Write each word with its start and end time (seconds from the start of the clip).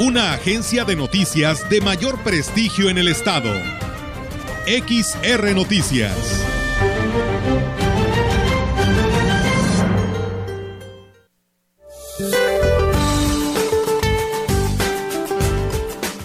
Una 0.00 0.32
agencia 0.32 0.86
de 0.86 0.96
noticias 0.96 1.68
de 1.68 1.82
mayor 1.82 2.22
prestigio 2.22 2.88
en 2.88 2.96
el 2.96 3.06
estado. 3.06 3.52
XR 4.64 5.54
Noticias. 5.54 6.16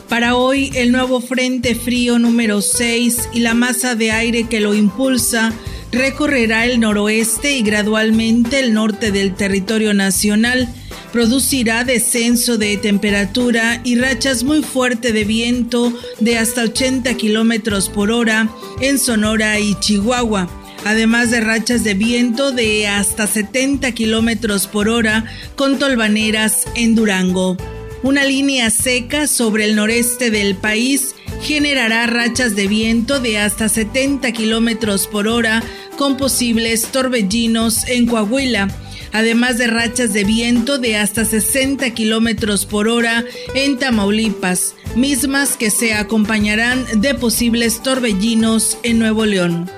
Para 0.08 0.38
hoy, 0.38 0.72
el 0.76 0.94
nuevo 0.94 1.20
Frente 1.20 1.76
Frío 1.76 2.18
número 2.18 2.62
6 2.62 3.32
y 3.34 3.42
la 3.42 3.56
masa 3.56 3.96
de 3.96 4.12
aire 4.12 4.46
que 4.48 4.62
lo 4.62 4.74
impulsa 4.74 5.52
recorrerá 5.92 6.66
el 6.66 6.80
noroeste 6.80 7.58
y 7.58 7.62
gradualmente 7.62 8.58
el 8.62 8.74
norte 8.74 9.12
del 9.12 9.36
territorio 9.36 9.94
nacional. 9.94 10.74
Producirá 11.16 11.86
descenso 11.86 12.58
de 12.58 12.76
temperatura 12.76 13.80
y 13.86 13.96
rachas 13.96 14.44
muy 14.44 14.62
fuertes 14.62 15.14
de 15.14 15.24
viento 15.24 15.98
de 16.20 16.38
hasta 16.38 16.64
80 16.64 17.14
kilómetros 17.14 17.88
por 17.88 18.12
hora 18.12 18.50
en 18.82 19.00
Sonora 19.00 19.58
y 19.62 19.76
Chihuahua 19.76 20.50
además 20.84 21.32
de 21.32 21.40
rachas 21.40 21.86
de 21.86 21.94
viento 21.94 22.52
de 22.52 22.88
hasta 22.88 23.28
70 23.28 23.94
kilómetros 23.94 24.68
por 24.68 24.90
hora 24.90 25.24
con 25.56 25.80
tolvaneras 25.80 26.66
en 26.76 26.96
Durango. 26.96 27.56
Una 28.04 28.26
línea 28.26 28.70
seca 28.70 29.26
sobre 29.26 29.64
el 29.64 29.78
noreste 29.78 30.32
del 30.32 30.58
país 30.58 31.16
generará 31.42 32.08
rachas 32.08 32.58
de 32.58 32.68
viento 32.68 33.22
de 33.22 33.38
hasta 33.38 33.70
70 33.70 34.34
kilómetros 34.34 35.08
por 35.08 35.30
hora 35.30 35.64
con 35.98 36.18
posibles 36.18 36.88
torbellinos 36.92 37.88
en 37.88 38.06
Coahuila, 38.06 38.68
además 39.16 39.58
de 39.58 39.68
rachas 39.68 40.12
de 40.12 40.26
viento 40.26 40.78
de 40.78 40.98
hasta 40.98 41.24
60 41.24 41.90
kilómetros 41.92 42.66
por 42.66 42.90
hora 42.90 43.24
en 43.56 43.78
Tamaulipas, 43.80 44.76
mismas 44.96 45.56
que 45.56 45.70
se 45.70 45.94
acompañarán 45.94 46.86
de 47.00 47.16
posibles 47.16 47.82
torbellinos 47.82 48.78
en 48.84 49.00
Nuevo 49.00 49.26
León. 49.26 49.72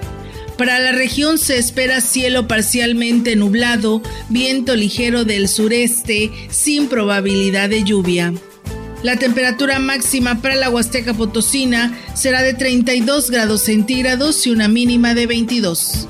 Para 0.58 0.80
la 0.80 0.92
región 0.92 1.38
se 1.38 1.60
espera 1.60 2.02
cielo 2.02 2.48
parcialmente 2.48 3.36
nublado, 3.36 4.02
viento 4.30 4.76
ligero 4.76 5.24
del 5.24 5.48
sureste, 5.48 6.32
sin 6.50 6.88
probabilidad 6.88 7.70
de 7.70 7.84
lluvia. 7.84 8.34
La 9.04 9.18
temperatura 9.18 9.78
máxima 9.78 10.42
para 10.42 10.56
la 10.56 10.72
Huasteca 10.72 11.14
Potosina 11.14 11.96
será 12.16 12.42
de 12.42 12.56
32 12.56 13.30
grados 13.30 13.62
centígrados 13.62 14.48
y 14.48 14.50
una 14.50 14.68
mínima 14.68 15.14
de 15.14 15.28
22. 15.28 16.08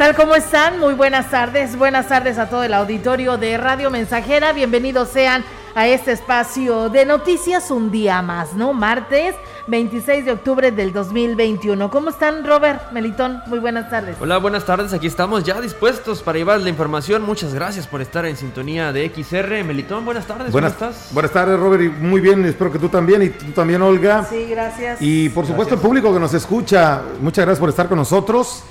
Tal? 0.00 0.16
¿Cómo 0.16 0.34
están? 0.34 0.80
Muy 0.80 0.94
buenas 0.94 1.28
tardes. 1.28 1.76
Buenas 1.76 2.08
tardes 2.08 2.38
a 2.38 2.48
todo 2.48 2.64
el 2.64 2.72
auditorio 2.72 3.36
de 3.36 3.58
Radio 3.58 3.90
Mensajera. 3.90 4.54
Bienvenidos 4.54 5.10
sean 5.10 5.44
a 5.74 5.88
este 5.88 6.12
espacio 6.12 6.88
de 6.88 7.04
noticias 7.04 7.70
un 7.70 7.90
día 7.90 8.22
más, 8.22 8.54
¿no? 8.54 8.72
Martes 8.72 9.34
26 9.66 10.24
de 10.24 10.32
octubre 10.32 10.72
del 10.72 10.94
2021. 10.94 11.90
¿Cómo 11.90 12.08
están, 12.08 12.46
Robert 12.46 12.92
Melitón? 12.92 13.42
Muy 13.46 13.58
buenas 13.58 13.90
tardes. 13.90 14.16
Hola, 14.18 14.38
buenas 14.38 14.64
tardes. 14.64 14.94
Aquí 14.94 15.06
estamos 15.06 15.44
ya 15.44 15.60
dispuestos 15.60 16.22
para 16.22 16.38
llevar 16.38 16.62
la 16.62 16.70
información. 16.70 17.20
Muchas 17.20 17.52
gracias 17.52 17.86
por 17.86 18.00
estar 18.00 18.24
en 18.24 18.38
sintonía 18.38 18.94
de 18.94 19.12
XR. 19.14 19.64
Melitón, 19.64 20.06
buenas 20.06 20.26
tardes. 20.26 20.50
Buenas, 20.50 20.72
¿Cómo 20.76 20.92
estás? 20.92 21.12
Buenas 21.12 21.30
tardes, 21.30 21.60
Robert. 21.60 21.92
Muy 21.98 22.22
bien, 22.22 22.42
espero 22.46 22.72
que 22.72 22.78
tú 22.78 22.88
también 22.88 23.20
y 23.20 23.28
tú 23.28 23.52
también, 23.52 23.82
Olga. 23.82 24.24
Sí, 24.24 24.46
gracias. 24.48 24.96
Y 25.02 25.28
por 25.28 25.46
supuesto, 25.46 25.74
el 25.74 25.80
público 25.82 26.10
que 26.10 26.20
nos 26.20 26.32
escucha, 26.32 27.02
muchas 27.20 27.44
gracias 27.44 27.60
por 27.60 27.68
estar 27.68 27.86
con 27.86 27.98
nosotros. 27.98 28.64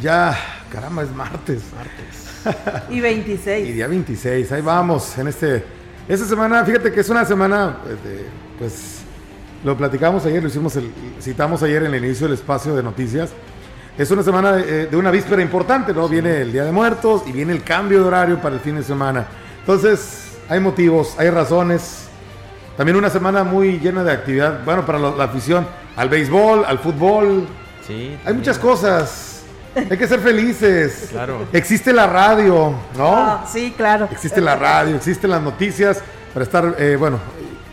Ya, 0.00 0.36
caramba, 0.70 1.02
es 1.02 1.10
martes. 1.14 1.62
Martes. 1.74 2.22
y 2.90 3.00
26. 3.00 3.68
Y 3.68 3.72
día 3.72 3.86
26, 3.86 4.50
ahí 4.52 4.62
vamos. 4.62 5.16
En 5.18 5.28
este, 5.28 5.64
esta 6.08 6.26
semana, 6.26 6.64
fíjate 6.64 6.92
que 6.92 7.00
es 7.00 7.08
una 7.08 7.24
semana, 7.24 7.78
este, 7.88 8.26
pues, 8.58 9.00
lo 9.64 9.76
platicamos 9.76 10.24
ayer, 10.26 10.42
lo 10.42 10.48
hicimos, 10.48 10.74
el, 10.76 10.90
citamos 11.20 11.62
ayer 11.62 11.84
en 11.84 11.94
el 11.94 12.04
inicio 12.04 12.26
del 12.26 12.34
espacio 12.34 12.74
de 12.74 12.82
noticias. 12.82 13.30
Es 13.96 14.10
una 14.10 14.22
semana 14.22 14.52
de, 14.52 14.86
de 14.86 14.96
una 14.96 15.10
víspera 15.10 15.42
importante, 15.42 15.92
¿no? 15.92 16.08
Viene 16.08 16.40
el 16.40 16.52
Día 16.52 16.64
de 16.64 16.72
Muertos 16.72 17.22
y 17.26 17.32
viene 17.32 17.52
el 17.52 17.62
cambio 17.62 18.00
de 18.00 18.04
horario 18.06 18.40
para 18.40 18.54
el 18.54 18.60
fin 18.60 18.76
de 18.76 18.82
semana. 18.82 19.26
Entonces, 19.60 20.38
hay 20.48 20.60
motivos, 20.60 21.14
hay 21.18 21.28
razones. 21.28 22.08
También 22.76 22.96
una 22.96 23.10
semana 23.10 23.44
muy 23.44 23.78
llena 23.78 24.02
de 24.02 24.12
actividad, 24.12 24.64
bueno, 24.64 24.86
para 24.86 24.98
la, 24.98 25.10
la 25.10 25.24
afición 25.24 25.66
al 25.94 26.08
béisbol, 26.08 26.64
al 26.64 26.78
fútbol. 26.78 27.46
Sí. 27.86 28.16
Hay 28.24 28.32
muchas 28.32 28.58
cosas. 28.58 29.31
Hay 29.74 29.96
que 29.96 30.06
ser 30.06 30.20
felices. 30.20 31.08
Claro. 31.10 31.46
Existe 31.52 31.92
la 31.92 32.06
radio, 32.06 32.74
¿no? 32.96 33.16
Ah, 33.16 33.46
sí, 33.50 33.72
claro. 33.76 34.08
Existe 34.10 34.40
la 34.40 34.56
radio, 34.56 34.96
existen 34.96 35.30
las 35.30 35.42
noticias 35.42 36.02
para 36.32 36.44
estar, 36.44 36.76
eh, 36.78 36.96
bueno, 36.98 37.18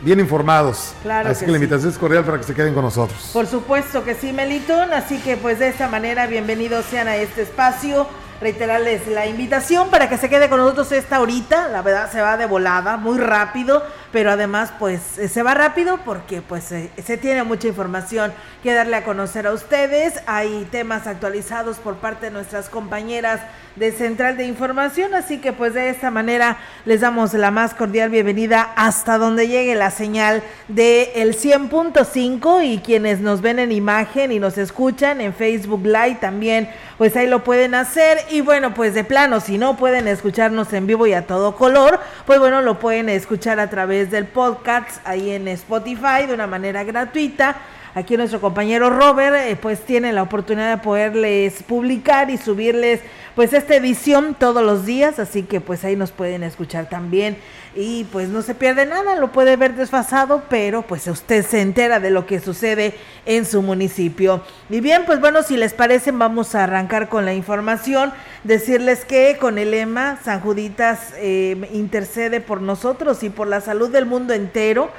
bien 0.01 0.19
informados. 0.19 0.93
Claro 1.01 1.29
Así 1.29 1.41
que 1.41 1.45
que, 1.45 1.51
la 1.51 1.57
sí. 1.57 1.63
invitación 1.63 1.91
es 1.91 1.97
cordial 1.97 2.23
para 2.23 2.37
que 2.37 2.43
se 2.43 2.53
queden 2.53 2.73
con 2.73 2.83
nosotros. 2.83 3.31
Por 3.33 3.47
supuesto 3.47 4.03
que 4.03 4.15
sí, 4.15 4.31
Melitón. 4.33 4.93
Así 4.93 5.19
que 5.19 5.37
pues 5.37 5.59
de 5.59 5.69
esta 5.69 5.87
manera, 5.87 6.27
bienvenidos 6.27 6.85
sean 6.85 7.07
a 7.07 7.15
este 7.17 7.41
espacio. 7.43 8.07
Reiterarles 8.41 9.05
la 9.07 9.27
invitación 9.27 9.89
para 9.89 10.07
que 10.07 10.17
se 10.17 10.29
quede 10.29 10.47
con 10.47 10.59
nosotros 10.59 10.93
esta 10.93 11.19
horita. 11.19 11.67
La 11.67 11.81
verdad 11.81 12.09
se 12.09 12.21
va 12.21 12.37
de 12.37 12.45
volada, 12.45 12.95
muy 12.95 13.17
rápido, 13.17 13.83
pero 14.13 14.31
además 14.31 14.71
pues 14.79 15.17
eh, 15.17 15.27
se 15.27 15.43
va 15.43 15.53
rápido 15.53 15.99
porque 16.05 16.41
pues 16.41 16.71
eh, 16.71 16.89
se 17.03 17.17
tiene 17.17 17.43
mucha 17.43 17.67
información 17.67 18.31
que 18.63 18.73
darle 18.73 18.95
a 18.95 19.03
conocer 19.03 19.45
a 19.45 19.51
ustedes. 19.51 20.21
Hay 20.25 20.65
temas 20.71 21.05
actualizados 21.05 21.77
por 21.77 21.97
parte 21.97 22.27
de 22.27 22.31
nuestras 22.31 22.69
compañeras 22.69 23.41
de 23.75 23.91
Central 23.91 24.37
de 24.37 24.45
Información, 24.45 25.15
así 25.15 25.39
que 25.39 25.53
pues 25.53 25.73
de 25.73 25.89
esta 25.89 26.11
manera 26.11 26.57
les 26.85 27.01
damos 27.01 27.33
la 27.33 27.51
más 27.51 27.73
cordial 27.73 28.09
bienvenida 28.09 28.73
hasta 28.75 29.17
donde 29.17 29.47
llegue 29.47 29.75
la 29.75 29.91
señal 29.91 30.43
de 30.67 31.11
el 31.15 31.35
100.5 31.35 32.65
y 32.65 32.79
quienes 32.79 33.19
nos 33.19 33.41
ven 33.41 33.59
en 33.59 33.71
imagen 33.71 34.31
y 34.31 34.39
nos 34.39 34.57
escuchan 34.57 35.21
en 35.21 35.33
Facebook 35.33 35.85
Live 35.85 36.17
también, 36.19 36.69
pues 36.99 37.15
ahí 37.15 37.27
lo 37.27 37.45
pueden 37.45 37.75
hacer. 37.75 38.19
Y 38.29 38.41
bueno, 38.41 38.73
pues 38.73 38.93
de 38.93 39.05
plano, 39.05 39.39
si 39.39 39.57
no 39.57 39.77
pueden 39.77 40.05
escucharnos 40.09 40.73
en 40.73 40.85
vivo 40.85 41.07
y 41.07 41.13
a 41.13 41.25
todo 41.25 41.55
color, 41.55 42.01
pues 42.25 42.39
bueno, 42.39 42.61
lo 42.61 42.77
pueden 42.77 43.07
escuchar 43.07 43.57
a 43.61 43.69
través 43.69 44.11
del 44.11 44.25
podcast 44.25 44.99
ahí 45.07 45.31
en 45.31 45.47
Spotify 45.47 46.27
de 46.27 46.33
una 46.33 46.45
manera 46.45 46.83
gratuita. 46.83 47.55
Aquí 47.95 48.17
nuestro 48.17 48.41
compañero 48.41 48.89
Robert 48.89 49.35
eh, 49.37 49.55
pues 49.55 49.79
tiene 49.79 50.11
la 50.11 50.23
oportunidad 50.23 50.75
de 50.75 50.83
poderles 50.83 51.63
publicar 51.63 52.29
y 52.29 52.37
subirles 52.37 52.99
pues 53.33 53.53
esta 53.53 53.75
edición 53.75 54.35
todos 54.37 54.61
los 54.61 54.85
días, 54.85 55.19
así 55.19 55.43
que 55.43 55.61
pues 55.61 55.85
ahí 55.85 55.95
nos 55.95 56.11
pueden 56.11 56.43
escuchar 56.43 56.89
también 56.89 57.37
y 57.75 58.05
pues 58.05 58.29
no 58.29 58.41
se 58.41 58.55
pierde 58.55 58.85
nada, 58.85 59.15
lo 59.15 59.31
puede 59.31 59.55
ver 59.55 59.75
desfasado, 59.75 60.43
pero 60.49 60.81
pues 60.81 61.07
usted 61.07 61.45
se 61.45 61.61
entera 61.61 61.99
de 61.99 62.09
lo 62.09 62.25
que 62.25 62.39
sucede 62.39 62.95
en 63.25 63.45
su 63.45 63.61
municipio. 63.61 64.41
Y 64.69 64.81
bien, 64.81 65.03
pues 65.05 65.19
bueno, 65.19 65.43
si 65.43 65.55
les 65.55 65.73
parece, 65.73 66.11
vamos 66.11 66.55
a 66.55 66.63
arrancar 66.63 67.09
con 67.09 67.25
la 67.25 67.33
información, 67.33 68.11
decirles 68.43 69.05
que 69.05 69.37
con 69.39 69.57
el 69.57 69.71
lema 69.71 70.17
San 70.23 70.39
Juditas 70.39 71.13
eh, 71.17 71.69
intercede 71.71 72.41
por 72.41 72.61
nosotros 72.61 73.23
y 73.23 73.29
por 73.29 73.47
la 73.47 73.61
salud 73.61 73.89
del 73.89 74.05
mundo 74.05 74.33
entero. 74.33 74.89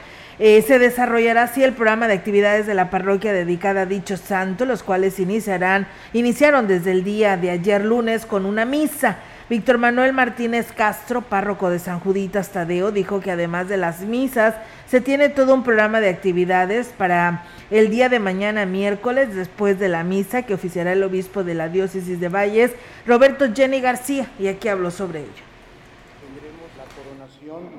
Eh, 0.43 0.65
se 0.67 0.79
desarrollará 0.79 1.43
así 1.43 1.63
el 1.63 1.75
programa 1.75 2.09
de 2.09 2.15
actividades 2.15 2.67
de 2.67 2.73
la 2.73 2.89
parroquia 2.89 3.31
dedicada 3.35 3.83
a 3.83 3.87
dicho 3.87 4.17
santo, 4.17 4.65
los 4.65 4.83
cuales 4.83 5.19
iniciarán, 5.19 5.87
iniciaron 6.15 6.67
desde 6.67 6.93
el 6.93 7.05
día 7.05 7.37
de 7.37 7.51
ayer 7.51 7.85
lunes 7.85 8.25
con 8.25 8.47
una 8.47 8.65
misa. 8.65 9.19
Víctor 9.51 9.79
Manuel 9.79 10.13
Martínez 10.13 10.71
Castro, 10.71 11.23
párroco 11.23 11.71
de 11.71 11.81
San 11.81 11.99
Juditas 11.99 12.51
Tadeo, 12.51 12.93
dijo 12.93 13.19
que 13.19 13.33
además 13.33 13.69
de 13.69 13.79
las 13.79 14.03
misas, 14.03 14.55
se 14.87 15.01
tiene 15.01 15.29
todo 15.29 15.55
un 15.55 15.65
programa 15.65 16.01
de 16.01 16.09
actividades 16.09 16.95
para 16.97 17.43
el 17.73 17.91
día 17.91 18.09
de 18.09 18.21
mañana 18.21 18.65
miércoles, 18.65 19.35
después 19.35 19.77
de 19.81 19.89
la 19.89 20.05
misa 20.05 20.45
que 20.45 20.55
oficiará 20.55 20.93
el 20.93 21.03
obispo 21.03 21.43
de 21.43 21.55
la 21.55 21.69
diócesis 21.69 22.21
de 22.21 22.29
Valles, 22.29 22.71
Roberto 23.09 23.53
Jenny 23.53 23.81
García, 23.81 24.31
y 24.39 24.47
aquí 24.47 24.69
habló 24.69 24.93
sobre 24.93 25.23
ello 25.23 25.50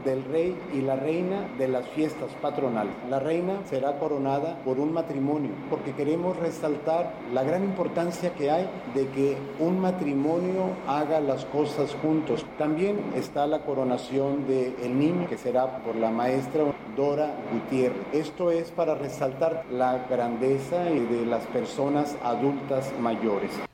del 0.06 0.24
rey 0.26 0.58
y 0.74 0.82
la 0.82 0.96
reina 0.96 1.48
de 1.58 1.68
las 1.68 1.88
fiestas 1.90 2.30
patronales. 2.42 2.94
La 3.10 3.20
reina 3.20 3.62
será 3.70 4.00
coronada 4.00 4.58
por 4.64 4.80
un 4.80 4.94
matrimonio, 4.94 5.52
porque 5.70 5.94
queremos 5.94 6.38
resaltar 6.38 7.14
la 7.34 7.44
gran 7.44 7.64
importancia 7.64 8.34
que 8.34 8.52
hay 8.52 8.70
de 8.94 9.08
que 9.10 9.38
un 9.60 9.80
matrimonio 9.80 10.70
haga 10.88 11.20
las 11.20 11.46
cosas 11.46 11.96
juntos. 12.02 12.46
También 12.58 13.00
está 13.16 13.48
la 13.48 13.60
coronación 13.60 14.48
del 14.48 14.76
el 14.82 14.98
niño, 14.98 15.28
que 15.28 15.38
será 15.38 15.78
por 15.84 15.96
la 15.96 16.12
maestra 16.12 16.64
Dora 16.96 17.34
Gutiérrez. 17.54 18.02
Esto 18.14 18.52
es 18.52 18.72
para 18.72 18.96
resaltar 18.96 19.64
la 19.72 20.06
grandeza 20.10 20.84
de 20.84 21.26
las 21.26 21.46
personas 21.48 22.18
adultas 22.24 22.92
mayores. 23.00 23.71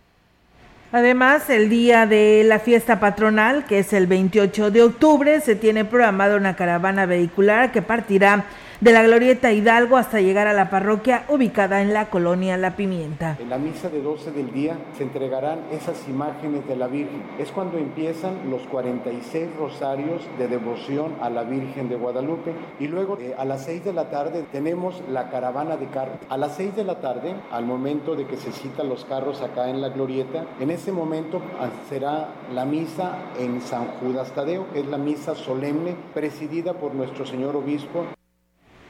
Además, 0.91 1.49
el 1.49 1.69
día 1.69 2.05
de 2.05 2.43
la 2.45 2.59
fiesta 2.59 2.99
patronal, 3.01 3.65
que 3.65 3.79
es 3.79 3.91
el 3.91 4.07
28 4.07 4.71
de 4.71 4.83
octubre, 4.83 5.41
se 5.41 5.55
tiene 5.55 5.83
programada 5.83 6.37
una 6.37 6.55
caravana 6.55 7.05
vehicular 7.05 7.73
que 7.73 7.81
partirá 7.81 8.45
de 8.79 8.91
la 8.91 9.01
Glorieta 9.01 9.51
Hidalgo 9.51 9.97
hasta 9.97 10.21
llegar 10.21 10.45
a 10.45 10.53
la 10.53 10.69
parroquia 10.69 11.25
ubicada 11.29 11.81
en 11.81 11.93
la 11.93 12.11
colonia 12.11 12.57
La 12.57 12.75
Pimienta. 12.75 13.35
En 13.39 13.49
la 13.49 13.57
misa 13.57 13.89
de 13.89 14.03
12 14.03 14.31
del 14.31 14.53
día 14.53 14.77
se 14.95 15.03
entregarán 15.03 15.61
esas 15.71 16.07
imágenes 16.07 16.67
de 16.67 16.75
la 16.75 16.85
Virgen. 16.85 17.23
Es 17.39 17.51
cuando 17.51 17.79
empiezan 17.79 18.51
los 18.51 18.61
46 18.67 19.55
rosarios 19.57 20.21
de 20.37 20.47
devoción 20.47 21.15
a 21.21 21.31
la 21.31 21.43
Virgen 21.43 21.89
de 21.89 21.95
Guadalupe 21.95 22.53
y 22.79 22.87
luego 22.87 23.17
eh, 23.19 23.33
a 23.35 23.45
las 23.45 23.65
6 23.65 23.83
de 23.83 23.93
la 23.93 24.11
tarde 24.11 24.45
tenemos 24.51 25.01
la 25.11 25.31
caravana 25.31 25.75
de 25.75 25.87
carros. 25.87 26.17
A 26.29 26.37
las 26.37 26.55
6 26.55 26.75
de 26.75 26.83
la 26.83 26.99
tarde, 26.99 27.33
al 27.51 27.65
momento 27.65 28.15
de 28.15 28.27
que 28.27 28.37
se 28.37 28.51
citan 28.51 28.89
los 28.89 29.05
carros 29.05 29.41
acá 29.41 29.69
en 29.69 29.81
la 29.81 29.89
Glorieta, 29.89 30.45
en 30.59 30.69
ese 30.69 30.91
momento 30.91 31.41
ah, 31.59 31.69
será 31.89 32.27
la 32.53 32.65
misa 32.65 33.17
en 33.39 33.59
San 33.61 33.87
Judas 33.99 34.31
Tadeo, 34.33 34.71
que 34.71 34.81
es 34.81 34.85
la 34.85 34.97
misa 34.99 35.33
solemne 35.33 35.95
presidida 36.13 36.73
por 36.73 36.93
nuestro 36.93 37.25
señor 37.25 37.55
obispo 37.55 38.05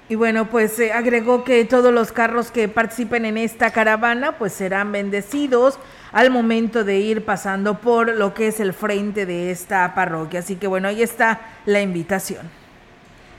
y 0.09 0.15
bueno, 0.15 0.50
pues 0.50 0.80
eh, 0.80 0.94
agregó 0.94 1.44
que 1.44 1.65
todos 1.65 1.94
los 1.94 2.12
carros 2.13 2.50
que 2.50 2.69
participen 2.69 3.25
en 3.25 3.38
esta 3.38 3.71
caravana 3.71 4.38
pues 4.38 4.54
serán 4.54 4.92
bendecidos 4.94 5.77
al 6.13 6.31
momento 6.31 6.86
de 6.86 7.00
ir 7.00 7.25
pasando 7.25 7.80
por 7.80 8.15
lo 8.15 8.33
que 8.33 8.48
es 8.48 8.62
el 8.62 8.74
frente 8.74 9.25
de 9.25 9.51
esta 9.51 9.94
parroquia. 9.95 10.39
Así 10.39 10.56
que 10.56 10.68
bueno, 10.68 10.88
ahí 10.88 11.01
está 11.01 11.42
la 11.65 11.81
invitación. 11.81 12.50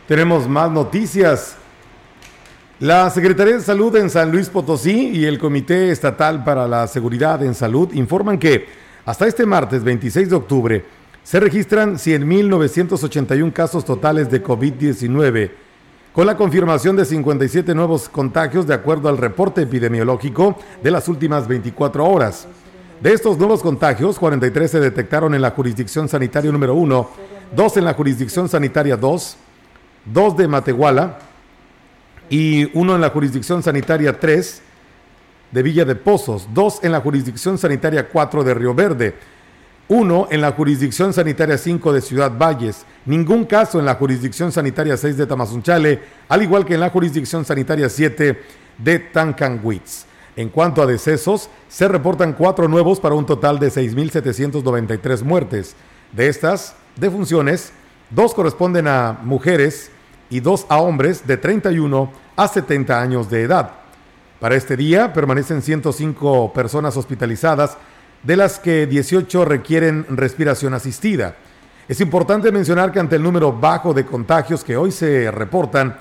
Tenemos 0.07 0.47
más 0.47 0.71
noticias. 0.71 1.57
La 2.81 3.09
Secretaría 3.11 3.55
de 3.55 3.61
Salud 3.61 3.97
en 3.97 4.11
San 4.11 4.31
Luis 4.31 4.51
Potosí 4.51 5.09
y 5.09 5.25
el 5.25 5.39
Comité 5.39 5.91
Estatal 5.91 6.45
para 6.45 6.69
la 6.69 6.87
Seguridad 6.87 7.43
en 7.43 7.55
Salud 7.55 7.93
informan 7.95 8.39
que 8.39 8.67
hasta 9.07 9.27
este 9.27 9.47
martes 9.47 9.83
26 9.83 10.31
de 10.31 10.37
octubre 10.37 10.85
se 11.23 11.41
registran 11.41 11.95
100.981 11.97 13.53
casos 13.55 13.85
totales 13.85 14.31
de 14.31 14.43
COVID-19 14.43 15.68
con 16.13 16.27
la 16.27 16.37
confirmación 16.37 16.97
de 16.97 17.05
57 17.05 17.75
nuevos 17.75 18.09
contagios 18.09 18.67
de 18.67 18.75
acuerdo 18.75 19.09
al 19.09 19.19
reporte 19.19 19.63
epidemiológico 19.63 20.59
de 20.83 20.91
las 20.91 21.09
últimas 21.09 21.47
24 21.47 22.05
horas. 22.05 22.49
De 23.01 23.13
estos 23.13 23.39
nuevos 23.39 23.63
contagios, 23.63 24.19
43 24.19 24.71
se 24.71 24.81
detectaron 24.81 25.35
en 25.35 25.43
la 25.43 25.53
jurisdicción 25.53 26.09
sanitaria 26.09 26.51
número 26.51 26.75
1, 26.75 27.11
2 27.55 27.77
en 27.77 27.85
la 27.85 27.95
jurisdicción 27.95 28.49
sanitaria 28.49 28.97
2, 28.97 29.37
2 30.07 30.37
de 30.37 30.49
Matehuala 30.49 31.19
y 32.29 32.77
1 32.77 32.95
en 32.97 33.01
la 33.01 33.11
jurisdicción 33.11 33.63
sanitaria 33.63 34.19
3 34.19 34.63
de 35.53 35.63
Villa 35.63 35.85
de 35.85 35.95
Pozos, 35.95 36.49
2 36.53 36.81
en 36.83 36.93
la 36.93 37.01
jurisdicción 37.01 37.57
sanitaria 37.57 38.09
4 38.09 38.43
de 38.43 38.55
Río 38.55 38.75
Verde, 38.75 39.15
uno 39.89 40.29
en 40.31 40.43
la 40.43 40.53
jurisdicción 40.53 41.13
sanitaria 41.13 41.57
5 41.57 41.93
de 41.93 42.01
Ciudad 42.01 42.33
Valles, 42.37 42.85
ningún 43.07 43.47
caso 43.47 43.79
en 43.79 43.87
la 43.87 43.95
jurisdicción 43.95 44.53
sanitaria 44.53 44.97
6 44.97 45.17
de 45.17 45.27
Tamazunchale, 45.27 46.01
al 46.29 46.43
igual 46.43 46.67
que 46.67 46.75
en 46.75 46.81
la 46.81 46.91
jurisdicción 46.91 47.45
sanitaria 47.45 47.89
7 47.89 48.43
de 48.77 48.99
Tancanwitz. 48.99 50.05
En 50.37 50.51
cuanto 50.51 50.83
a 50.83 50.87
decesos, 50.87 51.51
se 51.69 51.89
reportan 51.89 52.35
cuatro 52.35 52.69
nuevos 52.69 53.01
para 53.01 53.15
un 53.15 53.27
total 53.27 53.59
de 53.59 53.69
6.793 53.73 55.23
muertes. 55.25 55.75
De 56.13 56.29
estas 56.29 56.77
defunciones, 56.97 57.73
dos 58.11 58.35
corresponden 58.35 58.87
a 58.87 59.19
mujeres 59.23 59.91
y 60.31 60.41
dos 60.41 60.67
a 60.69 60.79
hombres 60.79 61.27
de 61.27 61.39
31 61.39 62.13
a 62.37 62.47
70 62.47 63.01
años 63.01 63.31
de 63.31 63.43
edad. 63.43 63.73
Para 64.39 64.55
este 64.55 64.77
día 64.77 65.13
permanecen 65.13 65.63
105 65.63 66.53
personas 66.53 66.97
hospitalizadas, 66.97 67.77
de 68.23 68.37
las 68.37 68.59
que 68.59 68.87
18 68.87 69.45
requieren 69.45 70.07
respiración 70.11 70.75
asistida. 70.75 71.37
Es 71.89 72.01
importante 72.01 72.53
mencionar 72.53 72.93
que 72.93 73.01
ante 73.01 73.17
el 73.17 73.23
número 73.23 73.53
bajo 73.53 73.95
de 73.95 74.05
contagios 74.05 74.63
que 74.63 74.77
hoy 74.77 74.93
se 74.93 75.31
reportan, 75.31 75.97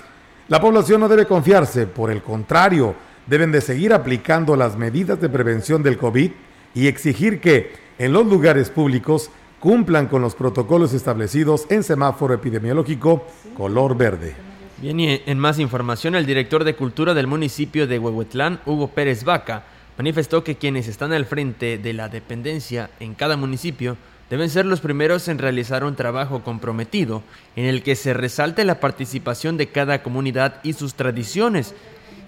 la 0.48 0.60
población 0.60 1.00
no 1.00 1.08
debe 1.08 1.26
confiarse, 1.26 1.86
por 1.86 2.10
el 2.10 2.22
contrario, 2.22 2.94
deben 3.26 3.52
de 3.52 3.60
seguir 3.60 3.92
aplicando 3.92 4.56
las 4.56 4.76
medidas 4.76 5.20
de 5.20 5.28
prevención 5.28 5.82
del 5.82 5.98
COVID 5.98 6.30
y 6.74 6.86
exigir 6.86 7.40
que 7.40 7.72
en 7.98 8.12
los 8.12 8.26
lugares 8.26 8.70
públicos 8.70 9.30
cumplan 9.60 10.06
con 10.06 10.22
los 10.22 10.34
protocolos 10.34 10.92
establecidos 10.92 11.66
en 11.68 11.82
semáforo 11.82 12.34
epidemiológico 12.34 13.26
color 13.56 13.96
verde. 13.96 14.34
Bien, 14.80 15.00
y 15.00 15.22
en 15.26 15.38
más 15.38 15.58
información, 15.58 16.14
el 16.14 16.24
director 16.24 16.62
de 16.62 16.76
Cultura 16.76 17.12
del 17.12 17.26
municipio 17.26 17.86
de 17.86 17.98
Huehuetlán, 17.98 18.60
Hugo 18.64 18.88
Pérez 18.88 19.24
Vaca, 19.24 19.64
manifestó 19.98 20.44
que 20.44 20.56
quienes 20.56 20.86
están 20.86 21.12
al 21.12 21.26
frente 21.26 21.76
de 21.76 21.92
la 21.92 22.08
dependencia 22.08 22.88
en 23.00 23.14
cada 23.14 23.36
municipio 23.36 23.96
deben 24.30 24.48
ser 24.48 24.64
los 24.64 24.80
primeros 24.80 25.26
en 25.26 25.38
realizar 25.38 25.82
un 25.82 25.96
trabajo 25.96 26.44
comprometido 26.44 27.24
en 27.56 27.64
el 27.64 27.82
que 27.82 27.96
se 27.96 28.14
resalte 28.14 28.64
la 28.64 28.78
participación 28.78 29.56
de 29.56 29.68
cada 29.68 30.02
comunidad 30.02 30.60
y 30.62 30.74
sus 30.74 30.94
tradiciones. 30.94 31.74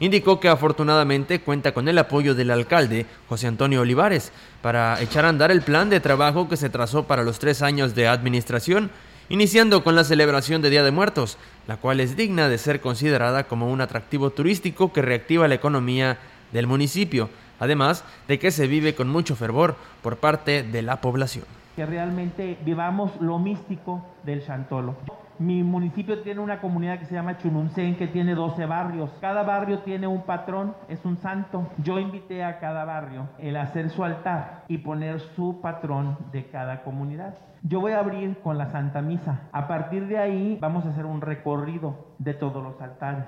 Indicó 0.01 0.41
que 0.41 0.49
afortunadamente 0.49 1.43
cuenta 1.43 1.73
con 1.73 1.87
el 1.87 1.99
apoyo 1.99 2.35
del 2.35 2.51
alcalde, 2.51 3.07
José 3.29 3.47
Antonio 3.47 3.83
Olivares, 3.83 4.33
para 4.63 5.01
echar 5.01 5.25
a 5.25 5.29
andar 5.29 5.53
el 5.53 5.63
plan 5.63 5.91
de 5.91 6.01
trabajo 6.01 6.49
que 6.49 6.57
se 6.57 6.71
trazó 6.71 7.07
para 7.07 7.23
los 7.23 7.39
tres 7.39 7.63
años 7.63 7.95
de 7.95 8.09
administración, 8.09 8.91
iniciando 9.29 9.85
con 9.85 9.95
la 9.95 10.03
celebración 10.05 10.61
de 10.63 10.71
Día 10.71 10.83
de 10.83 10.91
Muertos, 10.91 11.39
la 11.69 11.77
cual 11.77 12.01
es 12.01 12.17
digna 12.17 12.49
de 12.49 12.59
ser 12.59 12.81
considerada 12.81 13.45
como 13.45 13.71
un 13.71 13.81
atractivo 13.81 14.31
turístico 14.31 14.93
que 14.93 15.03
reactiva 15.03 15.47
la 15.47 15.55
economía 15.55 16.19
del 16.51 16.67
municipio 16.67 17.31
además 17.61 18.05
de 18.27 18.41
que 18.41 18.51
se 18.51 18.67
vive 18.67 18.97
con 18.97 19.09
mucho 19.09 19.37
fervor 19.37 19.77
por 20.03 20.17
parte 20.17 20.65
de 20.65 20.83
la 20.83 21.01
población. 21.01 21.45
Que 21.77 21.87
realmente 21.87 22.59
vivamos 22.65 23.13
lo 23.21 23.39
místico 23.39 24.05
del 24.25 24.45
Chantolo. 24.45 24.97
Mi 25.39 25.63
municipio 25.63 26.21
tiene 26.21 26.41
una 26.41 26.61
comunidad 26.61 26.99
que 26.99 27.07
se 27.07 27.15
llama 27.15 27.39
Chununcén, 27.39 27.97
que 27.97 28.07
tiene 28.07 28.35
12 28.35 28.67
barrios. 28.67 29.11
Cada 29.23 29.43
barrio 29.43 29.79
tiene 29.79 30.07
un 30.07 30.21
patrón, 30.25 30.75
es 30.89 31.03
un 31.07 31.17
santo. 31.17 31.67
Yo 31.79 31.99
invité 31.99 32.45
a 32.45 32.59
cada 32.59 32.85
barrio 32.85 33.27
el 33.39 33.57
hacer 33.57 33.89
su 33.89 34.05
altar 34.05 34.65
y 34.69 34.77
poner 34.77 35.21
su 35.21 35.63
patrón 35.63 36.19
de 36.31 36.45
cada 36.45 36.83
comunidad. 36.83 37.39
Yo 37.63 37.81
voy 37.81 37.93
a 37.93 38.01
abrir 38.01 38.37
con 38.43 38.59
la 38.59 38.71
Santa 38.71 39.01
Misa. 39.01 39.49
A 39.53 39.67
partir 39.67 40.09
de 40.09 40.19
ahí 40.19 40.59
vamos 40.61 40.85
a 40.85 40.91
hacer 40.91 41.07
un 41.07 41.23
recorrido 41.23 42.09
de 42.19 42.35
todos 42.35 42.63
los 42.63 42.79
altares. 42.83 43.25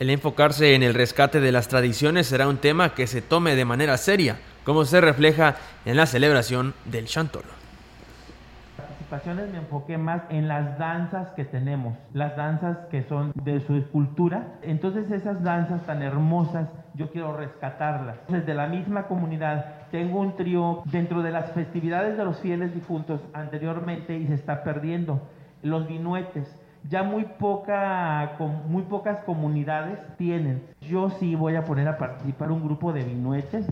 El 0.00 0.10
enfocarse 0.10 0.74
en 0.74 0.82
el 0.82 0.92
rescate 0.92 1.38
de 1.38 1.52
las 1.52 1.68
tradiciones 1.68 2.26
será 2.26 2.48
un 2.48 2.56
tema 2.56 2.94
que 2.94 3.06
se 3.06 3.22
tome 3.22 3.54
de 3.54 3.64
manera 3.64 3.96
seria, 3.96 4.38
como 4.64 4.84
se 4.84 5.00
refleja 5.00 5.54
en 5.84 5.96
la 5.96 6.06
celebración 6.06 6.74
del 6.84 7.06
Chantolo. 7.06 7.46
Participaciones 8.76 9.52
me 9.52 9.58
enfoqué 9.58 9.96
más 9.96 10.22
en 10.30 10.48
las 10.48 10.78
danzas 10.78 11.28
que 11.36 11.44
tenemos, 11.44 11.94
las 12.12 12.36
danzas 12.36 12.78
que 12.90 13.04
son 13.04 13.30
de 13.44 13.60
su 13.60 13.84
cultura. 13.92 14.58
Entonces 14.62 15.08
esas 15.12 15.44
danzas 15.44 15.86
tan 15.86 16.02
hermosas 16.02 16.66
yo 16.94 17.12
quiero 17.12 17.36
rescatarlas. 17.36 18.16
Desde 18.26 18.52
la 18.52 18.66
misma 18.66 19.06
comunidad 19.06 19.86
Tengo 19.92 20.18
un 20.18 20.34
trío 20.34 20.82
dentro 20.86 21.22
de 21.22 21.30
las 21.30 21.52
festividades 21.52 22.16
de 22.16 22.24
los 22.24 22.40
fieles 22.40 22.74
difuntos 22.74 23.20
anteriormente 23.32 24.16
y 24.16 24.26
se 24.26 24.34
está 24.34 24.64
perdiendo. 24.64 25.22
Los 25.62 25.86
vinuetes. 25.86 26.48
Ya 26.88 27.02
muy, 27.02 27.24
poca, 27.24 28.36
muy 28.68 28.82
pocas 28.82 29.24
comunidades 29.24 29.98
tienen. 30.18 30.62
Yo 30.80 31.10
sí 31.18 31.34
voy 31.34 31.56
a 31.56 31.64
poner 31.64 31.88
a 31.88 31.96
participar 31.96 32.52
un 32.52 32.62
grupo 32.62 32.92
de 32.92 33.02
vinuetes. 33.02 33.66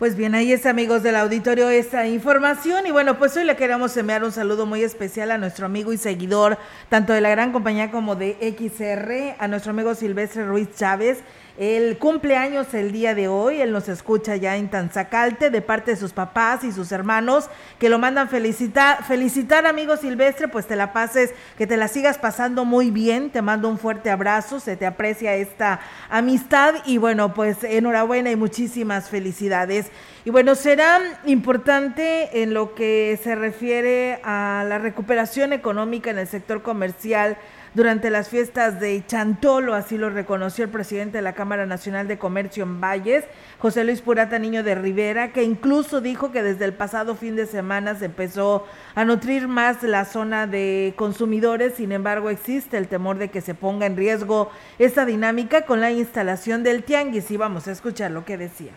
Pues 0.00 0.16
bien, 0.16 0.34
ahí 0.34 0.50
es 0.50 0.64
amigos 0.64 1.02
del 1.02 1.14
auditorio 1.14 1.68
esta 1.68 2.06
información 2.06 2.86
y 2.86 2.90
bueno, 2.90 3.18
pues 3.18 3.36
hoy 3.36 3.44
le 3.44 3.54
queremos 3.54 3.94
enviar 3.98 4.24
un 4.24 4.32
saludo 4.32 4.64
muy 4.64 4.82
especial 4.82 5.30
a 5.30 5.36
nuestro 5.36 5.66
amigo 5.66 5.92
y 5.92 5.98
seguidor, 5.98 6.56
tanto 6.88 7.12
de 7.12 7.20
la 7.20 7.28
gran 7.28 7.52
compañía 7.52 7.90
como 7.90 8.16
de 8.16 8.38
XR, 8.40 9.36
a 9.38 9.46
nuestro 9.46 9.72
amigo 9.72 9.94
Silvestre 9.94 10.46
Ruiz 10.46 10.74
Chávez, 10.74 11.22
el 11.60 11.98
cumpleaños 11.98 12.72
el 12.72 12.90
día 12.90 13.14
de 13.14 13.28
hoy, 13.28 13.60
él 13.60 13.70
nos 13.70 13.86
escucha 13.90 14.34
ya 14.36 14.56
en 14.56 14.70
Tanzacalte 14.70 15.50
de 15.50 15.60
parte 15.60 15.90
de 15.90 15.98
sus 15.98 16.14
papás 16.14 16.64
y 16.64 16.72
sus 16.72 16.90
hermanos 16.90 17.50
que 17.78 17.90
lo 17.90 17.98
mandan 17.98 18.30
felicitar, 18.30 19.04
felicitar 19.04 19.66
amigo 19.66 19.98
Silvestre, 19.98 20.48
pues 20.48 20.66
te 20.66 20.74
la 20.74 20.94
pases, 20.94 21.34
que 21.58 21.66
te 21.66 21.76
la 21.76 21.88
sigas 21.88 22.16
pasando 22.16 22.64
muy 22.64 22.90
bien, 22.90 23.28
te 23.28 23.42
mando 23.42 23.68
un 23.68 23.78
fuerte 23.78 24.08
abrazo, 24.08 24.58
se 24.58 24.78
te 24.78 24.86
aprecia 24.86 25.34
esta 25.34 25.80
amistad 26.08 26.76
y 26.86 26.96
bueno, 26.96 27.34
pues 27.34 27.62
enhorabuena 27.62 28.30
y 28.30 28.36
muchísimas 28.36 29.10
felicidades. 29.10 29.90
Y 30.24 30.30
bueno, 30.30 30.54
será 30.54 30.98
importante 31.26 32.42
en 32.42 32.54
lo 32.54 32.74
que 32.74 33.20
se 33.22 33.34
refiere 33.34 34.18
a 34.24 34.64
la 34.66 34.78
recuperación 34.78 35.52
económica 35.52 36.08
en 36.08 36.20
el 36.20 36.26
sector 36.26 36.62
comercial 36.62 37.36
durante 37.74 38.10
las 38.10 38.28
fiestas 38.28 38.80
de 38.80 39.04
Chantolo, 39.06 39.74
así 39.74 39.96
lo 39.96 40.10
reconoció 40.10 40.64
el 40.64 40.70
presidente 40.70 41.18
de 41.18 41.22
la 41.22 41.34
Cámara 41.34 41.66
Nacional 41.66 42.08
de 42.08 42.18
Comercio 42.18 42.64
en 42.64 42.80
Valles, 42.80 43.24
José 43.58 43.84
Luis 43.84 44.00
Purata 44.00 44.38
Niño 44.38 44.62
de 44.62 44.74
Rivera, 44.74 45.32
que 45.32 45.42
incluso 45.42 46.00
dijo 46.00 46.32
que 46.32 46.42
desde 46.42 46.64
el 46.64 46.72
pasado 46.72 47.14
fin 47.14 47.36
de 47.36 47.46
semana 47.46 47.94
se 47.94 48.06
empezó 48.06 48.66
a 48.94 49.04
nutrir 49.04 49.48
más 49.48 49.82
la 49.82 50.04
zona 50.04 50.46
de 50.46 50.94
consumidores, 50.96 51.74
sin 51.74 51.92
embargo 51.92 52.30
existe 52.30 52.76
el 52.76 52.88
temor 52.88 53.18
de 53.18 53.28
que 53.28 53.40
se 53.40 53.54
ponga 53.54 53.86
en 53.86 53.96
riesgo 53.96 54.50
esta 54.78 55.04
dinámica 55.04 55.62
con 55.62 55.80
la 55.80 55.90
instalación 55.90 56.62
del 56.62 56.82
tianguis. 56.82 57.30
Y 57.30 57.36
vamos 57.36 57.68
a 57.68 57.72
escuchar 57.72 58.10
lo 58.10 58.24
que 58.24 58.36
decía 58.36 58.72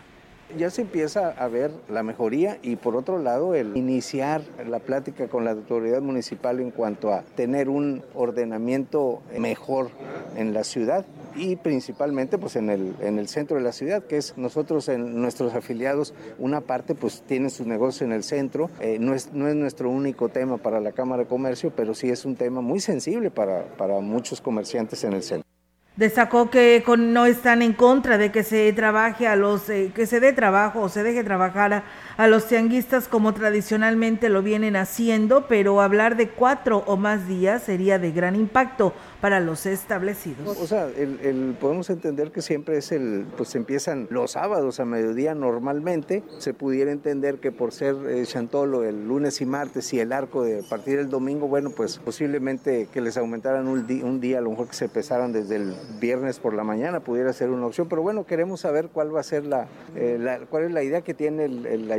ya 0.56 0.70
se 0.70 0.82
empieza 0.82 1.30
a 1.30 1.48
ver 1.48 1.70
la 1.88 2.02
mejoría 2.02 2.58
y 2.62 2.76
por 2.76 2.96
otro 2.96 3.18
lado 3.18 3.54
el 3.54 3.76
iniciar 3.76 4.42
la 4.66 4.78
plática 4.78 5.28
con 5.28 5.44
la 5.44 5.52
autoridad 5.52 6.00
municipal 6.00 6.60
en 6.60 6.70
cuanto 6.70 7.12
a 7.12 7.22
tener 7.22 7.68
un 7.68 8.02
ordenamiento 8.14 9.22
mejor 9.38 9.90
en 10.36 10.54
la 10.54 10.64
ciudad 10.64 11.04
y 11.36 11.56
principalmente 11.56 12.38
pues 12.38 12.56
en 12.56 12.70
el, 12.70 12.94
en 13.00 13.18
el 13.18 13.28
centro 13.28 13.56
de 13.56 13.62
la 13.62 13.72
ciudad, 13.72 14.04
que 14.04 14.16
es 14.16 14.36
nosotros 14.36 14.88
en 14.88 15.20
nuestros 15.20 15.54
afiliados, 15.54 16.14
una 16.38 16.60
parte 16.60 16.94
pues 16.94 17.22
tiene 17.22 17.50
su 17.50 17.66
negocio 17.66 18.06
en 18.06 18.12
el 18.12 18.22
centro, 18.22 18.70
eh, 18.80 18.98
no, 19.00 19.14
es, 19.14 19.32
no 19.32 19.48
es 19.48 19.54
nuestro 19.56 19.90
único 19.90 20.28
tema 20.28 20.58
para 20.58 20.80
la 20.80 20.92
Cámara 20.92 21.24
de 21.24 21.28
Comercio, 21.28 21.72
pero 21.74 21.94
sí 21.94 22.10
es 22.10 22.24
un 22.24 22.36
tema 22.36 22.60
muy 22.60 22.80
sensible 22.80 23.30
para, 23.30 23.64
para 23.76 24.00
muchos 24.00 24.40
comerciantes 24.40 25.02
en 25.04 25.12
el 25.14 25.22
centro. 25.22 25.53
Destacó 25.96 26.50
que 26.50 26.82
no 26.98 27.24
están 27.24 27.62
en 27.62 27.72
contra 27.72 28.18
de 28.18 28.32
que 28.32 28.42
se 28.42 28.72
trabaje 28.72 29.28
a 29.28 29.36
los 29.36 29.70
eh, 29.70 29.92
que 29.94 30.06
se 30.06 30.18
dé 30.18 30.32
trabajo 30.32 30.80
o 30.80 30.88
se 30.88 31.04
deje 31.04 31.22
trabajar 31.22 31.72
a, 31.72 31.82
a 32.16 32.28
los 32.28 32.46
tianguistas 32.46 33.08
como 33.08 33.34
tradicionalmente 33.34 34.28
lo 34.28 34.42
vienen 34.42 34.76
haciendo, 34.76 35.46
pero 35.48 35.80
hablar 35.80 36.16
de 36.16 36.28
cuatro 36.28 36.84
o 36.86 36.96
más 36.96 37.26
días 37.26 37.62
sería 37.62 37.98
de 37.98 38.12
gran 38.12 38.36
impacto 38.36 38.92
para 39.20 39.40
los 39.40 39.66
establecidos. 39.66 40.58
O 40.60 40.66
sea, 40.66 40.86
el, 40.86 41.56
podemos 41.58 41.88
entender 41.90 42.30
que 42.30 42.42
siempre 42.42 42.76
es 42.76 42.92
el, 42.92 43.26
pues 43.36 43.54
empiezan 43.54 44.06
los 44.10 44.32
sábados 44.32 44.80
a 44.80 44.84
mediodía 44.84 45.34
normalmente, 45.34 46.22
se 46.38 46.52
pudiera 46.52 46.92
entender 46.92 47.38
que 47.38 47.50
por 47.50 47.72
ser 47.72 47.96
eh, 48.06 48.24
Chantolo 48.26 48.84
el 48.84 49.08
lunes 49.08 49.40
y 49.40 49.46
martes 49.46 49.92
y 49.94 50.00
el 50.00 50.12
arco 50.12 50.42
de 50.42 50.62
partir 50.62 50.98
del 50.98 51.08
domingo, 51.08 51.48
bueno, 51.48 51.70
pues 51.70 51.98
posiblemente 51.98 52.88
que 52.92 53.00
les 53.00 53.16
aumentaran 53.16 53.66
un, 53.66 53.86
un 54.02 54.20
día, 54.20 54.38
a 54.38 54.40
lo 54.40 54.50
mejor 54.50 54.68
que 54.68 54.74
se 54.74 54.84
empezaran 54.86 55.32
desde 55.32 55.56
el 55.56 55.74
viernes 56.00 56.38
por 56.38 56.54
la 56.54 56.64
mañana, 56.64 57.00
pudiera 57.00 57.32
ser 57.32 57.50
una 57.50 57.66
opción, 57.66 57.88
pero 57.88 58.02
bueno, 58.02 58.26
queremos 58.26 58.60
saber 58.60 58.88
cuál 58.92 59.14
va 59.14 59.20
a 59.20 59.24
ser 59.24 59.44
la, 59.46 59.68
eh, 59.96 60.40
cuál 60.50 60.64
es 60.64 60.72
la 60.72 60.82
idea 60.82 61.00
que 61.00 61.14
tiene 61.14 61.46
el, 61.46 61.66
el 61.66 61.90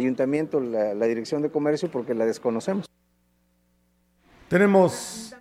la, 0.59 1.05
dirección 1.05 1.41
de 1.41 1.49
comercio, 1.49 1.89
porque 1.89 2.13
la 2.13 2.25
desconocemos. 2.25 2.85
Tenemos 4.47 5.35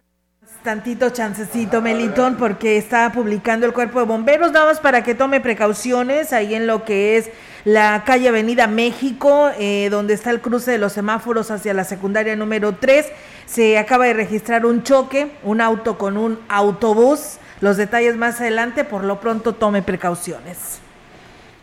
tantito 0.62 1.10
chancecito, 1.10 1.82
Melitón, 1.82 2.36
porque 2.36 2.78
está 2.78 3.12
publicando 3.12 3.66
el 3.66 3.74
cuerpo 3.74 3.98
de 4.00 4.06
bomberos, 4.06 4.50
nada 4.50 4.64
más 4.64 4.80
para 4.80 5.04
que 5.04 5.14
tome 5.14 5.42
precauciones 5.42 6.32
ahí 6.32 6.54
en 6.54 6.66
lo 6.66 6.86
que 6.86 7.18
es 7.18 7.30
la 7.64 8.02
calle 8.06 8.28
Avenida 8.28 8.66
México, 8.66 9.50
eh, 9.58 9.88
donde 9.90 10.14
está 10.14 10.30
el 10.30 10.40
cruce 10.40 10.70
de 10.70 10.78
los 10.78 10.94
semáforos 10.94 11.50
hacia 11.50 11.74
la 11.74 11.84
secundaria 11.84 12.34
número 12.34 12.76
3. 12.76 13.06
Se 13.44 13.76
acaba 13.76 14.06
de 14.06 14.14
registrar 14.14 14.64
un 14.64 14.82
choque, 14.82 15.32
un 15.42 15.60
auto 15.60 15.98
con 15.98 16.16
un 16.16 16.38
autobús. 16.48 17.36
Los 17.60 17.76
detalles 17.76 18.16
más 18.16 18.40
adelante, 18.40 18.84
por 18.84 19.04
lo 19.04 19.20
pronto 19.20 19.54
tome 19.54 19.82
precauciones. 19.82 20.80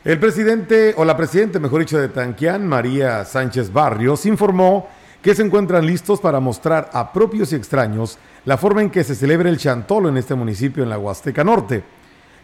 El 0.03 0.19
presidente, 0.19 0.95
o 0.97 1.05
la 1.05 1.15
presidenta, 1.15 1.59
mejor 1.59 1.81
dicho, 1.81 1.99
de 1.99 2.09
Tanquián, 2.09 2.67
María 2.67 3.23
Sánchez 3.23 3.71
Barrios, 3.71 4.25
informó 4.25 4.89
que 5.21 5.35
se 5.35 5.43
encuentran 5.43 5.85
listos 5.85 6.19
para 6.19 6.39
mostrar 6.39 6.89
a 6.91 7.13
propios 7.13 7.53
y 7.53 7.55
extraños 7.55 8.17
la 8.45 8.57
forma 8.57 8.81
en 8.81 8.89
que 8.89 9.03
se 9.03 9.13
celebra 9.13 9.47
el 9.47 9.59
chantolo 9.59 10.09
en 10.09 10.17
este 10.17 10.33
municipio 10.33 10.81
en 10.81 10.89
la 10.89 10.97
Huasteca 10.97 11.43
Norte. 11.43 11.83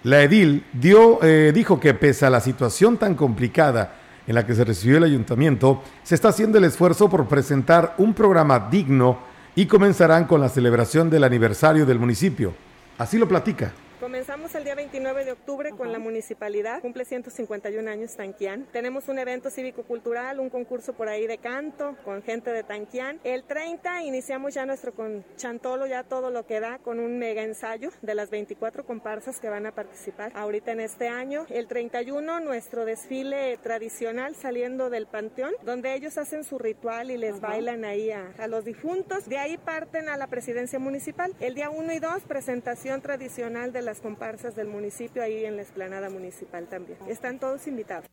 La 0.04 0.22
edil 0.22 0.66
dio, 0.72 1.18
eh, 1.24 1.52
dijo 1.52 1.80
que 1.80 1.96
pese 1.96 2.28
a 2.28 2.30
la 2.30 2.42
situación 2.42 2.98
tan 2.98 3.16
complicada 3.16 3.96
en 4.28 4.36
la 4.36 4.46
que 4.46 4.54
se 4.54 4.64
recibió 4.64 4.98
el 4.98 5.06
ayuntamiento, 5.06 5.82
se 6.04 6.14
está 6.14 6.28
haciendo 6.28 6.60
el 6.60 6.66
esfuerzo 6.66 7.10
por 7.10 7.28
presentar 7.28 7.96
un 7.98 8.14
programa 8.14 8.68
digno 8.70 9.18
y 9.56 9.66
comenzarán 9.66 10.26
con 10.26 10.42
la 10.42 10.50
celebración 10.50 11.10
del 11.10 11.24
aniversario 11.24 11.88
del 11.88 11.98
municipio. 11.98 12.54
Así 13.00 13.18
lo 13.18 13.28
platica. 13.28 13.74
Comenzamos 14.08 14.56
el 14.56 14.64
día 14.64 14.74
29 14.74 15.26
de 15.26 15.34
octubre 15.34 15.72
con 15.72 15.92
la 15.92 16.00
municipalidad, 16.00 16.80
cumple 16.80 17.04
151 17.04 17.92
años 17.92 18.16
Tanquián. 18.16 18.66
Tenemos 18.72 19.10
un 19.10 19.20
evento 19.20 19.50
cívico-cultural, 19.50 20.40
un 20.40 20.50
concurso 20.50 20.94
por 20.94 21.10
ahí 21.10 21.28
de 21.28 21.40
canto 21.40 21.98
con 22.06 22.24
gente 22.24 22.54
de 22.54 22.64
Tanquián. 22.64 23.20
El 23.26 23.44
30 23.44 24.04
iniciamos 24.04 24.54
ya 24.54 24.66
nuestro 24.66 24.94
con 24.94 25.26
Chantolo, 25.36 25.88
ya 25.88 26.04
todo 26.04 26.32
lo 26.32 26.46
que 26.46 26.62
da, 26.62 26.80
con 26.80 27.02
un 27.02 27.20
mega 27.20 27.44
ensayo 27.44 27.90
de 28.02 28.16
las 28.16 28.30
24 28.30 28.86
comparsas 28.86 29.42
que 29.42 29.50
van 29.50 29.66
a 29.66 29.74
participar 29.74 30.32
ahorita 30.36 30.72
en 30.72 30.80
este 30.80 31.10
año. 31.10 31.46
El 31.50 31.68
31 31.68 32.40
nuestro 32.40 32.86
desfile 32.86 33.58
tradicional 33.58 34.36
saliendo 34.36 34.90
del 34.90 35.08
panteón, 35.08 35.52
donde 35.64 35.94
ellos 35.94 36.18
hacen 36.18 36.46
su 36.46 36.58
ritual 36.58 37.12
y 37.12 37.18
les 37.18 37.42
bailan 37.42 37.84
ahí 37.84 38.12
a, 38.12 38.32
a 38.38 38.48
los 38.48 38.64
difuntos. 38.64 39.28
De 39.28 39.38
ahí 39.38 39.58
parten 39.58 40.08
a 40.08 40.16
la 40.16 40.28
presidencia 40.28 40.80
municipal. 40.80 41.36
El 41.42 41.56
día 41.56 41.70
1 41.70 41.92
y 41.92 42.00
2, 42.00 42.24
presentación 42.24 43.02
tradicional 43.02 43.74
de 43.74 43.82
las 43.82 43.97
comparsas 44.00 44.56
del 44.56 44.68
municipio 44.68 45.22
ahí 45.24 45.46
en 45.46 45.56
la 45.56 45.62
explanada 45.62 46.10
municipal 46.10 46.68
también. 46.68 46.98
Están 47.08 47.40
todos 47.40 47.68
invitados. 47.68 48.06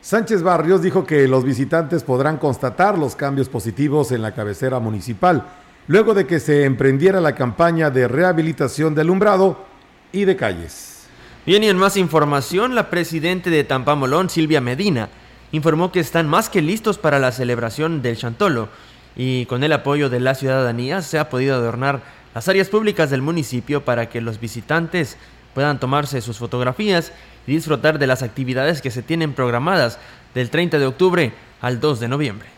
Sánchez 0.00 0.42
Barrios 0.42 0.82
dijo 0.82 1.04
que 1.04 1.26
los 1.26 1.44
visitantes 1.44 2.04
podrán 2.04 2.38
constatar 2.38 2.96
los 2.96 3.16
cambios 3.16 3.48
positivos 3.48 4.12
en 4.12 4.22
la 4.22 4.32
cabecera 4.32 4.78
municipal, 4.78 5.44
luego 5.88 6.14
de 6.14 6.26
que 6.26 6.38
se 6.38 6.64
emprendiera 6.64 7.20
la 7.20 7.34
campaña 7.34 7.90
de 7.90 8.06
rehabilitación 8.06 8.94
de 8.94 9.00
alumbrado 9.00 9.64
y 10.12 10.24
de 10.24 10.36
calles. 10.36 11.06
Bien, 11.44 11.64
y 11.64 11.68
en 11.68 11.78
más 11.78 11.96
información, 11.96 12.74
la 12.74 12.90
presidenta 12.90 13.50
de 13.50 13.64
Tampamolón, 13.64 14.30
Silvia 14.30 14.60
Medina, 14.60 15.08
informó 15.50 15.90
que 15.90 16.00
están 16.00 16.28
más 16.28 16.48
que 16.48 16.62
listos 16.62 16.98
para 16.98 17.18
la 17.18 17.32
celebración 17.32 18.02
del 18.02 18.16
Chantolo 18.16 18.68
y 19.16 19.46
con 19.46 19.64
el 19.64 19.72
apoyo 19.72 20.10
de 20.10 20.20
la 20.20 20.34
ciudadanía 20.34 21.02
se 21.02 21.18
ha 21.18 21.28
podido 21.28 21.56
adornar 21.56 22.02
las 22.34 22.48
áreas 22.48 22.68
públicas 22.68 23.10
del 23.10 23.22
municipio 23.22 23.84
para 23.84 24.08
que 24.08 24.20
los 24.20 24.40
visitantes 24.40 25.16
puedan 25.54 25.80
tomarse 25.80 26.20
sus 26.20 26.38
fotografías 26.38 27.12
y 27.46 27.52
disfrutar 27.52 27.98
de 27.98 28.06
las 28.06 28.22
actividades 28.22 28.82
que 28.82 28.90
se 28.90 29.02
tienen 29.02 29.32
programadas 29.32 29.98
del 30.34 30.50
30 30.50 30.78
de 30.78 30.86
octubre 30.86 31.32
al 31.60 31.80
2 31.80 32.00
de 32.00 32.08
noviembre. 32.08 32.57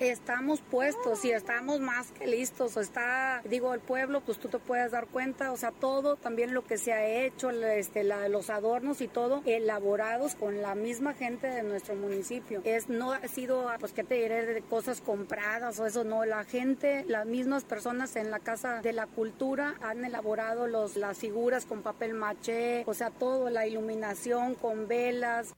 Estamos 0.00 0.60
puestos 0.60 1.24
y 1.24 1.32
estamos 1.32 1.80
más 1.80 2.12
que 2.12 2.28
listos. 2.28 2.76
Está, 2.76 3.42
digo, 3.44 3.74
el 3.74 3.80
pueblo, 3.80 4.20
pues 4.20 4.38
tú 4.38 4.48
te 4.48 4.60
puedes 4.60 4.92
dar 4.92 5.08
cuenta, 5.08 5.50
o 5.50 5.56
sea, 5.56 5.72
todo, 5.72 6.14
también 6.14 6.54
lo 6.54 6.64
que 6.64 6.78
se 6.78 6.92
ha 6.92 7.04
hecho, 7.04 7.50
este, 7.50 8.04
la, 8.04 8.28
los 8.28 8.48
adornos 8.48 9.00
y 9.00 9.08
todo, 9.08 9.42
elaborados 9.44 10.36
con 10.36 10.62
la 10.62 10.76
misma 10.76 11.14
gente 11.14 11.48
de 11.48 11.64
nuestro 11.64 11.96
municipio. 11.96 12.60
Es, 12.62 12.88
no 12.88 13.12
ha 13.12 13.26
sido, 13.26 13.66
pues, 13.80 13.92
¿qué 13.92 14.04
te 14.04 14.14
diré? 14.14 14.46
De 14.46 14.62
cosas 14.62 15.00
compradas 15.00 15.80
o 15.80 15.86
eso, 15.86 16.04
no. 16.04 16.24
La 16.24 16.44
gente, 16.44 17.04
las 17.08 17.26
mismas 17.26 17.64
personas 17.64 18.14
en 18.14 18.30
la 18.30 18.38
Casa 18.38 18.80
de 18.80 18.92
la 18.92 19.08
Cultura 19.08 19.74
han 19.82 20.04
elaborado 20.04 20.68
los, 20.68 20.96
las 20.96 21.18
figuras 21.18 21.66
con 21.66 21.82
papel 21.82 22.14
maché, 22.14 22.84
o 22.86 22.94
sea, 22.94 23.10
todo, 23.10 23.50
la 23.50 23.66
iluminación 23.66 24.54
con 24.54 24.86
velas. 24.86 25.54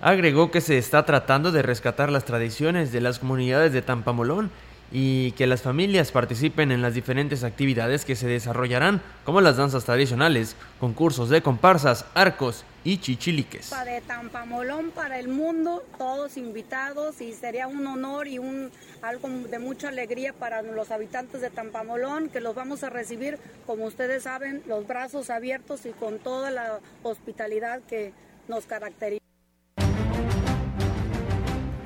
Agregó 0.00 0.50
que 0.50 0.60
se 0.60 0.76
está 0.76 1.06
tratando 1.06 1.52
de 1.52 1.62
rescatar 1.62 2.10
las 2.10 2.26
tradiciones 2.26 2.92
de 2.92 3.00
las 3.00 3.18
comunidades 3.18 3.72
de 3.72 3.80
Tampamolón 3.80 4.50
y 4.92 5.32
que 5.32 5.46
las 5.46 5.62
familias 5.62 6.12
participen 6.12 6.70
en 6.70 6.82
las 6.82 6.94
diferentes 6.94 7.44
actividades 7.44 8.04
que 8.04 8.14
se 8.14 8.28
desarrollarán, 8.28 9.00
como 9.24 9.40
las 9.40 9.56
danzas 9.56 9.84
tradicionales, 9.84 10.54
concursos 10.78 11.30
de 11.30 11.42
comparsas, 11.42 12.04
arcos 12.14 12.64
y 12.84 12.98
chichiliques. 12.98 13.70
De 13.84 14.02
Tampamolón 14.02 14.90
para 14.90 15.18
el 15.18 15.28
mundo, 15.28 15.82
todos 15.96 16.36
invitados 16.36 17.22
y 17.22 17.32
sería 17.32 17.66
un 17.66 17.86
honor 17.86 18.28
y 18.28 18.38
un 18.38 18.70
algo 19.00 19.28
de 19.28 19.58
mucha 19.58 19.88
alegría 19.88 20.34
para 20.34 20.60
los 20.60 20.90
habitantes 20.90 21.40
de 21.40 21.48
Tampamolón 21.48 22.28
que 22.28 22.40
los 22.40 22.54
vamos 22.54 22.84
a 22.84 22.90
recibir, 22.90 23.38
como 23.66 23.86
ustedes 23.86 24.24
saben, 24.24 24.62
los 24.66 24.86
brazos 24.86 25.30
abiertos 25.30 25.86
y 25.86 25.90
con 25.90 26.18
toda 26.18 26.50
la 26.50 26.80
hospitalidad 27.02 27.80
que 27.88 28.12
nos 28.46 28.66
caracteriza. 28.66 29.25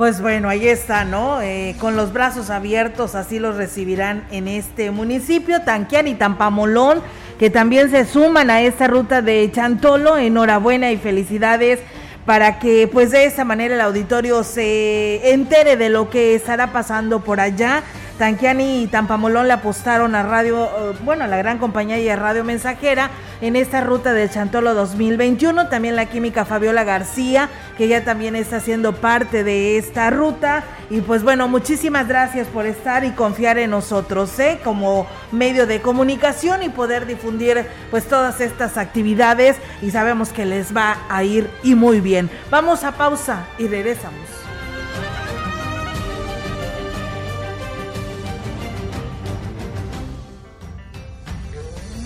Pues 0.00 0.22
bueno, 0.22 0.48
ahí 0.48 0.66
está, 0.66 1.04
¿no? 1.04 1.42
Eh, 1.42 1.76
con 1.78 1.94
los 1.94 2.14
brazos 2.14 2.48
abiertos, 2.48 3.14
así 3.14 3.38
los 3.38 3.56
recibirán 3.56 4.24
en 4.30 4.48
este 4.48 4.90
municipio, 4.90 5.60
Tanquián 5.60 6.08
y 6.08 6.14
Tampamolón, 6.14 7.02
que 7.38 7.50
también 7.50 7.90
se 7.90 8.06
suman 8.06 8.48
a 8.48 8.62
esta 8.62 8.86
ruta 8.86 9.20
de 9.20 9.50
Chantolo. 9.52 10.16
Enhorabuena 10.16 10.90
y 10.90 10.96
felicidades 10.96 11.80
para 12.24 12.58
que 12.58 12.88
pues 12.90 13.10
de 13.10 13.26
esa 13.26 13.44
manera 13.44 13.74
el 13.74 13.80
auditorio 13.82 14.42
se 14.42 15.34
entere 15.34 15.76
de 15.76 15.90
lo 15.90 16.08
que 16.08 16.34
estará 16.34 16.72
pasando 16.72 17.20
por 17.20 17.38
allá 17.38 17.82
Tanquiani 18.20 18.82
y 18.82 18.86
Tampamolón 18.86 19.48
le 19.48 19.54
apostaron 19.54 20.14
a 20.14 20.22
Radio, 20.22 20.64
eh, 20.66 20.96
bueno, 21.04 21.24
a 21.24 21.26
la 21.26 21.38
gran 21.38 21.56
compañía 21.56 21.98
y 21.98 22.06
a 22.10 22.16
Radio 22.16 22.44
Mensajera 22.44 23.08
en 23.40 23.56
esta 23.56 23.80
ruta 23.80 24.12
del 24.12 24.28
Chantolo 24.28 24.74
2021. 24.74 25.68
También 25.68 25.96
la 25.96 26.04
química 26.04 26.44
Fabiola 26.44 26.84
García, 26.84 27.48
que 27.78 27.88
ya 27.88 28.04
también 28.04 28.36
está 28.36 28.60
siendo 28.60 28.94
parte 28.94 29.42
de 29.42 29.78
esta 29.78 30.10
ruta. 30.10 30.64
Y 30.90 31.00
pues 31.00 31.22
bueno, 31.22 31.48
muchísimas 31.48 32.08
gracias 32.08 32.46
por 32.48 32.66
estar 32.66 33.06
y 33.06 33.12
confiar 33.12 33.56
en 33.56 33.70
nosotros, 33.70 34.38
¿eh? 34.38 34.60
Como 34.62 35.06
medio 35.32 35.66
de 35.66 35.80
comunicación 35.80 36.62
y 36.62 36.68
poder 36.68 37.06
difundir 37.06 37.64
pues 37.90 38.04
todas 38.04 38.42
estas 38.42 38.76
actividades 38.76 39.56
y 39.80 39.92
sabemos 39.92 40.28
que 40.28 40.44
les 40.44 40.76
va 40.76 40.98
a 41.08 41.24
ir 41.24 41.48
y 41.62 41.74
muy 41.74 42.02
bien. 42.02 42.28
Vamos 42.50 42.84
a 42.84 42.92
pausa 42.92 43.46
y 43.58 43.66
regresamos. 43.66 44.39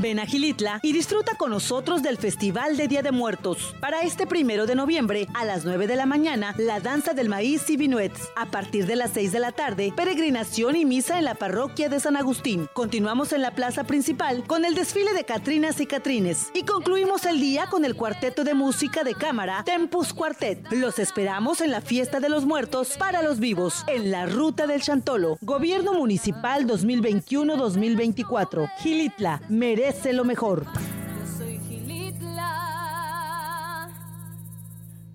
Ven 0.00 0.20
a 0.20 0.26
Gilitla 0.26 0.78
y 0.82 0.92
disfruta 0.92 1.34
con 1.34 1.50
nosotros 1.50 2.04
del 2.04 2.18
Festival 2.18 2.76
de 2.76 2.86
Día 2.86 3.02
de 3.02 3.10
Muertos. 3.10 3.74
Para 3.80 4.02
este 4.02 4.28
primero 4.28 4.64
de 4.64 4.76
noviembre, 4.76 5.26
a 5.34 5.44
las 5.44 5.64
9 5.64 5.88
de 5.88 5.96
la 5.96 6.06
mañana, 6.06 6.54
la 6.56 6.78
danza 6.78 7.14
del 7.14 7.28
maíz 7.28 7.68
y 7.68 7.76
vinuets. 7.76 8.28
A 8.36 8.46
partir 8.46 8.86
de 8.86 8.94
las 8.94 9.10
6 9.10 9.32
de 9.32 9.40
la 9.40 9.50
tarde, 9.50 9.92
peregrinación 9.96 10.76
y 10.76 10.84
misa 10.84 11.18
en 11.18 11.24
la 11.24 11.34
parroquia 11.34 11.88
de 11.88 11.98
San 11.98 12.16
Agustín. 12.16 12.68
Continuamos 12.74 13.32
en 13.32 13.42
la 13.42 13.56
plaza 13.56 13.82
principal 13.84 14.44
con 14.46 14.64
el 14.64 14.76
desfile 14.76 15.12
de 15.14 15.24
Catrinas 15.24 15.80
y 15.80 15.86
Catrines. 15.86 16.52
Y 16.54 16.62
concluimos 16.62 17.26
el 17.26 17.40
día 17.40 17.66
con 17.66 17.84
el 17.84 17.96
cuarteto 17.96 18.44
de 18.44 18.54
música 18.54 19.02
de 19.02 19.14
cámara 19.14 19.64
Tempus 19.64 20.12
Quartet. 20.12 20.64
Los 20.70 21.00
esperamos 21.00 21.60
en 21.60 21.72
la 21.72 21.80
fiesta 21.80 22.20
de 22.20 22.28
los 22.28 22.46
muertos 22.46 22.96
para 22.98 23.22
los 23.22 23.40
vivos, 23.40 23.82
en 23.88 24.12
la 24.12 24.26
ruta 24.26 24.68
del 24.68 24.80
Chantolo. 24.80 25.38
Gobierno 25.42 25.94
Municipal 25.94 26.68
2021-2024. 26.68 28.70
Gilitla, 28.78 29.42
merece 29.48 29.87
lo 30.12 30.24
mejor. 30.24 30.66
Yo 30.66 31.26
soy 31.38 31.58
Gilitla, 31.60 32.44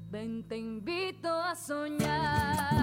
ven 0.10 0.44
te 0.48 0.58
invito 0.58 1.30
a 1.30 1.56
soñar. 1.56 2.83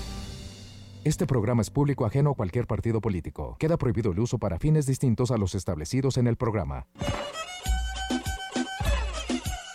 Este 1.03 1.25
programa 1.25 1.63
es 1.63 1.71
público 1.71 2.05
ajeno 2.05 2.31
a 2.31 2.35
cualquier 2.35 2.67
partido 2.67 3.01
político. 3.01 3.55
Queda 3.59 3.75
prohibido 3.75 4.11
el 4.11 4.19
uso 4.19 4.37
para 4.37 4.59
fines 4.59 4.85
distintos 4.85 5.31
a 5.31 5.37
los 5.37 5.55
establecidos 5.55 6.17
en 6.17 6.27
el 6.27 6.37
programa. 6.37 6.85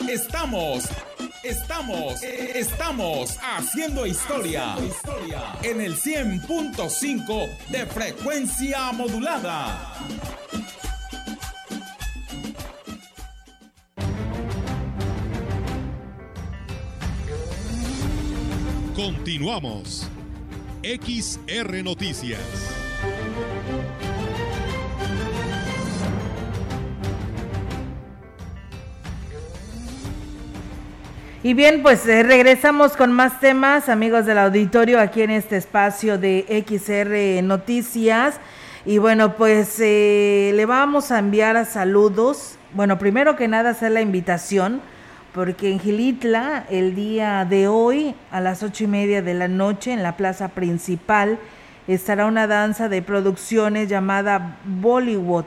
Estamos, 0.09 0.89
estamos, 1.43 2.23
estamos 2.23 3.39
haciendo 3.43 4.07
historia 4.07 4.77
en 5.65 5.81
el 5.81 5.97
100.5 5.97 7.71
de 7.71 7.87
frecuencia 7.87 8.93
modulada. 8.93 9.95
Continuamos. 18.95 20.09
XR 20.87 21.83
Noticias. 21.83 22.39
Y 31.43 31.55
bien, 31.55 31.83
pues 31.83 32.07
eh, 32.07 32.23
regresamos 32.23 32.97
con 32.97 33.11
más 33.11 33.41
temas, 33.41 33.89
amigos 33.89 34.27
del 34.27 34.39
auditorio, 34.39 35.01
aquí 35.01 35.23
en 35.23 35.31
este 35.33 35.57
espacio 35.57 36.19
de 36.19 36.65
XR 36.65 37.43
Noticias. 37.43 38.37
Y 38.85 38.99
bueno, 38.99 39.35
pues 39.35 39.81
eh, 39.81 40.53
le 40.55 40.67
vamos 40.67 41.11
a 41.11 41.19
enviar 41.19 41.57
a 41.57 41.65
saludos. 41.65 42.59
Bueno, 42.75 42.97
primero 42.97 43.35
que 43.35 43.49
nada 43.49 43.71
hacer 43.71 43.91
la 43.91 44.03
invitación 44.03 44.81
porque 45.37 45.71
en 45.71 45.79
Gilitla 45.79 46.65
el 46.71 46.95
día 46.95 47.45
de 47.45 47.69
hoy 47.69 48.15
a 48.31 48.41
las 48.41 48.63
ocho 48.63 48.85
y 48.85 48.87
media 48.87 49.21
de 49.21 49.35
la 49.35 49.49
noche 49.49 49.93
en 49.93 50.03
la 50.03 50.17
plaza 50.17 50.49
principal 50.49 51.39
estará 51.87 52.25
una 52.25 52.47
danza 52.47 52.89
de 52.89 53.03
producciones 53.03 53.91
llamada 53.91 54.57
Bollywood. 54.65 55.45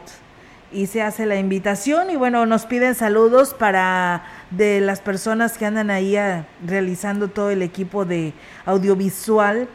Y 0.71 0.85
se 0.85 1.01
hace 1.01 1.25
la 1.25 1.37
invitación 1.37 2.11
y 2.11 2.17
bueno 2.17 2.45
nos 2.45 2.67
piden 2.67 2.93
saludos 2.93 3.55
para 3.55 4.25
de 4.51 4.79
las 4.79 5.01
personas 5.01 5.57
que 5.57 5.65
andan 5.65 5.89
ahí 5.89 6.15
ah, 6.17 6.45
realizando 6.63 7.27
todo 7.27 7.49
el 7.49 7.63
equipo 7.63 8.05
de 8.05 8.33
audiovisual 8.67 9.67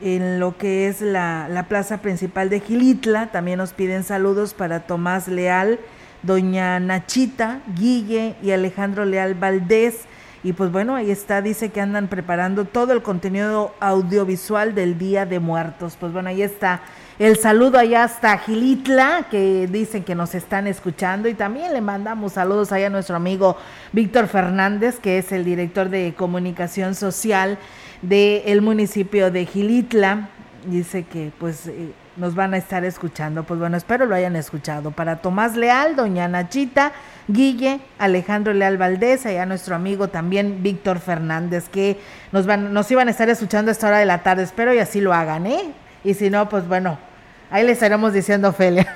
en 0.00 0.38
lo 0.38 0.56
que 0.56 0.86
es 0.86 1.00
la, 1.00 1.48
la 1.48 1.64
plaza 1.64 2.02
principal 2.02 2.50
de 2.50 2.60
Gilitla. 2.60 3.32
También 3.32 3.58
nos 3.58 3.72
piden 3.72 4.04
saludos 4.04 4.54
para 4.54 4.86
Tomás 4.86 5.26
Leal 5.26 5.80
doña 6.26 6.80
Nachita, 6.80 7.60
Guille 7.74 8.34
y 8.42 8.50
Alejandro 8.50 9.04
Leal 9.04 9.34
Valdés. 9.34 10.00
Y 10.42 10.52
pues 10.52 10.70
bueno, 10.70 10.94
ahí 10.94 11.10
está, 11.10 11.42
dice 11.42 11.70
que 11.70 11.80
andan 11.80 12.08
preparando 12.08 12.64
todo 12.64 12.92
el 12.92 13.02
contenido 13.02 13.74
audiovisual 13.80 14.74
del 14.74 14.98
Día 14.98 15.26
de 15.26 15.40
Muertos. 15.40 15.96
Pues 15.98 16.12
bueno, 16.12 16.28
ahí 16.28 16.42
está 16.42 16.82
el 17.18 17.38
saludo 17.38 17.78
allá 17.78 18.04
hasta 18.04 18.36
Gilitla, 18.36 19.26
que 19.30 19.66
dicen 19.66 20.04
que 20.04 20.14
nos 20.14 20.34
están 20.34 20.66
escuchando. 20.66 21.28
Y 21.28 21.34
también 21.34 21.72
le 21.72 21.80
mandamos 21.80 22.34
saludos 22.34 22.72
allá 22.72 22.88
a 22.88 22.90
nuestro 22.90 23.16
amigo 23.16 23.56
Víctor 23.92 24.28
Fernández, 24.28 24.98
que 25.00 25.18
es 25.18 25.32
el 25.32 25.44
director 25.44 25.88
de 25.88 26.14
comunicación 26.14 26.94
social 26.94 27.58
del 28.02 28.60
municipio 28.60 29.30
de 29.30 29.46
Gilitla 29.46 30.28
dice 30.66 31.04
que 31.04 31.32
pues 31.38 31.66
eh, 31.66 31.92
nos 32.16 32.34
van 32.34 32.54
a 32.54 32.56
estar 32.56 32.84
escuchando. 32.84 33.44
Pues 33.44 33.58
bueno, 33.58 33.76
espero 33.76 34.06
lo 34.06 34.14
hayan 34.14 34.36
escuchado. 34.36 34.90
Para 34.90 35.16
Tomás 35.16 35.56
Leal, 35.56 35.96
doña 35.96 36.28
Nachita, 36.28 36.92
Guille, 37.28 37.80
Alejandro 37.98 38.52
Leal 38.52 38.76
Valdés, 38.78 39.26
allá 39.26 39.46
nuestro 39.46 39.74
amigo 39.74 40.08
también 40.08 40.62
Víctor 40.62 40.98
Fernández, 40.98 41.68
que 41.68 41.98
nos 42.32 42.46
van, 42.46 42.72
nos 42.72 42.90
iban 42.90 43.08
a 43.08 43.10
estar 43.10 43.28
escuchando 43.28 43.70
a 43.70 43.72
esta 43.72 43.88
hora 43.88 43.98
de 43.98 44.06
la 44.06 44.22
tarde. 44.22 44.42
Espero 44.42 44.74
y 44.74 44.78
así 44.78 45.00
lo 45.00 45.14
hagan, 45.14 45.46
¿eh? 45.46 45.72
Y 46.04 46.14
si 46.14 46.30
no, 46.30 46.48
pues 46.48 46.66
bueno, 46.68 46.98
Ahí 47.48 47.64
le 47.64 47.72
estaremos 47.72 48.12
diciendo 48.12 48.48
Ofelia. 48.48 48.92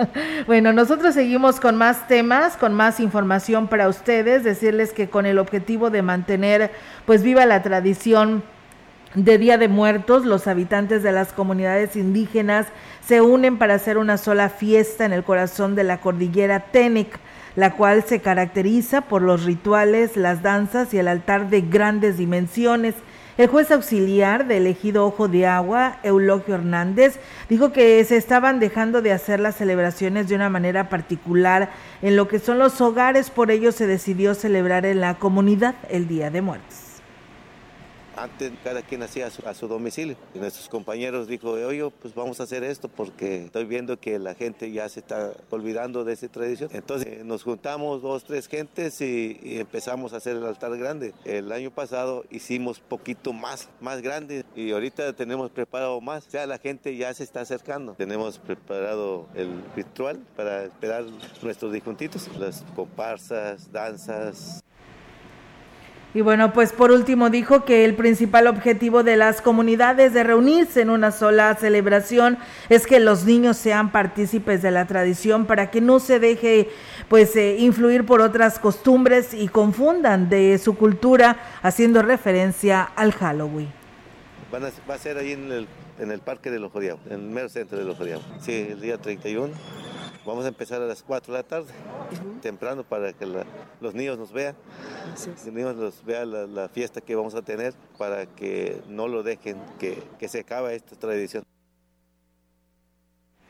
bueno, 0.46 0.74
nosotros 0.74 1.14
seguimos 1.14 1.58
con 1.58 1.76
más 1.76 2.06
temas, 2.06 2.58
con 2.58 2.74
más 2.74 3.00
información 3.00 3.66
para 3.66 3.88
ustedes, 3.88 4.44
decirles 4.44 4.92
que 4.92 5.08
con 5.08 5.24
el 5.24 5.38
objetivo 5.38 5.88
de 5.88 6.02
mantener 6.02 6.70
pues 7.06 7.22
viva 7.22 7.46
la 7.46 7.62
tradición 7.62 8.42
de 9.14 9.38
Día 9.38 9.58
de 9.58 9.68
Muertos, 9.68 10.24
los 10.24 10.48
habitantes 10.48 11.04
de 11.04 11.12
las 11.12 11.32
comunidades 11.32 11.94
indígenas 11.94 12.66
se 13.06 13.20
unen 13.20 13.58
para 13.58 13.74
hacer 13.74 13.96
una 13.96 14.16
sola 14.16 14.48
fiesta 14.48 15.04
en 15.04 15.12
el 15.12 15.22
corazón 15.22 15.76
de 15.76 15.84
la 15.84 16.00
cordillera 16.00 16.60
Tenec, 16.72 17.20
la 17.54 17.74
cual 17.74 18.02
se 18.02 18.20
caracteriza 18.20 19.02
por 19.02 19.22
los 19.22 19.44
rituales, 19.44 20.16
las 20.16 20.42
danzas 20.42 20.92
y 20.92 20.98
el 20.98 21.06
altar 21.06 21.48
de 21.48 21.60
grandes 21.60 22.16
dimensiones. 22.16 22.96
El 23.38 23.48
juez 23.48 23.70
auxiliar 23.70 24.46
del 24.46 24.66
ejido 24.66 25.06
Ojo 25.06 25.28
de 25.28 25.46
Agua, 25.46 25.98
Eulogio 26.02 26.56
Hernández, 26.56 27.18
dijo 27.48 27.72
que 27.72 28.04
se 28.04 28.16
estaban 28.16 28.58
dejando 28.58 29.00
de 29.00 29.12
hacer 29.12 29.38
las 29.38 29.56
celebraciones 29.56 30.28
de 30.28 30.34
una 30.34 30.50
manera 30.50 30.88
particular 30.88 31.70
en 32.02 32.16
lo 32.16 32.26
que 32.26 32.40
son 32.40 32.58
los 32.58 32.80
hogares, 32.80 33.30
por 33.30 33.52
ello 33.52 33.70
se 33.70 33.86
decidió 33.86 34.34
celebrar 34.34 34.86
en 34.86 35.00
la 35.00 35.14
comunidad 35.14 35.76
el 35.88 36.08
Día 36.08 36.30
de 36.30 36.42
Muertos. 36.42 36.83
Antes 38.16 38.52
cada 38.62 38.82
quien 38.82 39.02
hacía 39.02 39.26
a 39.26 39.54
su, 39.54 39.68
domicilio. 39.68 40.16
Y 40.34 40.38
nuestros 40.38 40.68
compañeros 40.68 41.26
dijo, 41.26 41.50
oye, 41.50 41.90
pues 42.00 42.14
vamos 42.14 42.40
a 42.40 42.44
hacer 42.44 42.64
esto 42.64 42.88
porque 42.88 43.44
estoy 43.44 43.64
viendo 43.64 43.98
que 43.98 44.18
la 44.18 44.34
gente 44.34 44.70
ya 44.70 44.88
se 44.88 45.00
está 45.00 45.32
olvidando 45.50 46.04
de 46.04 46.12
esa 46.12 46.28
tradición. 46.28 46.70
Entonces 46.72 47.24
nos 47.24 47.42
juntamos 47.42 48.02
dos, 48.02 48.24
tres 48.24 48.48
gentes 48.48 49.00
y, 49.00 49.38
empezamos 49.58 50.12
a 50.12 50.18
hacer 50.18 50.36
el 50.36 50.44
altar 50.44 50.76
grande. 50.76 51.14
El 51.24 51.52
año 51.52 51.70
pasado 51.70 52.24
hicimos 52.30 52.80
poquito 52.80 53.32
más, 53.32 53.68
más 53.80 54.02
grande 54.02 54.44
y 54.54 54.72
ahorita 54.72 55.12
tenemos 55.14 55.50
preparado 55.50 56.00
más. 56.00 56.26
O 56.26 56.30
sea, 56.30 56.46
la 56.46 56.58
gente 56.58 56.96
ya 56.96 57.12
se 57.14 57.24
está 57.24 57.40
acercando. 57.40 57.94
Tenemos 57.94 58.38
preparado 58.38 59.26
el 59.34 59.62
ritual 59.74 60.18
para 60.36 60.64
esperar 60.64 61.04
nuestros 61.42 61.72
difuntitos, 61.72 62.28
las 62.38 62.64
comparsas, 62.74 63.72
danzas, 63.72 64.62
y 66.14 66.20
bueno, 66.20 66.52
pues 66.52 66.72
por 66.72 66.92
último 66.92 67.28
dijo 67.28 67.64
que 67.64 67.84
el 67.84 67.96
principal 67.96 68.46
objetivo 68.46 69.02
de 69.02 69.16
las 69.16 69.42
comunidades 69.42 70.14
de 70.14 70.22
reunirse 70.22 70.80
en 70.80 70.90
una 70.90 71.10
sola 71.10 71.52
celebración 71.56 72.38
es 72.68 72.86
que 72.86 73.00
los 73.00 73.24
niños 73.24 73.56
sean 73.56 73.90
partícipes 73.90 74.62
de 74.62 74.70
la 74.70 74.86
tradición 74.86 75.44
para 75.44 75.72
que 75.72 75.80
no 75.80 75.98
se 75.98 76.20
deje 76.20 76.70
pues 77.08 77.34
eh, 77.34 77.56
influir 77.58 78.06
por 78.06 78.20
otras 78.20 78.60
costumbres 78.60 79.34
y 79.34 79.48
confundan 79.48 80.28
de 80.28 80.56
su 80.58 80.76
cultura 80.76 81.36
haciendo 81.62 82.00
referencia 82.00 82.82
al 82.82 83.12
Halloween. 83.12 83.72
va 84.52 84.94
a 84.94 84.98
ser 84.98 85.18
ahí 85.18 85.32
en 85.32 85.50
el, 85.50 85.66
en 85.98 86.12
el 86.12 86.20
Parque 86.20 86.52
de 86.52 86.60
los 86.60 86.70
Jodiados, 86.70 87.00
en 87.06 87.14
el 87.14 87.20
mero 87.22 87.48
centro 87.48 87.76
de 87.76 87.84
los 87.84 87.96
Jodiados. 87.96 88.24
Sí, 88.40 88.68
el 88.70 88.80
día 88.80 88.98
31 88.98 89.52
Vamos 90.26 90.46
a 90.46 90.48
empezar 90.48 90.80
a 90.80 90.86
las 90.86 91.02
4 91.02 91.34
de 91.34 91.38
la 91.38 91.46
tarde, 91.46 91.72
temprano, 92.40 92.82
para 92.82 93.12
que 93.12 93.26
los 93.80 93.94
niños 93.94 94.18
nos 94.18 94.32
vean. 94.32 94.56
Los 95.26 95.52
niños 95.52 95.76
nos 95.76 96.04
vean 96.04 96.54
la, 96.54 96.68
fiesta 96.70 97.02
que 97.02 97.14
vamos 97.14 97.34
a 97.34 97.42
tener 97.42 97.74
para 97.98 98.24
que 98.24 98.80
no 98.88 99.06
lo 99.06 99.22
dejen, 99.22 99.58
que, 99.78 100.02
se 100.26 100.40
acabe 100.40 100.74
esta 100.74 100.96
tradición. 100.96 101.44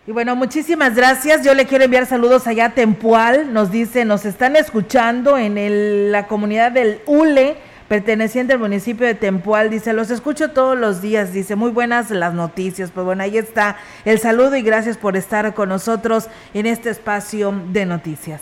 Y 0.07 0.11
bueno, 0.11 0.35
muchísimas 0.35 0.97
gracias. 0.97 1.45
Yo 1.45 1.55
le 1.55 1.67
quiero 1.67 1.85
enviar 1.85 2.07
saludos 2.07 2.47
allá 2.49 2.67
a 2.67 2.75
Tempual. 2.75 3.53
Nos 3.53 3.71
dice, 3.71 4.05
nos 4.05 4.25
están 4.25 4.57
escuchando 4.57 5.39
en 5.39 6.11
la 6.11 6.27
comunidad 6.27 6.73
del 6.73 7.01
ULE 7.07 7.57
perteneciente 7.95 8.53
al 8.53 8.59
municipio 8.59 9.07
de 9.07 9.15
Tempual, 9.15 9.71
dice, 9.71 9.93
los 9.93 10.11
escucho 10.11 10.51
todos 10.51 10.77
los 10.77 11.01
días, 11.01 11.33
dice, 11.33 11.55
muy 11.55 11.71
buenas 11.71 12.11
las 12.11 12.35
noticias. 12.35 12.91
Pues 12.91 13.07
bueno, 13.07 13.23
ahí 13.23 13.39
está 13.39 13.77
el 14.05 14.19
saludo 14.19 14.57
y 14.57 14.63
gracias 14.63 14.97
por 14.97 15.17
estar 15.17 15.55
con 15.55 15.69
nosotros 15.69 16.27
en 16.55 16.67
este 16.67 16.91
espacio 16.91 17.55
de 17.71 17.87
noticias. 17.87 18.41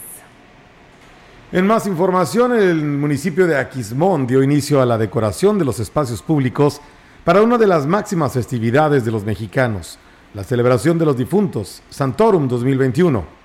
En 1.53 1.67
más 1.67 1.87
información, 1.87 2.55
el 2.55 2.83
municipio 2.83 3.47
de 3.47 3.59
Aquismón 3.59 4.27
dio 4.27 4.43
inicio 4.43 4.81
a 4.81 4.87
la 4.87 4.97
decoración 4.97 5.59
de 5.59 5.67
los 5.67 5.81
espacios 5.81 6.23
públicos 6.23 6.81
para 7.23 7.43
una 7.43 7.59
de 7.59 7.67
las 7.67 7.87
máximas 7.87 8.33
festividades 8.33 9.05
de 9.05 9.11
los 9.11 9.23
mexicanos, 9.23 9.99
la 10.33 10.45
celebración 10.45 10.99
de 10.99 11.05
los 11.05 11.19
difuntos, 11.19 11.83
Santorum 11.91 12.49
2021. 12.49 13.42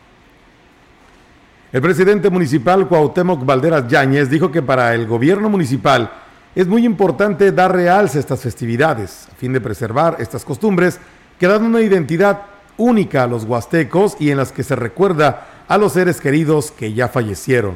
El 1.74 1.82
presidente 1.82 2.30
municipal 2.30 2.88
Cuauhtémoc 2.88 3.44
Valderas 3.44 3.90
Yáñez 3.90 4.30
dijo 4.30 4.50
que 4.50 4.62
para 4.62 4.96
el 4.96 5.06
gobierno 5.06 5.50
municipal 5.50 6.10
es 6.56 6.66
muy 6.66 6.86
importante 6.86 7.52
dar 7.52 7.76
realce 7.76 8.18
a 8.18 8.22
estas 8.22 8.40
festividades 8.40 9.28
a 9.30 9.36
fin 9.36 9.52
de 9.52 9.60
preservar 9.60 10.16
estas 10.20 10.46
costumbres 10.46 10.98
que 11.38 11.46
dan 11.46 11.66
una 11.66 11.82
identidad 11.82 12.44
única 12.78 13.24
a 13.24 13.28
los 13.28 13.44
huastecos 13.44 14.16
y 14.18 14.32
en 14.32 14.38
las 14.38 14.54
que 14.54 14.64
se 14.64 14.78
recuerda 14.78 15.46
a 15.68 15.78
los 15.78 15.92
seres 15.92 16.22
queridos 16.22 16.72
que 16.72 16.94
ya 16.94 17.10
fallecieron. 17.10 17.76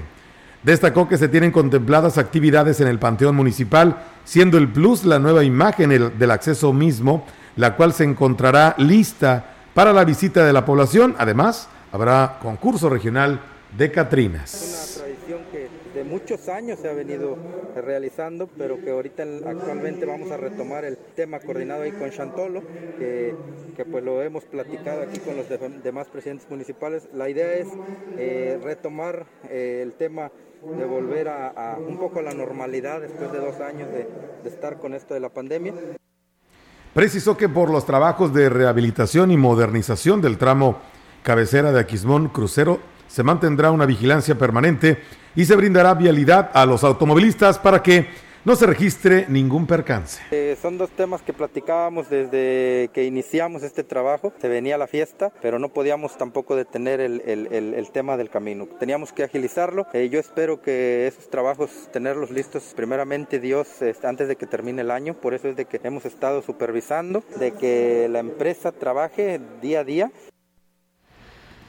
Destacó 0.64 1.10
que 1.10 1.18
se 1.18 1.28
tienen 1.28 1.52
contempladas 1.52 2.18
actividades 2.18 2.80
en 2.80 2.88
el 2.88 2.98
Panteón 2.98 3.36
Municipal, 3.36 3.98
siendo 4.24 4.58
el 4.58 4.70
plus 4.70 5.04
la 5.04 5.20
nueva 5.20 5.44
imagen 5.44 5.90
del 6.18 6.32
acceso 6.32 6.72
mismo, 6.72 7.26
la 7.58 7.76
cual 7.76 7.92
se 7.92 8.06
encontrará 8.06 8.74
lista 8.78 9.48
para 9.74 9.92
la 9.92 10.06
visita 10.06 10.46
de 10.46 10.54
la 10.54 10.64
población. 10.64 11.14
Además, 11.18 11.68
habrá 11.92 12.38
concurso 12.42 12.88
regional 12.88 13.42
de 13.78 13.92
Catrinas. 13.92 14.54
Es 14.54 14.98
una 14.98 15.06
tradición 15.06 15.42
que 15.52 15.70
de 15.98 16.04
muchos 16.04 16.50
años 16.50 16.80
se 16.80 16.90
ha 16.90 16.94
venido 16.94 17.38
realizando, 17.76 18.50
pero 18.58 18.80
que 18.82 18.92
ahorita 18.92 19.24
actualmente 19.24 20.06
vamos 20.06 20.32
a 20.32 20.38
retomar 20.38 20.86
el 20.86 20.98
tema 21.16 21.40
coordinado 21.40 21.84
ahí 21.84 21.92
con 21.92 22.10
Chantolo, 22.10 22.62
que, 22.98 23.36
que 23.76 23.86
pues 23.86 24.04
lo 24.04 24.22
hemos 24.22 24.44
platicado 24.46 25.02
aquí 25.02 25.20
con 25.20 25.36
los 25.38 25.46
demás 25.84 26.08
presidentes 26.08 26.50
municipales. 26.50 27.08
La 27.14 27.30
idea 27.30 27.54
es 27.54 27.68
eh, 28.18 28.60
retomar 28.62 29.26
eh, 29.50 29.82
el 29.84 29.94
tema 29.94 30.32
de 30.78 30.86
volver 30.86 31.28
a, 31.30 31.78
un 31.80 31.98
poco 31.98 32.20
a 32.20 32.22
la 32.22 32.34
normalidad 32.34 33.02
después 33.02 33.32
de 33.32 33.40
dos 33.40 33.60
años 33.62 33.90
de, 33.92 34.08
de 34.44 34.50
estar 34.50 34.78
con 34.78 34.94
esto 34.94 35.14
de 35.14 35.20
la 35.20 35.30
pandemia. 35.30 35.74
Precisó 36.94 37.38
que 37.38 37.48
por 37.48 37.70
los 37.70 37.86
trabajos 37.86 38.34
de 38.34 38.50
rehabilitación 38.50 39.32
y 39.32 39.38
modernización 39.38 40.22
del 40.22 40.38
tramo 40.38 40.78
cabecera 41.24 41.72
de 41.72 41.80
Aquismón 41.80 42.28
Crucero 42.28 42.80
se 43.12 43.24
mantendrá 43.24 43.72
una 43.72 43.86
vigilancia 43.86 44.36
permanente 44.36 45.00
y 45.36 45.44
se 45.44 45.56
brindará 45.56 45.94
vialidad 45.94 46.50
a 46.54 46.66
los 46.66 46.84
automovilistas 46.84 47.60
para 47.60 47.84
que 47.84 48.08
no 48.46 48.56
se 48.56 48.66
registre 48.66 49.26
ningún 49.28 49.68
percance. 49.68 50.20
Eh, 50.32 50.58
son 50.60 50.78
dos 50.78 50.90
temas 50.92 51.22
que 51.22 51.34
platicábamos 51.34 52.10
desde 52.10 52.90
que 52.94 53.04
iniciamos 53.04 53.64
este 53.64 53.84
trabajo. 53.84 54.34
Se 54.42 54.48
venía 54.48 54.78
la 54.78 54.88
fiesta, 54.88 55.32
pero 55.42 55.60
no 55.60 55.70
podíamos 55.70 56.18
tampoco 56.18 56.56
detener 56.56 57.02
el, 57.02 57.22
el, 57.22 57.92
tema 57.92 58.18
del 58.18 58.30
camino. 58.30 58.68
Teníamos 58.80 59.12
que 59.12 59.24
agilizarlo. 59.24 59.86
Eh, 59.94 60.10
yo 60.10 60.20
espero 60.20 60.62
que 60.62 61.06
esos 61.06 61.30
trabajos 61.30 61.70
tenerlos 61.92 62.32
listos 62.32 62.74
primeramente 62.76 63.40
Dios 63.40 63.82
este, 63.82 64.08
antes 64.08 64.28
de 64.28 64.38
que 64.38 64.48
termine 64.48 64.82
el 64.82 64.90
año. 64.90 65.14
Por 65.14 65.34
eso 65.34 65.50
es 65.50 65.56
de 65.56 65.66
que 65.66 65.80
hemos 65.84 66.06
estado 66.06 66.42
supervisando, 66.42 67.24
de 67.38 67.52
que 67.52 68.08
la 68.10 68.20
empresa 68.20 68.72
trabaje 68.72 69.40
día 69.62 69.82
a 69.82 69.84
día 69.84 70.12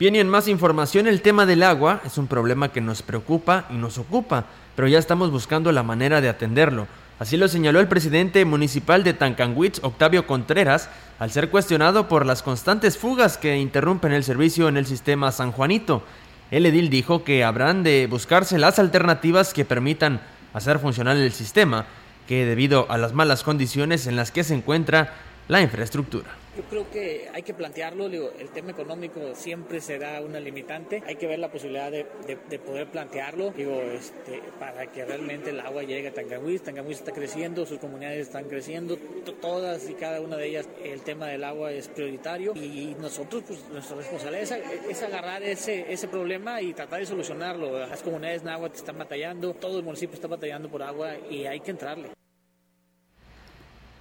Bien, 0.03 0.17
y 0.17 0.19
en 0.19 0.29
más 0.29 0.49
información, 0.49 1.07
el 1.07 1.23
tema 1.23 1.47
del 1.47 1.63
agua 1.63 2.01
es 2.05 2.19
un 2.19 2.27
problema 2.27 2.73
que 2.73 2.81
nos 2.81 3.03
preocupa 3.03 3.67
y 3.71 3.75
nos 3.75 3.99
ocupa, 3.99 4.47
pero 4.75 4.89
ya 4.89 4.99
estamos 4.99 5.31
buscando 5.31 5.71
la 5.71 5.85
manera 5.85 6.21
de 6.21 6.29
atenderlo. 6.29 6.89
Así 7.21 7.37
lo 7.37 7.47
señaló 7.47 7.79
el 7.79 7.87
presidente 7.87 8.45
municipal 8.45 9.05
de 9.05 9.15
Tancanwitz, 9.15 9.79
Octavio 9.85 10.27
Contreras, 10.27 10.91
al 11.21 11.31
ser 11.31 11.51
cuestionado 11.51 12.09
por 12.09 12.27
las 12.27 12.43
constantes 12.43 12.99
fugas 12.99 13.39
que 13.39 13.59
interrumpen 13.59 14.11
el 14.11 14.25
servicio 14.25 14.67
en 14.67 14.77
el 14.77 14.87
sistema 14.87 15.31
San 15.31 15.53
Juanito. 15.53 16.03
El 16.51 16.67
edil 16.67 16.91
dijo 16.91 17.23
que 17.23 17.45
habrán 17.45 17.85
de 17.85 18.09
buscarse 18.11 18.59
las 18.59 18.81
alternativas 18.81 19.55
que 19.55 19.65
permitan 19.65 20.21
hacer 20.53 20.81
funcionar 20.81 21.17
el 21.17 21.31
sistema, 21.31 21.87
que 22.27 22.45
debido 22.45 22.91
a 22.91 22.99
las 22.99 23.13
malas 23.13 23.45
condiciones 23.45 24.09
en 24.09 24.17
las 24.17 24.33
que 24.33 24.43
se 24.43 24.55
encuentra 24.57 25.15
la 25.47 25.63
infraestructura. 25.63 26.42
Yo 26.55 26.63
creo 26.65 26.91
que 26.91 27.31
hay 27.33 27.43
que 27.43 27.55
plantearlo, 27.55 28.11
digo, 28.11 28.31
el 28.39 28.51
tema 28.51 28.73
económico 28.73 29.35
siempre 29.35 29.81
será 29.81 30.21
una 30.21 30.39
limitante, 30.39 31.03
hay 31.07 31.17
que 31.17 31.27
ver 31.27 31.39
la 31.39 31.51
posibilidad 31.51 31.91
de, 31.91 32.07
de, 32.27 32.59
poder 32.59 32.91
plantearlo, 32.91 33.53
digo, 33.53 33.81
este, 33.81 34.43
para 34.59 34.93
que 34.93 35.03
realmente 35.03 35.49
el 35.49 35.61
agua 35.61 35.83
llegue 35.83 36.09
a 36.09 36.13
Tangahuiz, 36.13 36.63
Tangahuiz 36.63 36.99
está 36.99 37.13
creciendo, 37.13 37.65
sus 37.65 37.79
comunidades 37.79 38.27
están 38.27 38.51
creciendo, 38.51 38.99
todas 39.41 39.89
y 39.89 39.95
cada 39.95 40.21
una 40.21 40.37
de 40.37 40.49
ellas 40.49 40.69
el 40.85 41.01
tema 41.01 41.27
del 41.29 41.43
agua 41.43 41.73
es 41.73 41.89
prioritario 41.89 42.53
y 42.55 42.95
nosotros, 43.01 43.45
pues 43.49 43.65
nuestra 43.71 43.97
responsabilidad 43.97 44.61
es, 44.91 45.03
agarrar 45.03 45.43
ese, 45.43 45.91
ese 45.91 46.07
problema 46.07 46.61
y 46.61 46.75
tratar 46.75 47.01
de 47.01 47.07
solucionarlo. 47.07 47.79
Las 47.79 48.03
comunidades 48.03 48.43
náhuatl 48.43 48.77
están 48.77 48.99
batallando, 48.99 49.55
todo 49.55 49.79
el 49.79 49.85
municipio 49.85 50.17
está 50.17 50.29
batallando 50.29 50.69
por 50.69 50.83
agua 50.83 51.17
y 51.31 51.47
hay 51.47 51.61
que 51.61 51.71
entrarle. 51.71 52.11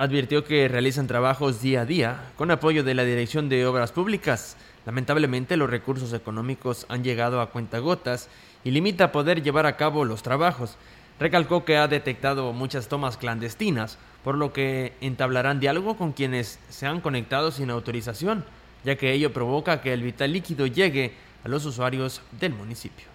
Advirtió 0.02 0.44
que 0.44 0.68
realizan 0.68 1.06
trabajos 1.06 1.62
día 1.62 1.82
a 1.82 1.86
día 1.86 2.32
con 2.36 2.50
apoyo 2.50 2.84
de 2.84 2.96
la 2.96 3.04
Dirección 3.04 3.50
de 3.50 3.68
Obras 3.68 3.92
Públicas. 3.92 4.58
Lamentablemente 4.84 5.58
los 5.58 5.70
recursos 5.70 6.12
económicos 6.14 6.88
han 6.90 7.04
llegado 7.04 7.40
a 7.40 7.52
cuentagotas 7.52 8.28
y 8.64 8.72
limita 8.72 9.12
poder 9.12 9.44
llevar 9.44 9.68
a 9.68 9.78
cabo 9.78 10.04
los 10.04 10.24
trabajos. 10.24 10.76
Recalcó 11.20 11.66
que 11.66 11.78
ha 11.78 11.88
detectado 11.88 12.52
muchas 12.52 12.88
tomas 12.88 13.16
clandestinas, 13.16 14.00
por 14.24 14.34
lo 14.40 14.52
que 14.54 14.94
entablarán 15.02 15.60
diálogo 15.60 15.96
con 15.98 16.14
quienes 16.14 16.58
se 16.70 16.88
han 16.88 17.00
conectado 17.00 17.52
sin 17.52 17.70
autorización, 17.70 18.44
ya 18.84 18.96
que 18.96 19.14
ello 19.14 19.32
provoca 19.32 19.82
que 19.82 19.94
el 19.94 20.02
vital 20.02 20.34
líquido 20.34 20.66
llegue 20.66 21.14
a 21.44 21.48
los 21.48 21.64
usuarios 21.64 22.24
del 22.40 22.54
municipio. 22.54 23.11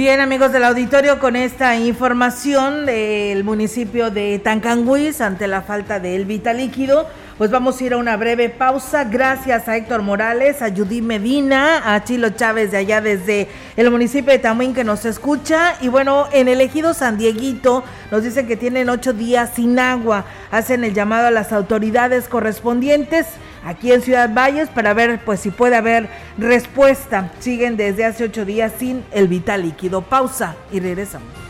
Bien, 0.00 0.20
amigos 0.20 0.50
del 0.50 0.64
auditorio, 0.64 1.18
con 1.18 1.36
esta 1.36 1.76
información 1.76 2.86
del 2.86 3.44
municipio 3.44 4.10
de 4.10 4.38
Tancanguis 4.38 5.20
ante 5.20 5.46
la 5.46 5.60
falta 5.60 6.00
del 6.00 6.24
vital 6.24 6.56
líquido, 6.56 7.06
pues 7.40 7.50
vamos 7.50 7.80
a 7.80 7.84
ir 7.84 7.94
a 7.94 7.96
una 7.96 8.18
breve 8.18 8.50
pausa. 8.50 9.04
Gracias 9.04 9.66
a 9.66 9.74
Héctor 9.74 10.02
Morales, 10.02 10.60
a 10.60 10.68
Judy 10.68 11.00
Medina, 11.00 11.94
a 11.94 12.04
Chilo 12.04 12.28
Chávez 12.28 12.70
de 12.70 12.76
allá 12.76 13.00
desde 13.00 13.48
el 13.78 13.90
municipio 13.90 14.30
de 14.30 14.38
Tamuín 14.38 14.74
que 14.74 14.84
nos 14.84 15.06
escucha. 15.06 15.76
Y 15.80 15.88
bueno, 15.88 16.26
en 16.32 16.48
el 16.48 16.60
ejido 16.60 16.92
San 16.92 17.16
Dieguito 17.16 17.82
nos 18.10 18.24
dicen 18.24 18.46
que 18.46 18.58
tienen 18.58 18.90
ocho 18.90 19.14
días 19.14 19.52
sin 19.54 19.78
agua. 19.78 20.26
Hacen 20.50 20.84
el 20.84 20.92
llamado 20.92 21.28
a 21.28 21.30
las 21.30 21.50
autoridades 21.54 22.28
correspondientes 22.28 23.26
aquí 23.64 23.90
en 23.90 24.02
Ciudad 24.02 24.28
Valles 24.34 24.68
para 24.68 24.92
ver 24.92 25.20
pues 25.24 25.40
si 25.40 25.50
puede 25.50 25.76
haber 25.76 26.10
respuesta. 26.36 27.32
Siguen 27.38 27.78
desde 27.78 28.04
hace 28.04 28.24
ocho 28.24 28.44
días 28.44 28.70
sin 28.78 29.02
el 29.12 29.28
vital 29.28 29.62
líquido. 29.62 30.02
Pausa 30.02 30.56
y 30.70 30.80
regresamos. 30.80 31.49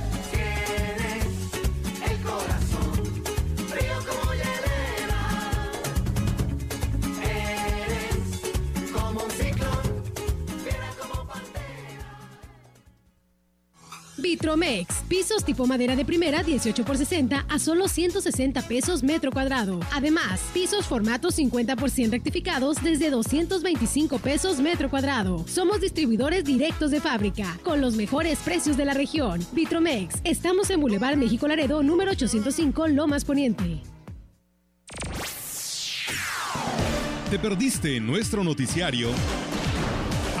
Vitromex, 14.31 15.03
pisos 15.09 15.43
tipo 15.43 15.67
madera 15.67 15.93
de 15.97 16.05
primera 16.05 16.41
18 16.41 16.85
por 16.85 16.95
60 16.95 17.47
a 17.49 17.59
solo 17.59 17.89
160 17.89 18.61
pesos 18.61 19.03
metro 19.03 19.29
cuadrado. 19.29 19.81
Además, 19.91 20.39
pisos 20.53 20.85
formato 20.85 21.31
50 21.31 21.75
por 21.75 21.89
100 21.89 22.13
rectificados 22.13 22.81
desde 22.81 23.09
225 23.09 24.19
pesos 24.19 24.61
metro 24.61 24.89
cuadrado. 24.89 25.45
Somos 25.49 25.81
distribuidores 25.81 26.45
directos 26.45 26.91
de 26.91 27.01
fábrica, 27.01 27.59
con 27.61 27.81
los 27.81 27.95
mejores 27.95 28.39
precios 28.39 28.77
de 28.77 28.85
la 28.85 28.93
región. 28.93 29.45
Vitromex, 29.51 30.21
estamos 30.23 30.69
en 30.69 30.79
Boulevard 30.79 31.17
México 31.17 31.45
Laredo, 31.49 31.83
número 31.83 32.11
805, 32.11 32.87
Lomas 32.87 33.25
Poniente. 33.25 33.81
¿Te 37.29 37.37
perdiste 37.37 37.99
nuestro 37.99 38.45
noticiario? 38.45 39.09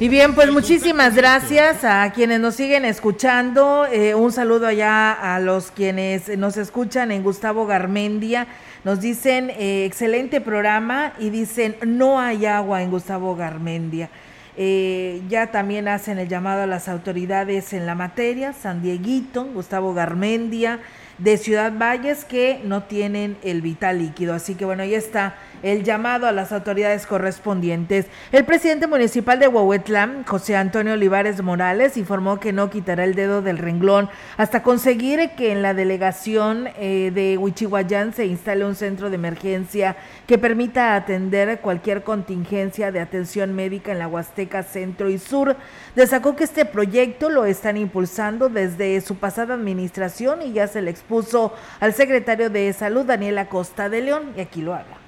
Y 0.00 0.08
bien, 0.08 0.34
pues 0.34 0.50
muchísimas 0.50 1.14
gracias 1.14 1.84
a 1.84 2.10
quienes 2.12 2.40
nos 2.40 2.56
siguen 2.56 2.84
escuchando. 2.84 3.86
Eh, 3.86 4.16
un 4.16 4.32
saludo 4.32 4.66
allá 4.66 5.12
a 5.12 5.38
los 5.38 5.70
quienes 5.70 6.36
nos 6.36 6.56
escuchan 6.56 7.12
en 7.12 7.22
Gustavo 7.22 7.64
Garmendia. 7.64 8.48
Nos 8.82 9.00
dicen 9.00 9.50
eh, 9.50 9.84
excelente 9.84 10.40
programa 10.40 11.12
y 11.20 11.30
dicen 11.30 11.76
no 11.86 12.18
hay 12.18 12.44
agua 12.44 12.82
en 12.82 12.90
Gustavo 12.90 13.36
Garmendia. 13.36 14.10
Eh, 14.56 15.22
ya 15.28 15.52
también 15.52 15.86
hacen 15.86 16.18
el 16.18 16.28
llamado 16.28 16.62
a 16.62 16.66
las 16.66 16.88
autoridades 16.88 17.72
en 17.72 17.86
la 17.86 17.94
materia, 17.94 18.52
San 18.52 18.82
Dieguito, 18.82 19.44
Gustavo 19.44 19.94
Garmendia, 19.94 20.80
de 21.18 21.36
Ciudad 21.36 21.72
Valles, 21.72 22.24
que 22.24 22.60
no 22.64 22.82
tienen 22.82 23.36
el 23.44 23.62
vital 23.62 24.00
líquido. 24.00 24.34
Así 24.34 24.56
que 24.56 24.64
bueno, 24.64 24.82
ahí 24.82 24.94
está 24.94 25.36
el 25.64 25.82
llamado 25.82 26.26
a 26.26 26.32
las 26.32 26.52
autoridades 26.52 27.06
correspondientes. 27.06 28.06
El 28.32 28.44
presidente 28.44 28.86
municipal 28.86 29.38
de 29.40 29.48
Huehuetlán, 29.48 30.24
José 30.24 30.56
Antonio 30.56 30.92
Olivares 30.92 31.42
Morales, 31.42 31.96
informó 31.96 32.38
que 32.38 32.52
no 32.52 32.68
quitará 32.68 33.04
el 33.04 33.14
dedo 33.14 33.40
del 33.40 33.58
renglón 33.58 34.10
hasta 34.36 34.62
conseguir 34.62 35.30
que 35.36 35.52
en 35.52 35.62
la 35.62 35.72
delegación 35.72 36.68
eh, 36.76 37.10
de 37.14 37.38
Huichihuayán 37.38 38.12
se 38.12 38.26
instale 38.26 38.66
un 38.66 38.74
centro 38.74 39.08
de 39.08 39.14
emergencia 39.14 39.96
que 40.26 40.36
permita 40.36 40.94
atender 40.96 41.60
cualquier 41.60 42.02
contingencia 42.02 42.92
de 42.92 43.00
atención 43.00 43.54
médica 43.54 43.90
en 43.90 43.98
la 43.98 44.08
Huasteca 44.08 44.62
Centro 44.62 45.08
y 45.08 45.18
Sur. 45.18 45.56
Destacó 45.96 46.36
que 46.36 46.44
este 46.44 46.66
proyecto 46.66 47.30
lo 47.30 47.46
están 47.46 47.78
impulsando 47.78 48.50
desde 48.50 49.00
su 49.00 49.16
pasada 49.16 49.54
administración 49.54 50.42
y 50.42 50.52
ya 50.52 50.66
se 50.66 50.82
le 50.82 50.90
expuso 50.90 51.54
al 51.80 51.94
secretario 51.94 52.50
de 52.50 52.70
Salud, 52.74 53.06
Daniel 53.06 53.38
Acosta 53.38 53.88
de 53.88 54.02
León, 54.02 54.34
y 54.36 54.42
aquí 54.42 54.60
lo 54.60 54.74
habla. 54.74 55.03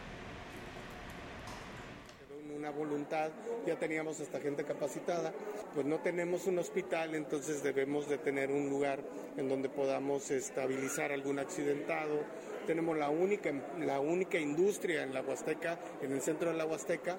Voluntad, 2.76 3.30
ya 3.66 3.76
teníamos 3.76 4.20
esta 4.20 4.38
gente 4.40 4.64
capacitada, 4.64 5.32
pues 5.74 5.86
no 5.86 5.98
tenemos 5.98 6.46
un 6.46 6.58
hospital, 6.58 7.14
entonces 7.14 7.62
debemos 7.62 8.08
de 8.08 8.18
tener 8.18 8.50
un 8.50 8.68
lugar 8.68 9.00
en 9.36 9.48
donde 9.48 9.68
podamos 9.68 10.30
estabilizar 10.30 11.12
algún 11.12 11.38
accidentado. 11.38 12.20
Tenemos 12.66 12.96
la 12.96 13.08
única, 13.08 13.52
la 13.80 14.00
única 14.00 14.38
industria 14.38 15.02
en 15.02 15.14
la 15.14 15.22
Huasteca, 15.22 15.78
en 16.02 16.12
el 16.12 16.20
centro 16.20 16.50
de 16.50 16.56
la 16.56 16.66
Huasteca, 16.66 17.18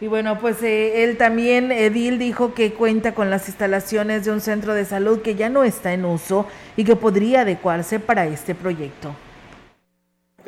y 0.00 0.06
bueno, 0.06 0.38
pues 0.38 0.62
eh, 0.62 1.02
él 1.02 1.16
también, 1.16 1.72
Edil, 1.72 2.20
dijo 2.20 2.54
que 2.54 2.72
cuenta 2.72 3.14
con 3.14 3.30
las 3.30 3.48
instalaciones 3.48 4.24
de 4.24 4.30
un 4.30 4.40
centro 4.40 4.72
de 4.74 4.84
salud 4.84 5.22
que 5.22 5.34
ya 5.34 5.48
no 5.48 5.64
está 5.64 5.92
en 5.92 6.04
uso 6.04 6.46
y 6.76 6.84
que 6.84 6.94
podría 6.94 7.40
adecuarse 7.40 7.98
para 7.98 8.26
este 8.26 8.54
proyecto. 8.54 9.16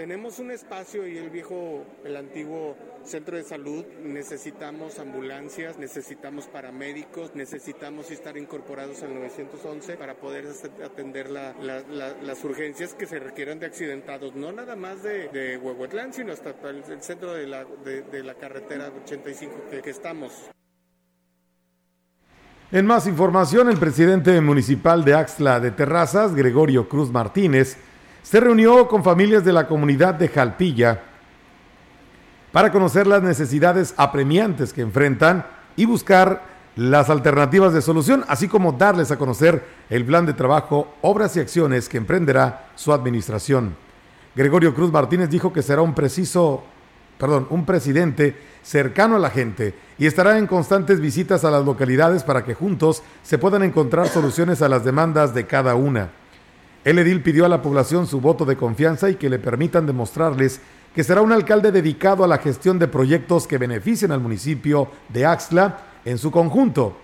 Tenemos 0.01 0.39
un 0.39 0.51
espacio 0.51 1.07
y 1.07 1.19
el 1.19 1.29
viejo, 1.29 1.85
el 2.07 2.17
antiguo 2.17 2.75
centro 3.05 3.37
de 3.37 3.45
salud, 3.45 3.85
necesitamos 4.03 4.99
ambulancias, 4.99 5.77
necesitamos 5.77 6.47
paramédicos, 6.47 7.35
necesitamos 7.35 8.11
estar 8.11 8.39
incorporados 8.39 9.03
al 9.03 9.15
911 9.15 9.99
para 9.99 10.15
poder 10.15 10.47
atender 10.83 11.29
las 11.31 12.45
urgencias 12.45 12.95
que 12.95 13.05
se 13.05 13.19
requieran 13.19 13.59
de 13.59 13.67
accidentados, 13.67 14.35
no 14.35 14.51
nada 14.53 14.75
más 14.75 15.03
de, 15.03 15.29
de 15.29 15.59
Huehuetlán, 15.59 16.15
sino 16.15 16.33
hasta 16.33 16.55
el, 16.71 17.03
centro 17.03 17.35
de 17.35 17.47
la, 17.47 17.67
de, 17.85 18.25
la 18.25 18.37
carretera 18.37 18.91
85 19.05 19.55
que, 19.71 19.83
que 19.83 19.91
estamos. 19.91 20.33
En 22.73 22.87
más 22.87 23.07
información, 23.07 23.69
el 23.69 23.77
presidente 23.77 24.41
municipal 24.41 25.05
de 25.05 25.13
Axla 25.13 25.61
de 25.61 25.73
Terrazas, 25.73 26.35
Gregorio 26.35 26.89
Cruz 26.89 27.11
Martínez, 27.11 27.77
se 28.23 28.41
reunió 28.41 28.89
con 28.89 29.03
familias 29.03 29.45
de 29.45 29.53
la 29.53 29.67
comunidad 29.67 30.15
de 30.15 30.29
Jalpilla 30.29 31.01
para 32.53 32.73
conocer 32.73 33.07
las 33.07 33.23
necesidades 33.23 33.95
apremiantes 33.97 34.73
que 34.73 34.83
enfrentan 34.83 35.47
y 35.77 35.85
buscar 35.85 36.43
las 36.77 37.11
alternativas 37.11 37.73
de 37.73 37.83
solución, 37.83 38.25
así 38.29 38.49
como 38.49 38.73
darles 38.73 39.11
a 39.11 39.19
conocer 39.19 39.65
el 39.89 40.05
plan 40.05 40.27
de 40.27 40.35
trabajo, 40.35 40.95
obras 41.03 41.37
y 41.37 41.41
acciones 41.41 41.89
que 41.89 41.99
emprenderá 41.99 42.71
su 42.75 42.93
administración. 42.93 43.77
Gregorio 44.35 44.75
Cruz 44.75 44.93
Martínez 44.93 45.29
dijo 45.29 45.53
que 45.53 45.63
será 45.63 45.83
un 45.83 45.95
preciso, 45.95 46.63
perdón, 47.19 47.47
un 47.51 47.67
presidente 47.67 48.37
cercano 48.63 49.17
a 49.17 49.19
la 49.19 49.31
gente 49.31 49.75
y 49.99 50.07
estará 50.07 50.39
en 50.39 50.47
constantes 50.47 51.01
visitas 51.01 51.45
a 51.45 51.51
las 51.51 51.65
localidades 51.65 52.23
para 52.23 52.45
que 52.45 52.55
juntos 52.55 53.03
se 53.23 53.39
puedan 53.39 53.63
encontrar 53.63 54.09
soluciones 54.09 54.63
a 54.63 54.69
las 54.69 54.85
demandas 54.85 55.35
de 55.35 55.47
cada 55.47 55.75
una. 55.75 56.11
El 56.83 56.99
edil 56.99 57.23
pidió 57.23 57.45
a 57.45 57.49
la 57.49 57.61
población 57.61 58.07
su 58.07 58.23
voto 58.23 58.47
de 58.47 58.57
confianza 58.57 59.11
y 59.11 59.17
que 59.17 59.29
le 59.29 59.39
permitan 59.39 59.85
demostrarles 59.85 60.61
que 60.95 61.05
será 61.05 61.21
un 61.21 61.31
alcalde 61.31 61.73
dedicado 61.73 62.25
a 62.25 62.29
la 62.29 62.39
gestión 62.39 62.79
de 62.79 62.89
proyectos 62.89 63.47
que 63.47 63.59
beneficien 63.59 64.13
al 64.13 64.21
municipio 64.21 64.89
de 65.11 65.27
Axla 65.27 65.79
en 66.07 66.17
su 66.17 66.31
conjunto. 66.31 66.97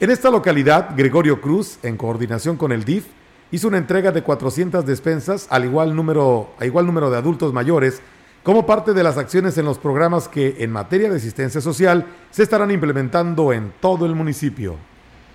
En 0.00 0.10
esta 0.10 0.28
localidad, 0.28 0.90
Gregorio 0.96 1.40
Cruz, 1.40 1.78
en 1.84 1.96
coordinación 1.96 2.56
con 2.56 2.72
el 2.72 2.84
DIF, 2.84 3.06
hizo 3.52 3.68
una 3.68 3.78
entrega 3.78 4.10
de 4.10 4.22
400 4.22 4.84
despensas 4.84 5.46
al 5.50 5.66
igual 5.66 5.94
número, 5.94 6.50
a 6.58 6.66
igual 6.66 6.86
número 6.86 7.08
de 7.08 7.18
adultos 7.18 7.52
mayores 7.52 8.02
como 8.42 8.66
parte 8.66 8.92
de 8.92 9.04
las 9.04 9.18
acciones 9.18 9.56
en 9.56 9.66
los 9.66 9.78
programas 9.78 10.26
que 10.26 10.56
en 10.58 10.72
materia 10.72 11.08
de 11.08 11.18
asistencia 11.18 11.60
social 11.60 12.06
se 12.32 12.42
estarán 12.42 12.72
implementando 12.72 13.52
en 13.52 13.72
todo 13.80 14.04
el 14.04 14.16
municipio. 14.16 14.76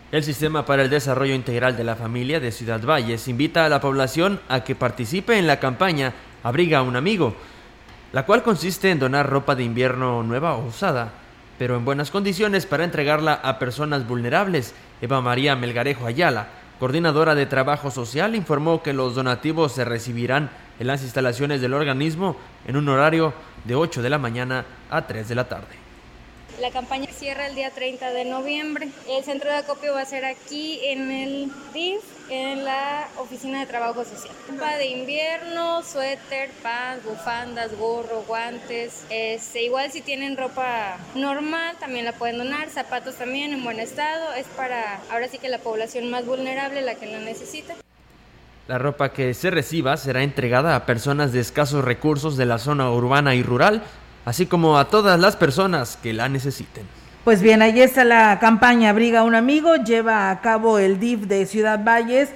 El 0.10 0.24
Sistema 0.24 0.66
para 0.66 0.84
el 0.84 0.90
Desarrollo 0.90 1.36
Integral 1.36 1.76
de 1.76 1.84
la 1.84 1.98
Familia 1.98 2.40
de 2.40 2.54
Ciudad 2.54 2.82
Valles 2.82 3.28
invita 3.28 3.66
a 3.66 3.70
la 3.70 3.82
población 3.82 4.40
a 4.48 4.64
que 4.64 4.74
participe 4.74 5.38
en 5.38 5.48
la 5.48 5.60
campaña 5.60 6.14
Abriga 6.44 6.78
a 6.78 6.84
un 6.84 6.96
amigo, 6.96 7.36
la 8.14 8.26
cual 8.26 8.42
consiste 8.42 8.90
en 8.90 9.00
donar 9.00 9.30
ropa 9.30 9.54
de 9.54 9.66
invierno 9.66 10.24
nueva 10.24 10.56
o 10.56 10.68
usada, 10.68 11.12
pero 11.60 11.76
en 11.76 11.84
buenas 11.84 12.10
condiciones 12.10 12.66
para 12.66 12.86
entregarla 12.86 13.34
a 13.34 13.60
personas 13.60 14.08
vulnerables. 14.08 14.74
Eva 15.02 15.20
María 15.20 15.58
Melgarejo 15.58 16.08
Ayala, 16.08 16.48
coordinadora 16.80 17.36
de 17.36 17.46
Trabajo 17.46 17.92
Social, 17.92 18.34
informó 18.34 18.82
que 18.82 18.94
los 18.94 19.14
donativos 19.14 19.74
se 19.74 19.84
recibirán 19.84 20.50
en 20.80 20.88
las 20.88 21.04
instalaciones 21.04 21.60
del 21.60 21.74
organismo 21.74 22.38
en 22.66 22.78
un 22.78 22.88
horario 22.88 23.34
de 23.66 23.76
8 23.76 24.02
de 24.02 24.10
la 24.10 24.20
mañana 24.20 24.64
a 24.90 25.06
3 25.06 25.28
de 25.28 25.36
la 25.36 25.50
tarde. 25.50 25.87
La 26.60 26.72
campaña 26.72 27.08
cierra 27.12 27.46
el 27.46 27.54
día 27.54 27.70
30 27.70 28.14
de 28.14 28.26
noviembre. 28.26 28.90
El 29.08 29.24
centro 29.24 29.48
de 29.48 29.58
acopio 29.58 29.94
va 29.94 30.02
a 30.02 30.06
ser 30.06 30.26
aquí 30.26 30.80
en 30.86 31.12
el 31.12 31.52
DIF, 31.72 32.02
en 32.32 32.66
la 32.66 33.08
Oficina 33.20 33.60
de 33.60 33.68
Trabajo 33.68 34.04
Social. 34.04 34.34
Ropa 34.50 34.76
de 34.78 34.88
invierno, 34.88 35.84
suéter, 35.84 36.50
pants, 36.64 37.06
bufandas, 37.06 37.78
gorro, 37.78 38.24
guantes. 38.28 39.06
Este, 39.12 39.66
igual 39.66 39.92
si 39.92 40.02
tienen 40.02 40.36
ropa 40.36 40.98
normal, 41.14 41.76
también 41.80 42.06
la 42.06 42.14
pueden 42.14 42.40
donar. 42.40 42.70
Zapatos 42.72 43.18
también 43.18 43.54
en 43.54 43.64
buen 43.64 43.80
estado. 43.80 44.34
Es 44.34 44.48
para 44.48 45.00
ahora 45.12 45.28
sí 45.28 45.38
que 45.38 45.50
la 45.50 45.60
población 45.60 46.10
más 46.10 46.26
vulnerable, 46.26 46.82
la 46.82 46.96
que 46.96 47.06
la 47.06 47.20
necesita. 47.20 47.76
La 48.68 48.80
ropa 48.80 49.14
que 49.14 49.36
se 49.36 49.52
reciba 49.52 49.96
será 49.96 50.24
entregada 50.24 50.76
a 50.76 50.88
personas 50.88 51.32
de 51.34 51.40
escasos 51.40 51.86
recursos 51.86 52.36
de 52.36 52.48
la 52.48 52.58
zona 52.58 52.92
urbana 52.92 53.36
y 53.36 53.44
rural 53.44 53.84
así 54.28 54.46
como 54.46 54.78
a 54.78 54.90
todas 54.90 55.18
las 55.18 55.38
personas 55.38 55.98
que 56.04 56.12
la 56.12 56.28
necesiten. 56.28 56.84
Pues 57.24 57.42
bien, 57.42 57.62
ahí 57.62 57.82
está 57.82 58.04
la 58.04 58.40
campaña 58.40 58.90
Abriga 58.90 59.24
un 59.24 59.36
amigo, 59.36 59.78
lleva 59.78 60.30
a 60.30 60.42
cabo 60.42 60.80
el 60.80 61.00
DIF 61.00 61.22
de 61.28 61.46
Ciudad 61.46 61.82
Valles. 61.84 62.30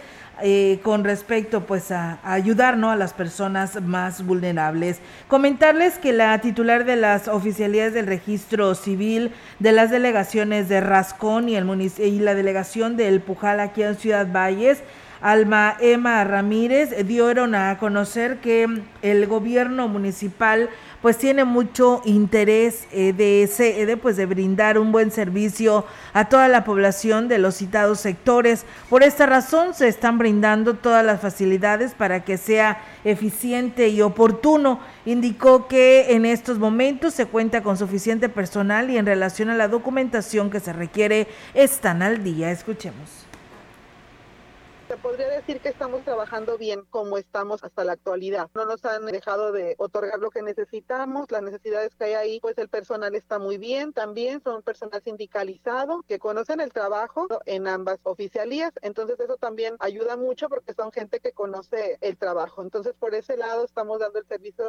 Eh, 0.43 0.79
con 0.81 1.03
respecto 1.03 1.67
pues 1.67 1.91
a, 1.91 2.17
ayudar 2.23 2.75
¿no? 2.75 2.89
a 2.89 2.95
las 2.95 3.13
personas 3.13 3.79
más 3.79 4.25
vulnerables. 4.25 4.97
Comentarles 5.27 5.99
que 5.99 6.13
la 6.13 6.35
titular 6.39 6.83
de 6.83 6.95
las 6.95 7.27
oficialidades 7.27 7.93
del 7.93 8.07
registro 8.07 8.73
civil 8.73 9.33
de 9.59 9.71
las 9.71 9.91
delegaciones 9.91 10.67
de 10.67 10.81
Rascón 10.81 11.47
y, 11.47 11.57
el 11.57 11.91
y 11.99 12.19
la 12.21 12.33
delegación 12.33 12.97
del 12.97 13.21
Pujal 13.21 13.59
aquí 13.59 13.83
en 13.83 13.95
Ciudad 13.97 14.25
Valles 14.33 14.81
Alma 15.21 15.77
Emma 15.79 16.23
Ramírez 16.23 16.95
dieron 17.05 17.53
a 17.53 17.77
conocer 17.77 18.37
que 18.37 18.81
el 19.03 19.27
gobierno 19.27 19.87
municipal 19.87 20.69
pues 21.01 21.17
tiene 21.17 21.45
mucho 21.45 22.01
interés 22.05 22.87
eh, 22.91 23.13
de, 23.13 23.43
ese, 23.43 23.85
de, 23.85 23.97
pues, 23.97 24.17
de 24.17 24.25
brindar 24.25 24.77
un 24.77 24.91
buen 24.91 25.11
servicio 25.11 25.85
a 26.13 26.29
toda 26.29 26.47
la 26.47 26.63
población 26.63 27.27
de 27.27 27.39
los 27.39 27.55
citados 27.55 27.99
sectores. 27.99 28.65
Por 28.89 29.03
esta 29.03 29.25
razón 29.25 29.73
se 29.73 29.87
están 29.87 30.17
brindando 30.17 30.75
todas 30.75 31.05
las 31.05 31.21
facilidades 31.21 31.93
para 31.93 32.23
que 32.23 32.37
sea 32.37 32.81
eficiente 33.03 33.89
y 33.89 34.01
oportuno. 34.01 34.79
Indicó 35.05 35.67
que 35.67 36.13
en 36.13 36.25
estos 36.25 36.59
momentos 36.59 37.13
se 37.13 37.25
cuenta 37.25 37.63
con 37.63 37.77
suficiente 37.77 38.29
personal 38.29 38.89
y 38.89 38.97
en 38.97 39.05
relación 39.05 39.49
a 39.49 39.55
la 39.55 39.67
documentación 39.67 40.49
que 40.49 40.59
se 40.59 40.73
requiere 40.73 41.27
están 41.53 42.01
al 42.03 42.23
día. 42.23 42.51
Escuchemos 42.51 43.20
se 44.91 44.97
podría 44.97 45.29
decir 45.29 45.61
que 45.61 45.69
estamos 45.69 46.03
trabajando 46.03 46.57
bien 46.57 46.83
como 46.89 47.17
estamos 47.17 47.63
hasta 47.63 47.85
la 47.85 47.93
actualidad. 47.93 48.49
No 48.53 48.65
nos 48.65 48.83
han 48.83 49.05
dejado 49.05 49.53
de 49.53 49.75
otorgar 49.77 50.19
lo 50.19 50.31
que 50.31 50.41
necesitamos, 50.41 51.31
las 51.31 51.41
necesidades 51.41 51.95
que 51.95 52.03
hay 52.03 52.13
ahí, 52.15 52.39
pues 52.41 52.57
el 52.57 52.67
personal 52.67 53.15
está 53.15 53.39
muy 53.39 53.57
bien 53.57 53.93
también, 53.93 54.43
son 54.43 54.61
personal 54.63 55.01
sindicalizado 55.01 56.03
que 56.09 56.19
conocen 56.19 56.59
el 56.59 56.73
trabajo 56.73 57.29
en 57.45 57.69
ambas 57.69 57.99
oficialías, 58.03 58.73
entonces 58.81 59.17
eso 59.17 59.37
también 59.37 59.77
ayuda 59.79 60.17
mucho 60.17 60.49
porque 60.49 60.73
son 60.73 60.91
gente 60.91 61.21
que 61.21 61.31
conoce 61.31 61.97
el 62.01 62.17
trabajo. 62.17 62.61
Entonces 62.61 62.93
por 62.99 63.15
ese 63.15 63.37
lado 63.37 63.63
estamos 63.63 63.97
dando 63.97 64.19
el 64.19 64.27
servicio. 64.27 64.67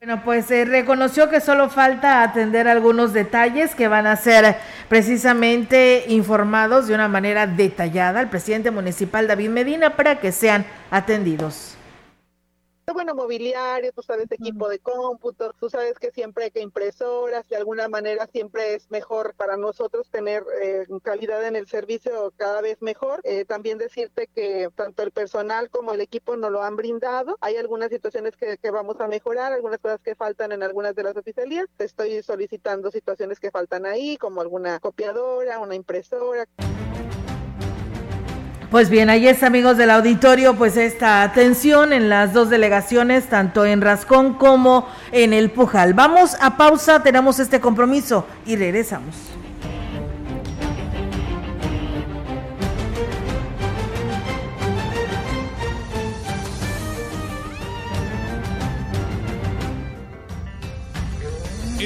Bueno, 0.00 0.22
pues 0.24 0.46
se 0.46 0.64
reconoció 0.64 1.28
que 1.28 1.40
solo 1.40 1.68
falta 1.70 2.22
atender 2.22 2.68
algunos 2.68 3.12
detalles 3.12 3.74
que 3.74 3.88
van 3.88 4.06
a 4.06 4.14
ser 4.14 4.56
precisamente 4.88 6.04
informados 6.06 6.86
de 6.86 6.94
una 6.94 7.08
manera 7.08 7.48
detallada 7.48 8.20
al 8.20 8.30
presidente 8.30 8.70
municipal 8.70 9.26
David 9.26 9.48
Medina 9.48 9.96
para 9.96 10.20
que 10.20 10.30
sean 10.30 10.64
atendidos. 10.92 11.77
Bueno, 12.88 13.12
bueno, 13.12 13.22
mobiliario, 13.22 13.92
tú 13.92 14.02
sabes, 14.02 14.32
equipo 14.32 14.66
de 14.66 14.78
cómputo, 14.78 15.52
tú 15.60 15.68
sabes 15.68 15.98
que 15.98 16.10
siempre 16.10 16.44
hay 16.44 16.50
que 16.50 16.62
impresoras, 16.62 17.46
de 17.46 17.56
alguna 17.56 17.86
manera 17.86 18.26
siempre 18.32 18.76
es 18.76 18.90
mejor 18.90 19.34
para 19.34 19.58
nosotros 19.58 20.08
tener 20.10 20.42
eh, 20.62 20.86
calidad 21.02 21.46
en 21.46 21.54
el 21.54 21.66
servicio 21.66 22.32
cada 22.38 22.62
vez 22.62 22.80
mejor. 22.80 23.20
Eh, 23.24 23.44
también 23.44 23.76
decirte 23.76 24.26
que 24.34 24.70
tanto 24.74 25.02
el 25.02 25.10
personal 25.10 25.68
como 25.68 25.92
el 25.92 26.00
equipo 26.00 26.34
nos 26.38 26.50
lo 26.50 26.62
han 26.62 26.76
brindado. 26.76 27.36
Hay 27.42 27.56
algunas 27.56 27.90
situaciones 27.90 28.34
que, 28.36 28.56
que 28.56 28.70
vamos 28.70 28.98
a 29.00 29.06
mejorar, 29.06 29.52
algunas 29.52 29.80
cosas 29.80 30.00
que 30.00 30.14
faltan 30.14 30.52
en 30.52 30.62
algunas 30.62 30.94
de 30.94 31.02
las 31.02 31.14
oficialías. 31.14 31.66
Estoy 31.78 32.22
solicitando 32.22 32.90
situaciones 32.90 33.38
que 33.38 33.50
faltan 33.50 33.84
ahí, 33.84 34.16
como 34.16 34.40
alguna 34.40 34.80
copiadora, 34.80 35.58
una 35.58 35.74
impresora. 35.74 36.46
Pues 38.70 38.90
bien, 38.90 39.08
ahí 39.08 39.26
es 39.26 39.42
amigos 39.42 39.78
del 39.78 39.88
auditorio, 39.88 40.54
pues 40.54 40.76
esta 40.76 41.22
atención 41.22 41.94
en 41.94 42.10
las 42.10 42.34
dos 42.34 42.50
delegaciones, 42.50 43.24
tanto 43.24 43.64
en 43.64 43.80
Rascón 43.80 44.34
como 44.34 44.86
en 45.10 45.32
el 45.32 45.50
Pujal. 45.50 45.94
Vamos 45.94 46.36
a 46.38 46.58
pausa, 46.58 47.02
tenemos 47.02 47.38
este 47.38 47.60
compromiso 47.60 48.26
y 48.44 48.56
regresamos. 48.56 49.14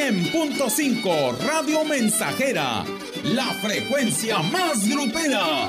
100.5 0.00 1.36
Radio 1.46 1.84
Mensajera, 1.84 2.86
la 3.22 3.44
frecuencia 3.60 4.38
más 4.38 4.88
grupera. 4.88 5.68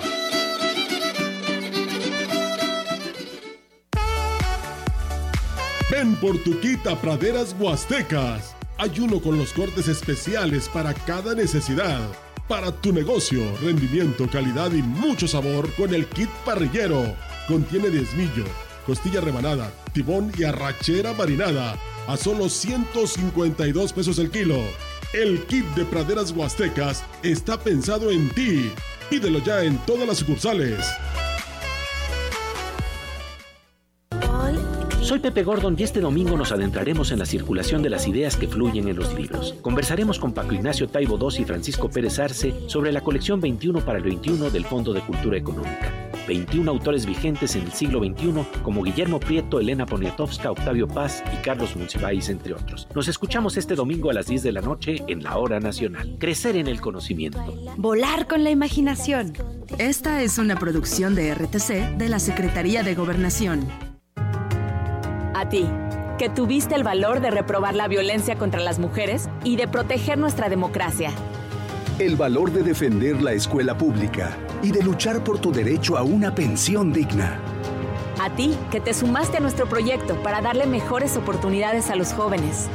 Ven 5.91 6.15
por 6.15 6.37
tu 6.43 6.57
kit 6.61 6.87
a 6.87 6.95
Praderas 6.95 7.53
Huastecas. 7.59 8.55
Hay 8.77 9.01
uno 9.01 9.21
con 9.21 9.37
los 9.37 9.51
cortes 9.51 9.89
especiales 9.89 10.69
para 10.69 10.93
cada 10.93 11.35
necesidad. 11.35 11.99
Para 12.47 12.71
tu 12.71 12.93
negocio, 12.93 13.41
rendimiento, 13.61 14.29
calidad 14.29 14.71
y 14.71 14.81
mucho 14.81 15.27
sabor 15.27 15.69
con 15.73 15.93
el 15.93 16.07
kit 16.07 16.29
parrillero. 16.45 17.17
Contiene 17.49 17.89
desmillo, 17.89 18.45
costilla 18.85 19.19
rebanada, 19.19 19.73
tibón 19.91 20.31
y 20.37 20.45
arrachera 20.45 21.11
marinada 21.11 21.75
a 22.11 22.17
solo 22.17 22.49
152 22.49 23.93
pesos 23.93 24.19
el 24.19 24.29
kilo. 24.29 24.57
El 25.13 25.45
kit 25.45 25.65
de 25.75 25.85
praderas 25.85 26.31
huastecas 26.31 27.05
está 27.23 27.57
pensado 27.57 28.11
en 28.11 28.29
ti. 28.31 28.69
Pídelo 29.09 29.39
ya 29.39 29.63
en 29.63 29.77
todas 29.85 30.05
las 30.07 30.17
sucursales. 30.17 30.85
Soy 35.01 35.19
Pepe 35.19 35.43
Gordon 35.43 35.75
y 35.77 35.83
este 35.83 36.01
domingo 36.01 36.35
nos 36.37 36.51
adentraremos 36.51 37.11
en 37.11 37.19
la 37.19 37.25
circulación 37.25 37.81
de 37.81 37.89
las 37.89 38.07
ideas 38.07 38.35
que 38.35 38.47
fluyen 38.47 38.89
en 38.89 38.97
los 38.97 39.13
libros. 39.13 39.55
Conversaremos 39.61 40.19
con 40.19 40.33
Paco 40.33 40.53
Ignacio 40.53 40.89
Taibo 40.89 41.17
II 41.17 41.41
y 41.41 41.45
Francisco 41.45 41.89
Pérez 41.89 42.19
Arce 42.19 42.53
sobre 42.67 42.91
la 42.91 43.01
colección 43.01 43.39
21 43.39 43.85
para 43.85 43.99
el 43.99 44.03
21 44.03 44.49
del 44.49 44.65
Fondo 44.65 44.91
de 44.93 45.01
Cultura 45.01 45.37
Económica. 45.37 46.10
21 46.31 46.71
autores 46.71 47.05
vigentes 47.05 47.57
en 47.57 47.63
el 47.63 47.73
siglo 47.73 47.99
XXI 47.99 48.61
como 48.63 48.83
Guillermo 48.83 49.19
Prieto, 49.19 49.59
Elena 49.59 49.85
Poniatowska, 49.85 50.49
Octavio 50.49 50.87
Paz 50.87 51.21
y 51.33 51.43
Carlos 51.43 51.75
Monsiváis, 51.75 52.29
entre 52.29 52.53
otros. 52.53 52.87
Nos 52.95 53.09
escuchamos 53.09 53.57
este 53.57 53.75
domingo 53.75 54.09
a 54.09 54.13
las 54.13 54.27
10 54.27 54.43
de 54.43 54.51
la 54.53 54.61
noche 54.61 55.03
en 55.07 55.23
la 55.23 55.37
Hora 55.37 55.59
Nacional. 55.59 56.15
Crecer 56.19 56.55
en 56.55 56.67
el 56.67 56.79
conocimiento. 56.79 57.53
Volar 57.75 58.27
con 58.27 58.45
la 58.45 58.49
imaginación. 58.49 59.33
Esta 59.77 60.21
es 60.21 60.37
una 60.37 60.55
producción 60.55 61.15
de 61.15 61.35
RTC 61.35 61.97
de 61.97 62.07
la 62.07 62.19
Secretaría 62.19 62.81
de 62.83 62.95
Gobernación. 62.95 63.67
A 65.35 65.49
ti, 65.49 65.65
que 66.17 66.29
tuviste 66.29 66.75
el 66.75 66.83
valor 66.83 67.19
de 67.19 67.31
reprobar 67.31 67.75
la 67.75 67.89
violencia 67.89 68.37
contra 68.37 68.61
las 68.61 68.79
mujeres 68.79 69.27
y 69.43 69.57
de 69.57 69.67
proteger 69.67 70.17
nuestra 70.17 70.47
democracia. 70.47 71.11
El 71.99 72.15
valor 72.15 72.51
de 72.51 72.63
defender 72.63 73.21
la 73.21 73.33
escuela 73.33 73.77
pública 73.77 74.37
y 74.63 74.71
de 74.71 74.81
luchar 74.81 75.23
por 75.23 75.39
tu 75.39 75.51
derecho 75.51 75.97
a 75.97 76.03
una 76.03 76.33
pensión 76.33 76.91
digna. 76.91 77.39
A 78.19 78.29
ti, 78.35 78.57
que 78.71 78.79
te 78.79 78.93
sumaste 78.93 79.37
a 79.37 79.39
nuestro 79.39 79.67
proyecto 79.67 80.21
para 80.23 80.41
darle 80.41 80.65
mejores 80.65 81.15
oportunidades 81.17 81.89
a 81.89 81.95
los 81.95 82.13
jóvenes. 82.13 82.67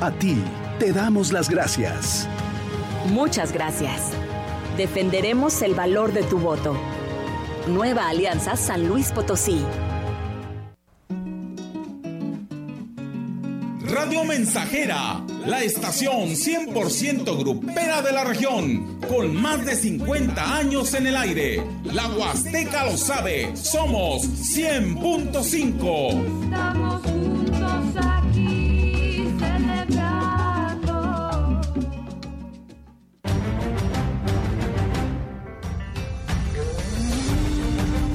A 0.00 0.10
ti, 0.10 0.42
te 0.78 0.92
damos 0.92 1.32
las 1.32 1.48
gracias. 1.48 2.28
Muchas 3.08 3.52
gracias. 3.52 4.10
Defenderemos 4.76 5.62
el 5.62 5.74
valor 5.74 6.12
de 6.12 6.22
tu 6.22 6.38
voto. 6.38 6.76
Nueva 7.68 8.08
Alianza 8.08 8.56
San 8.56 8.86
Luis 8.88 9.12
Potosí. 9.12 9.64
Radio 13.92 14.24
Mensajera, 14.24 15.22
la 15.44 15.62
estación 15.62 16.30
100% 16.30 17.38
grupera 17.38 18.00
de 18.00 18.10
la 18.10 18.24
región, 18.24 18.98
con 19.06 19.36
más 19.36 19.66
de 19.66 19.76
50 19.76 20.56
años 20.56 20.94
en 20.94 21.08
el 21.08 21.14
aire. 21.14 21.62
La 21.84 22.08
Huasteca 22.08 22.86
lo 22.86 22.96
sabe, 22.96 23.54
somos 23.54 24.22
100.5. 24.22 26.44
Estamos 26.44 27.02
juntos 27.02 28.02
aquí 28.02 29.26
celebrando. 29.38 31.60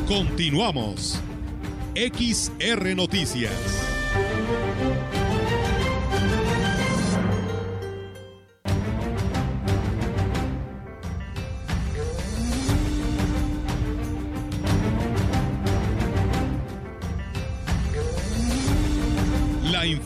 Continuamos. 0.07 1.21
XR 1.93 2.95
Noticias. 2.95 3.86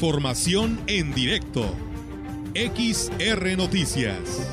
Información 0.02 0.80
en 0.88 1.14
directo. 1.14 1.76
XR 2.56 3.56
Noticias. 3.56 4.50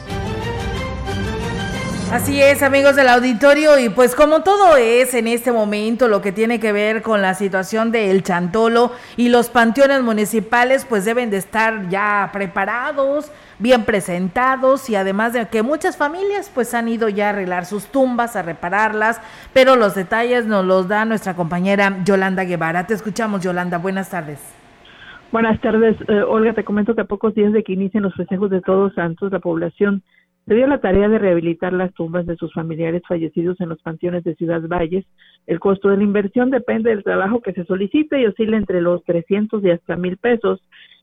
Así 2.13 2.43
es, 2.43 2.63
amigos 2.63 2.97
del 2.97 3.09
auditorio, 3.09 3.79
y 3.79 3.89
pues 3.89 4.15
como 4.15 4.43
todo 4.43 4.77
es 4.77 5.15
en 5.15 5.27
este 5.27 5.51
momento 5.51 6.07
lo 6.07 6.21
que 6.21 6.33
tiene 6.33 6.61
que 6.61 6.73
ver 6.73 7.01
con 7.01 7.23
la 7.23 7.33
situación 7.33 7.93
del 7.93 8.23
Chantolo 8.23 8.93
y 9.17 9.31
los 9.31 9.49
panteones 9.49 10.03
municipales, 10.03 10.85
pues 10.87 11.07
deben 11.07 11.31
de 11.31 11.39
estar 11.39 11.89
ya 11.89 12.29
preparados, 12.31 13.31
bien 13.59 13.87
presentados 13.87 14.91
y 14.91 14.97
además 14.97 15.33
de 15.33 15.49
que 15.49 15.63
muchas 15.63 15.97
familias 15.97 16.51
pues 16.53 16.75
han 16.75 16.89
ido 16.89 17.09
ya 17.09 17.29
a 17.29 17.31
arreglar 17.31 17.65
sus 17.65 17.87
tumbas, 17.87 18.37
a 18.37 18.43
repararlas, 18.43 19.19
pero 19.55 19.77
los 19.77 19.95
detalles 19.95 20.45
nos 20.45 20.67
los 20.67 20.89
da 20.89 21.07
nuestra 21.07 21.35
compañera 21.35 22.01
Yolanda 22.05 22.45
Guevara. 22.45 22.87
Te 22.87 22.93
escuchamos, 22.93 23.41
Yolanda. 23.41 23.79
Buenas 23.79 24.11
tardes. 24.11 24.58
Buenas 25.31 25.61
tardes, 25.61 25.95
eh, 26.09 26.23
Olga. 26.23 26.55
Te 26.55 26.65
comento 26.65 26.95
que 26.95 27.03
a 27.03 27.05
pocos 27.05 27.35
días 27.35 27.53
de 27.53 27.63
que 27.63 27.75
inicien 27.75 28.03
los 28.03 28.15
festejos 28.15 28.49
de 28.49 28.63
Todos 28.63 28.95
Santos, 28.95 29.31
la 29.31 29.41
población 29.41 30.03
se 30.47 30.55
dio 30.55 30.67
la 30.67 30.81
tarea 30.81 31.07
de 31.11 31.19
rehabilitar 31.19 31.75
las 31.75 31.93
tumbas 31.93 32.25
de 32.25 32.37
sus 32.37 32.51
familiares 32.55 33.03
fallecidos 33.07 33.61
en 33.61 33.69
los 33.69 33.83
panteones 33.83 34.25
de 34.25 34.35
Ciudad 34.37 34.63
Valles. 34.67 35.05
El 35.47 35.61
costo 35.61 35.91
de 35.91 35.99
la 35.99 36.05
inversión 36.05 36.49
depende 36.49 36.89
del 36.89 37.05
trabajo 37.05 37.43
que 37.43 37.53
se 37.53 37.67
solicite 37.67 38.19
y 38.19 38.25
oscila 38.25 38.57
entre 38.57 38.81
los 38.81 39.05
300 39.05 39.63
y 39.63 39.71
hasta 39.71 39.97
mil 39.97 40.17
pesos. 40.17 40.63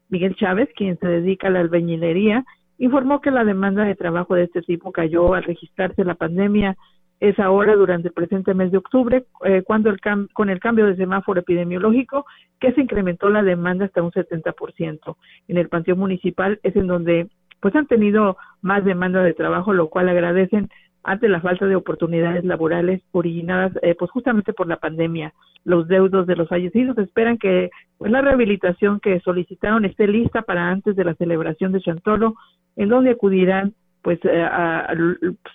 Miguel 0.10 0.36
Chávez, 0.36 0.70
quien 0.76 0.98
se 0.98 1.08
dedica 1.08 1.50
a 1.50 1.52
la 1.52 1.60
albañilería, 1.60 2.44
informó 2.80 3.22
que 3.22 3.30
la 3.30 3.44
demanda 3.44 3.84
de 3.84 3.94
trabajo 3.94 4.34
de 4.34 4.46
este 4.46 4.64
tipo 4.64 4.92
cayó 4.92 5.36
al 5.36 5.44
registrarse 5.44 6.04
la 6.04 6.16
pandemia. 6.16 6.76
Es 7.20 7.40
ahora, 7.40 7.76
durante 7.76 8.10
el 8.10 8.14
presente 8.14 8.54
mes 8.54 8.72
de 8.72 8.78
octubre, 8.78 9.26
eh, 9.46 9.64
cuando 9.66 9.90
el 9.90 10.00
cam- 10.02 10.28
con 10.34 10.50
el 10.50 10.60
cambio 10.60 10.86
de 10.86 10.96
semáforo 10.98 11.40
epidemiológico, 11.40 12.26
que 12.60 12.74
se 12.74 12.82
incrementó 12.82 13.30
la 13.30 13.42
demanda 13.44 13.86
hasta 13.86 14.02
un 14.02 14.12
70%. 14.12 15.18
En 15.48 15.58
el 15.58 15.70
panteón 15.70 16.00
municipal 16.00 16.60
es 16.64 16.76
en 16.76 16.88
donde 16.88 17.28
pues 17.62 17.76
han 17.76 17.88
tenido 17.88 18.38
más 18.62 18.84
demanda 18.86 19.24
de 19.24 19.34
trabajo, 19.34 19.74
lo 19.74 19.90
cual 19.90 20.10
agradecen 20.10 20.70
ante 21.04 21.30
la 21.30 21.40
falta 21.40 21.68
de 21.68 21.76
oportunidades 21.76 22.44
laborales 22.44 23.02
originadas 23.12 23.72
eh, 23.82 23.96
pues 23.98 24.12
justamente 24.12 24.54
por 24.54 24.68
la 24.68 24.78
pandemia. 24.78 25.34
Los 25.64 25.88
deudos 25.88 26.28
de 26.28 26.36
los 26.36 26.50
fallecidos 26.50 26.98
esperan 26.98 27.38
que 27.38 27.70
pues, 27.98 28.12
la 28.12 28.22
rehabilitación 28.22 29.00
que 29.00 29.20
solicitaron 29.22 29.86
esté 29.86 30.08
lista 30.08 30.42
para 30.42 30.70
antes 30.70 30.96
de 30.96 31.04
la 31.06 31.14
celebración 31.16 31.72
de 31.72 31.82
Chantolo, 31.82 32.36
en 32.76 32.90
donde 32.90 33.12
acudirán 33.12 33.74
pues, 34.06 34.20
eh, 34.22 34.48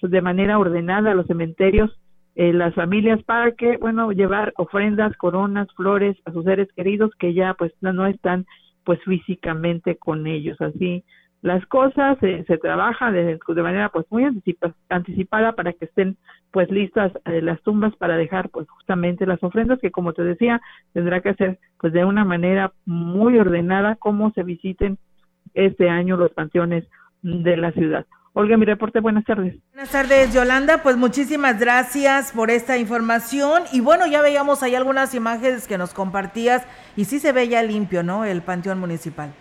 pues 0.01 0.11
de 0.11 0.21
manera 0.21 0.59
ordenada 0.59 1.13
a 1.13 1.15
los 1.15 1.29
cementerios 1.29 1.97
eh, 2.35 2.53
las 2.53 2.75
familias 2.75 3.23
para 3.23 3.53
que 3.53 3.77
bueno 3.77 4.11
llevar 4.11 4.53
ofrendas, 4.57 5.17
coronas, 5.17 5.69
flores 5.77 6.17
a 6.25 6.33
sus 6.33 6.45
seres 6.45 6.67
queridos 6.75 7.13
que 7.17 7.33
ya 7.33 7.55
pues 7.55 7.73
no 7.81 8.07
están 8.07 8.47
pues 8.83 8.99
físicamente 9.05 9.99
con 9.99 10.27
ellos 10.27 10.61
así 10.61 11.05
las 11.43 11.65
cosas, 11.67 12.19
se 12.21 12.59
trabaja 12.59 13.13
de, 13.13 13.39
manera 13.63 13.89
pues 13.89 14.05
muy 14.11 14.25
anticipada 14.89 15.53
para 15.53 15.73
que 15.73 15.85
estén 15.85 16.17
pues 16.51 16.69
listas 16.71 17.13
eh, 17.27 17.41
las 17.41 17.63
tumbas 17.63 17.95
para 17.97 18.17
dejar 18.17 18.51
pues 18.51 18.69
justamente 18.69 19.27
las 19.27 19.43
ofrendas 19.45 19.79
que 19.79 19.93
como 19.93 20.13
te 20.13 20.25
decía 20.25 20.61
tendrá 20.93 21.21
que 21.21 21.31
hacer 21.31 21.59
pues 21.79 21.93
de 21.93 22.05
una 22.05 22.25
manera 22.25 22.73
muy 22.85 23.39
ordenada 23.39 23.95
como 23.95 24.33
se 24.33 24.43
visiten 24.43 24.99
este 25.55 25.89
año 25.89 26.17
los 26.17 26.33
panteones 26.33 26.85
de 27.23 27.57
la 27.57 27.71
ciudad. 27.71 28.07
Olga, 28.33 28.57
mi 28.57 28.65
reporte, 28.65 29.01
buenas 29.01 29.25
tardes. 29.25 29.57
Buenas 29.73 29.91
tardes, 29.91 30.33
Yolanda, 30.33 30.83
pues 30.85 30.97
muchísimas 30.97 31.59
gracias 31.59 32.33
por 32.33 32.51
esta 32.51 32.79
información 32.79 33.65
y 33.73 33.81
bueno, 33.81 34.07
ya 34.07 34.23
veíamos 34.23 34.63
ahí 34.63 34.77
algunas 34.77 35.15
imágenes 35.17 35.67
que 35.67 35.77
nos 35.77 35.93
compartías 35.93 36.65
y 36.97 37.07
sí 37.07 37.19
se 37.19 37.33
ve 37.33 37.49
ya 37.49 37.63
limpio, 37.65 38.05
¿no? 38.05 38.25
El 38.25 38.43
panteón 38.43 38.79
municipal. 38.79 39.33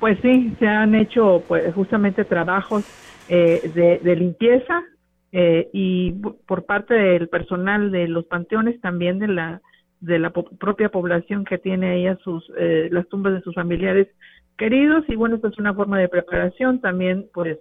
Pues 0.00 0.18
sí, 0.20 0.52
se 0.58 0.66
han 0.66 0.96
hecho 0.96 1.44
pues, 1.46 1.72
justamente 1.74 2.24
trabajos 2.24 2.84
eh, 3.28 4.00
de, 4.02 4.16
limpieza 4.16 4.82
eh, 5.30 5.68
y 5.72 6.12
por 6.46 6.66
parte 6.66 6.94
del 6.94 7.28
personal 7.28 7.92
de 7.92 8.08
los 8.08 8.24
panteones 8.26 8.80
también 8.80 9.20
de 9.20 9.28
la 9.28 9.60
de 10.00 10.18
la 10.18 10.30
propia 10.30 10.90
población 10.90 11.44
que 11.44 11.56
tiene 11.56 11.90
ahí 11.90 12.06
a 12.06 12.16
sus 12.18 12.44
eh, 12.58 12.88
las 12.92 13.08
tumbas 13.08 13.32
de 13.32 13.40
sus 13.40 13.54
familiares 13.54 14.08
queridos 14.56 15.04
y 15.08 15.16
bueno 15.16 15.36
esto 15.36 15.48
es 15.48 15.58
una 15.58 15.74
forma 15.74 15.98
de 15.98 16.08
preparación 16.08 16.80
también 16.80 17.26
pues 17.32 17.58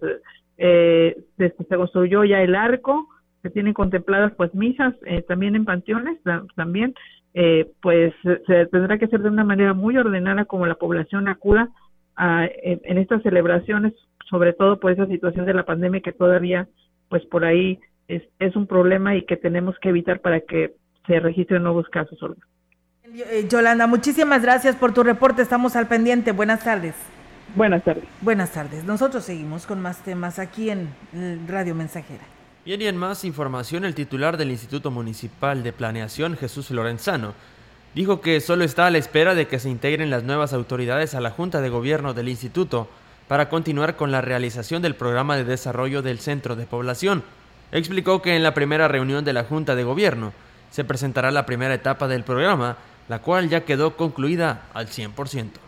eh, 0.58 1.18
se 1.38 1.76
construyó 1.76 2.24
ya 2.24 2.42
el 2.42 2.56
arco 2.56 3.08
se 3.42 3.50
tienen 3.50 3.74
contempladas 3.74 4.34
pues 4.38 4.54
misas 4.56 4.94
también 5.28 5.56
en 5.56 5.66
panteones 5.66 6.18
también 6.56 6.94
pues 7.82 8.14
se 8.24 8.66
tendrá 8.68 8.98
que 8.98 9.06
hacer 9.06 9.22
de 9.22 9.30
una 9.30 9.44
manera 9.44 9.74
muy 9.74 9.98
ordenada 9.98 10.46
como 10.46 10.66
la 10.66 10.76
población 10.76 11.28
acuda 11.28 11.70
en, 12.18 12.98
estas 12.98 13.22
celebraciones, 13.24 13.94
sobre 14.30 14.54
todo 14.54 14.80
por 14.80 14.92
esa 14.92 15.06
situación 15.08 15.46
de 15.46 15.54
la 15.54 15.66
pandemia 15.66 16.02
que 16.02 16.12
todavía, 16.12 16.68
pues 17.10 17.26
por 17.26 17.46
ahí 17.46 17.80
es, 18.08 18.24
es 18.40 18.56
un 18.56 18.68
problema 18.68 19.16
y 19.16 19.24
que 19.24 19.38
tenemos 19.38 19.78
que 19.80 19.90
evitar 19.90 20.22
para 20.22 20.42
que 20.42 20.76
se 21.08 21.20
registren 21.20 21.64
nuevos 21.64 21.88
casos. 21.90 22.18
Eh, 22.22 22.36
Yolanda, 23.50 23.86
muchísimas 23.86 24.42
gracias 24.42 24.76
por 24.76 24.94
tu 24.94 25.04
reporte. 25.04 25.42
Estamos 25.42 25.76
al 25.76 25.88
pendiente. 25.88 26.32
Buenas 26.32 26.64
tardes. 26.64 26.96
Buenas 27.56 27.84
tardes. 27.84 28.04
Buenas 28.22 28.52
tardes. 28.52 28.84
Nosotros 28.84 29.24
seguimos 29.24 29.68
con 29.68 29.80
más 29.80 30.00
temas 30.00 30.40
aquí 30.40 30.72
en 30.72 30.90
Radio 31.48 31.76
Mensajera. 31.76 32.24
Bien, 32.66 32.82
y 32.82 32.88
en 32.88 32.98
más 32.98 33.24
información, 33.24 33.86
el 33.86 33.94
titular 33.94 34.38
del 34.38 34.50
Instituto 34.50 34.90
Municipal 34.90 35.62
de 35.62 35.72
Planeación, 35.72 36.36
Jesús 36.36 36.72
Lorenzano, 36.72 37.36
dijo 37.94 38.22
que 38.22 38.42
solo 38.42 38.64
está 38.64 38.88
a 38.88 38.92
la 38.92 38.98
espera 38.98 39.36
de 39.36 39.48
que 39.48 39.60
se 39.60 39.70
integren 39.70 40.10
las 40.10 40.24
nuevas 40.24 40.52
autoridades 40.52 41.14
a 41.14 41.22
la 41.22 41.30
Junta 41.30 41.62
de 41.62 41.70
Gobierno 41.70 42.16
del 42.16 42.28
Instituto 42.28 42.90
para 43.28 43.50
continuar 43.50 43.96
con 43.98 44.12
la 44.12 44.22
realización 44.22 44.82
del 44.82 44.96
programa 44.96 45.38
de 45.38 45.44
desarrollo 45.44 46.02
del 46.02 46.20
centro 46.20 46.56
de 46.56 46.66
población. 46.66 47.24
Explicó 47.72 48.24
que 48.24 48.36
en 48.36 48.42
la 48.42 48.56
primera 48.56 48.88
reunión 48.88 49.24
de 49.24 49.34
la 49.34 49.44
Junta 49.44 49.76
de 49.76 49.84
Gobierno 49.84 50.34
se 50.72 50.84
presentará 50.84 51.30
la 51.30 51.46
primera 51.46 51.76
etapa 51.76 52.08
del 52.08 52.24
programa, 52.24 52.78
la 53.08 53.22
cual 53.22 53.50
ya 53.50 53.66
quedó 53.66 53.96
concluida 53.96 54.70
al 54.74 54.88
100% 54.88 55.66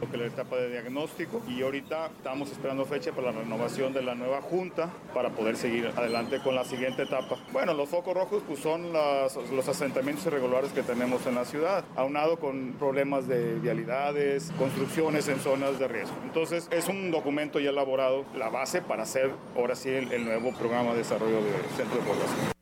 lo 0.00 0.08
que 0.08 0.16
es 0.16 0.22
la 0.22 0.26
etapa 0.26 0.56
de 0.56 0.70
diagnóstico 0.70 1.42
y 1.48 1.62
ahorita 1.62 2.06
estamos 2.16 2.50
esperando 2.50 2.84
fecha 2.84 3.12
para 3.12 3.32
la 3.32 3.40
renovación 3.40 3.92
de 3.92 4.02
la 4.02 4.14
nueva 4.14 4.40
junta 4.40 4.90
para 5.14 5.30
poder 5.30 5.56
seguir 5.56 5.92
adelante 5.96 6.40
con 6.40 6.54
la 6.54 6.64
siguiente 6.64 7.02
etapa. 7.02 7.36
Bueno, 7.52 7.74
los 7.74 7.88
focos 7.88 8.14
rojos 8.14 8.42
pues 8.46 8.60
son 8.60 8.92
los 8.92 9.68
asentamientos 9.68 10.26
irregulares 10.26 10.72
que 10.72 10.82
tenemos 10.82 11.26
en 11.26 11.34
la 11.34 11.44
ciudad, 11.44 11.84
aunado 11.96 12.38
con 12.38 12.74
problemas 12.78 13.26
de 13.26 13.58
vialidades, 13.58 14.52
construcciones 14.58 15.28
en 15.28 15.40
zonas 15.40 15.78
de 15.78 15.88
riesgo. 15.88 16.16
Entonces 16.24 16.68
es 16.70 16.88
un 16.88 17.10
documento 17.10 17.58
ya 17.58 17.70
elaborado, 17.70 18.24
la 18.36 18.48
base 18.48 18.82
para 18.82 19.02
hacer 19.02 19.30
ahora 19.56 19.74
sí 19.74 19.90
el, 19.90 20.12
el 20.12 20.24
nuevo 20.24 20.52
programa 20.52 20.92
de 20.92 20.98
desarrollo 20.98 21.36
del 21.36 21.64
centro 21.76 21.98
de 21.98 22.04
población. 22.06 22.57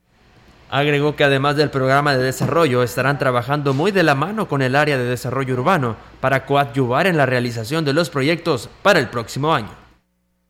Agregó 0.69 1.15
que 1.15 1.23
además 1.23 1.57
del 1.57 1.71
programa 1.71 2.17
de 2.17 2.25
desarrollo 2.25 2.83
estarán 2.83 3.19
trabajando 3.19 3.73
muy 3.73 3.93
de 3.93 4.03
la 4.03 4.17
mano 4.17 4.49
con 4.49 4.63
el 4.63 4.75
área 4.75 4.99
de 4.99 5.05
desarrollo 5.05 5.55
urbano 5.55 5.97
para 6.21 6.45
coadyuvar 6.45 7.07
en 7.07 7.17
la 7.17 7.25
realización 7.25 7.85
de 7.85 7.93
los 7.93 8.11
proyectos 8.11 8.69
para 8.83 8.99
el 8.99 9.09
próximo 9.09 9.55
año. 9.55 9.86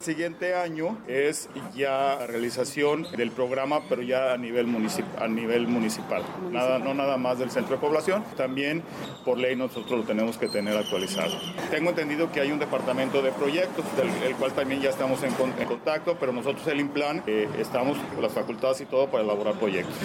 Siguiente 0.06 0.54
año 0.54 0.98
es 1.08 1.48
ya 1.74 2.24
realización 2.28 3.08
del 3.16 3.32
programa, 3.32 3.88
pero 3.88 4.02
ya 4.02 4.32
a 4.32 4.36
nivel, 4.36 4.68
municipal, 4.68 5.20
a 5.20 5.26
nivel 5.26 5.66
municipal. 5.66 6.22
Nada, 6.52 6.78
no 6.78 6.94
nada 6.94 7.16
más 7.16 7.40
del 7.40 7.50
centro 7.50 7.74
de 7.74 7.80
población, 7.80 8.22
también 8.36 8.84
por 9.24 9.36
ley 9.36 9.56
nosotros 9.56 9.90
lo 9.98 10.06
tenemos 10.06 10.38
que 10.38 10.46
tener 10.46 10.76
actualizado. 10.76 11.36
Tengo 11.72 11.90
entendido 11.90 12.30
que 12.30 12.40
hay 12.40 12.52
un 12.52 12.60
departamento 12.60 13.20
de 13.20 13.32
proyectos, 13.32 13.84
del 13.96 14.36
cual 14.36 14.52
también 14.52 14.80
ya 14.80 14.90
estamos 14.90 15.24
en, 15.24 15.32
contacto, 15.32 16.16
pero 16.20 16.32
nosotros 16.32 16.64
el 16.68 16.78
IMPLAN 16.78 17.24
eh, 17.26 17.48
estamos 17.58 17.98
con 18.14 18.22
las 18.22 18.32
facultades 18.32 18.80
y 18.82 18.84
todo 18.84 19.10
para 19.10 19.24
elaborar 19.24 19.54
proyectos. 19.58 19.96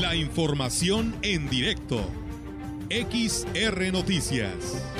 La 0.00 0.16
información 0.16 1.14
en 1.22 1.48
directo 1.48 2.23
XR 2.90 3.92
Noticias. 3.92 4.92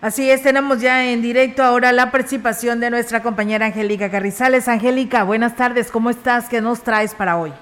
Así 0.00 0.30
es, 0.30 0.42
tenemos 0.42 0.80
ya 0.80 1.10
en 1.10 1.20
directo 1.20 1.62
ahora 1.62 1.92
la 1.92 2.10
participación 2.10 2.80
de 2.80 2.88
nuestra 2.88 3.22
compañera 3.22 3.66
Angélica 3.66 4.10
Carrizales. 4.10 4.66
Angélica, 4.68 5.24
buenas 5.24 5.56
tardes, 5.56 5.90
¿cómo 5.90 6.08
estás? 6.08 6.48
¿Qué 6.48 6.62
nos 6.62 6.82
traes 6.82 7.14
para 7.14 7.38
hoy? 7.38 7.52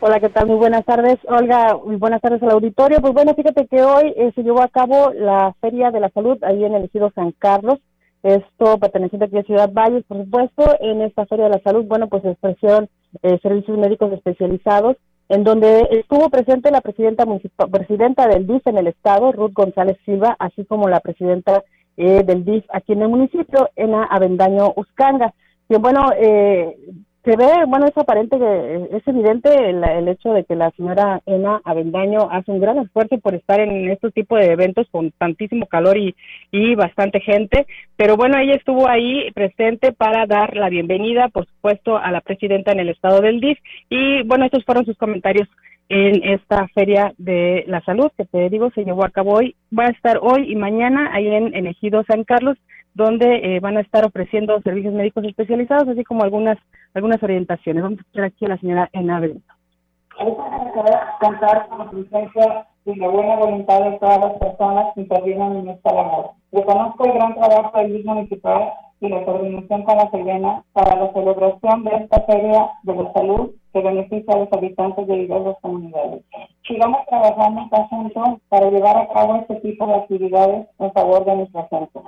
Hola, 0.00 0.20
¿qué 0.20 0.28
tal? 0.28 0.46
Muy 0.46 0.56
buenas 0.56 0.84
tardes, 0.84 1.18
Olga. 1.26 1.76
Muy 1.84 1.96
buenas 1.96 2.20
tardes 2.20 2.42
al 2.42 2.50
auditorio. 2.50 3.00
Pues 3.00 3.14
bueno, 3.14 3.34
fíjate 3.34 3.66
que 3.66 3.82
hoy 3.82 4.12
eh, 4.16 4.32
se 4.34 4.42
llevó 4.42 4.62
a 4.62 4.68
cabo 4.68 5.12
la 5.14 5.54
Feria 5.60 5.90
de 5.90 6.00
la 6.00 6.10
Salud 6.10 6.36
ahí 6.44 6.64
en 6.64 6.74
el 6.74 6.84
Ejido 6.84 7.10
San 7.14 7.32
Carlos. 7.32 7.80
Esto 8.22 8.78
perteneciente 8.78 9.26
aquí 9.26 9.38
a 9.38 9.42
Ciudad 9.44 9.72
Valles, 9.72 10.04
por 10.04 10.18
supuesto. 10.18 10.64
En 10.80 11.02
esta 11.02 11.26
Feria 11.26 11.44
de 11.44 11.56
la 11.56 11.62
Salud, 11.62 11.84
bueno, 11.84 12.08
pues 12.08 12.24
ofrecieron 12.24 12.88
eh, 13.22 13.38
servicios 13.42 13.78
médicos 13.78 14.12
especializados, 14.12 14.96
en 15.28 15.44
donde 15.44 15.88
estuvo 15.90 16.28
presente 16.30 16.70
la 16.70 16.80
presidenta 16.80 17.24
presidenta 17.70 18.26
del 18.26 18.46
DIF 18.46 18.66
en 18.66 18.78
el 18.78 18.88
estado, 18.88 19.32
Ruth 19.32 19.52
González 19.52 19.98
Silva, 20.04 20.36
así 20.38 20.64
como 20.64 20.88
la 20.88 21.00
presidenta 21.00 21.62
eh, 21.96 22.22
del 22.24 22.44
DIF 22.44 22.64
aquí 22.72 22.92
en 22.92 23.02
el 23.02 23.08
municipio, 23.08 23.70
Ena 23.76 24.04
Avendaño 24.04 24.72
Uscanga. 24.76 25.34
Y 25.68 25.76
bueno, 25.76 26.10
eh, 26.16 26.76
se 27.24 27.36
ve, 27.36 27.64
bueno, 27.66 27.86
es 27.86 27.96
aparente 27.96 28.38
que 28.38 28.96
es 28.96 29.06
evidente 29.06 29.50
el, 29.70 30.08
hecho 30.08 30.32
de 30.32 30.44
que 30.44 30.54
la 30.54 30.70
señora 30.70 31.20
Ena 31.26 31.60
Avendaño 31.64 32.30
hace 32.30 32.50
un 32.50 32.60
gran 32.60 32.78
esfuerzo 32.78 33.18
por 33.18 33.34
estar 33.34 33.60
en 33.60 33.90
estos 33.90 34.14
tipos 34.14 34.38
de 34.38 34.52
eventos 34.52 34.86
con 34.90 35.10
tantísimo 35.10 35.66
calor 35.66 35.96
y, 35.96 36.14
y 36.52 36.74
bastante 36.74 37.20
gente, 37.20 37.66
pero 37.96 38.16
bueno, 38.16 38.38
ella 38.38 38.54
estuvo 38.54 38.88
ahí 38.88 39.30
presente 39.32 39.92
para 39.92 40.26
dar 40.26 40.56
la 40.56 40.68
bienvenida, 40.68 41.28
por 41.28 41.46
supuesto, 41.46 41.98
a 41.98 42.10
la 42.12 42.20
presidenta 42.20 42.72
en 42.72 42.80
el 42.80 42.88
estado 42.90 43.20
del 43.20 43.40
DIF 43.40 43.58
y 43.90 44.22
bueno, 44.22 44.44
estos 44.44 44.64
fueron 44.64 44.84
sus 44.86 44.96
comentarios 44.96 45.48
en 45.88 46.22
esta 46.22 46.68
feria 46.68 47.14
de 47.18 47.64
la 47.66 47.80
salud 47.82 48.10
que 48.16 48.26
te 48.26 48.50
digo 48.50 48.70
se 48.74 48.84
llevó 48.84 49.04
a 49.04 49.10
cabo 49.10 49.34
hoy, 49.34 49.56
va 49.76 49.86
a 49.86 49.90
estar 49.90 50.18
hoy 50.20 50.50
y 50.52 50.54
mañana 50.54 51.10
ahí 51.12 51.26
en, 51.26 51.54
en 51.54 51.66
Ejido 51.66 52.04
San 52.04 52.24
Carlos 52.24 52.58
donde 52.98 53.36
eh, 53.36 53.60
van 53.60 53.76
a 53.76 53.80
estar 53.80 54.04
ofreciendo 54.04 54.60
servicios 54.62 54.92
médicos 54.92 55.24
especializados, 55.24 55.86
así 55.86 56.02
como 56.02 56.24
algunas 56.24 56.58
algunas 56.94 57.22
orientaciones. 57.22 57.84
Vamos 57.84 57.98
a 57.98 58.02
escuchar 58.02 58.24
aquí 58.24 58.44
a 58.44 58.48
la 58.48 58.58
señora 58.58 58.90
Ena 58.92 59.20
Benito. 59.20 59.54
contar 61.20 61.68
con 61.68 61.78
la 61.78 61.90
presencia 61.90 62.66
y 62.84 62.96
la 62.96 63.08
buena 63.08 63.36
voluntad 63.36 63.84
de 63.84 63.98
todas 63.98 64.18
las 64.18 64.32
personas 64.38 64.86
que 64.94 65.02
intervienen 65.02 65.58
en 65.58 65.68
esta 65.68 65.94
labor. 65.94 66.30
Reconozco 66.50 67.04
el 67.04 67.12
gran 67.12 67.34
trabajo 67.34 67.78
del 67.78 67.92
mismo 67.92 68.14
municipal 68.14 68.72
y 69.00 69.08
la 69.08 69.24
coordinación 69.24 69.84
con 69.84 69.96
la 69.96 70.10
Selena 70.10 70.64
para 70.72 70.96
la 70.96 71.12
celebración 71.12 71.84
de 71.84 71.90
esta 71.98 72.20
feria 72.22 72.68
de 72.82 72.94
la 72.96 73.12
salud 73.12 73.50
que 73.72 73.80
beneficia 73.80 74.34
a 74.34 74.38
los 74.38 74.52
habitantes 74.52 75.06
de 75.06 75.18
diversas 75.18 75.54
comunidades. 75.60 76.24
Sigamos 76.66 77.06
trabajando 77.06 77.68
conjunto 77.70 78.40
para 78.48 78.70
llevar 78.70 78.96
a 78.96 79.08
cabo 79.12 79.36
este 79.36 79.54
tipo 79.60 79.86
de 79.86 79.94
actividades 79.94 80.66
en 80.80 80.92
favor 80.92 81.24
de 81.24 81.36
nuestra 81.36 81.68
gente. 81.68 82.00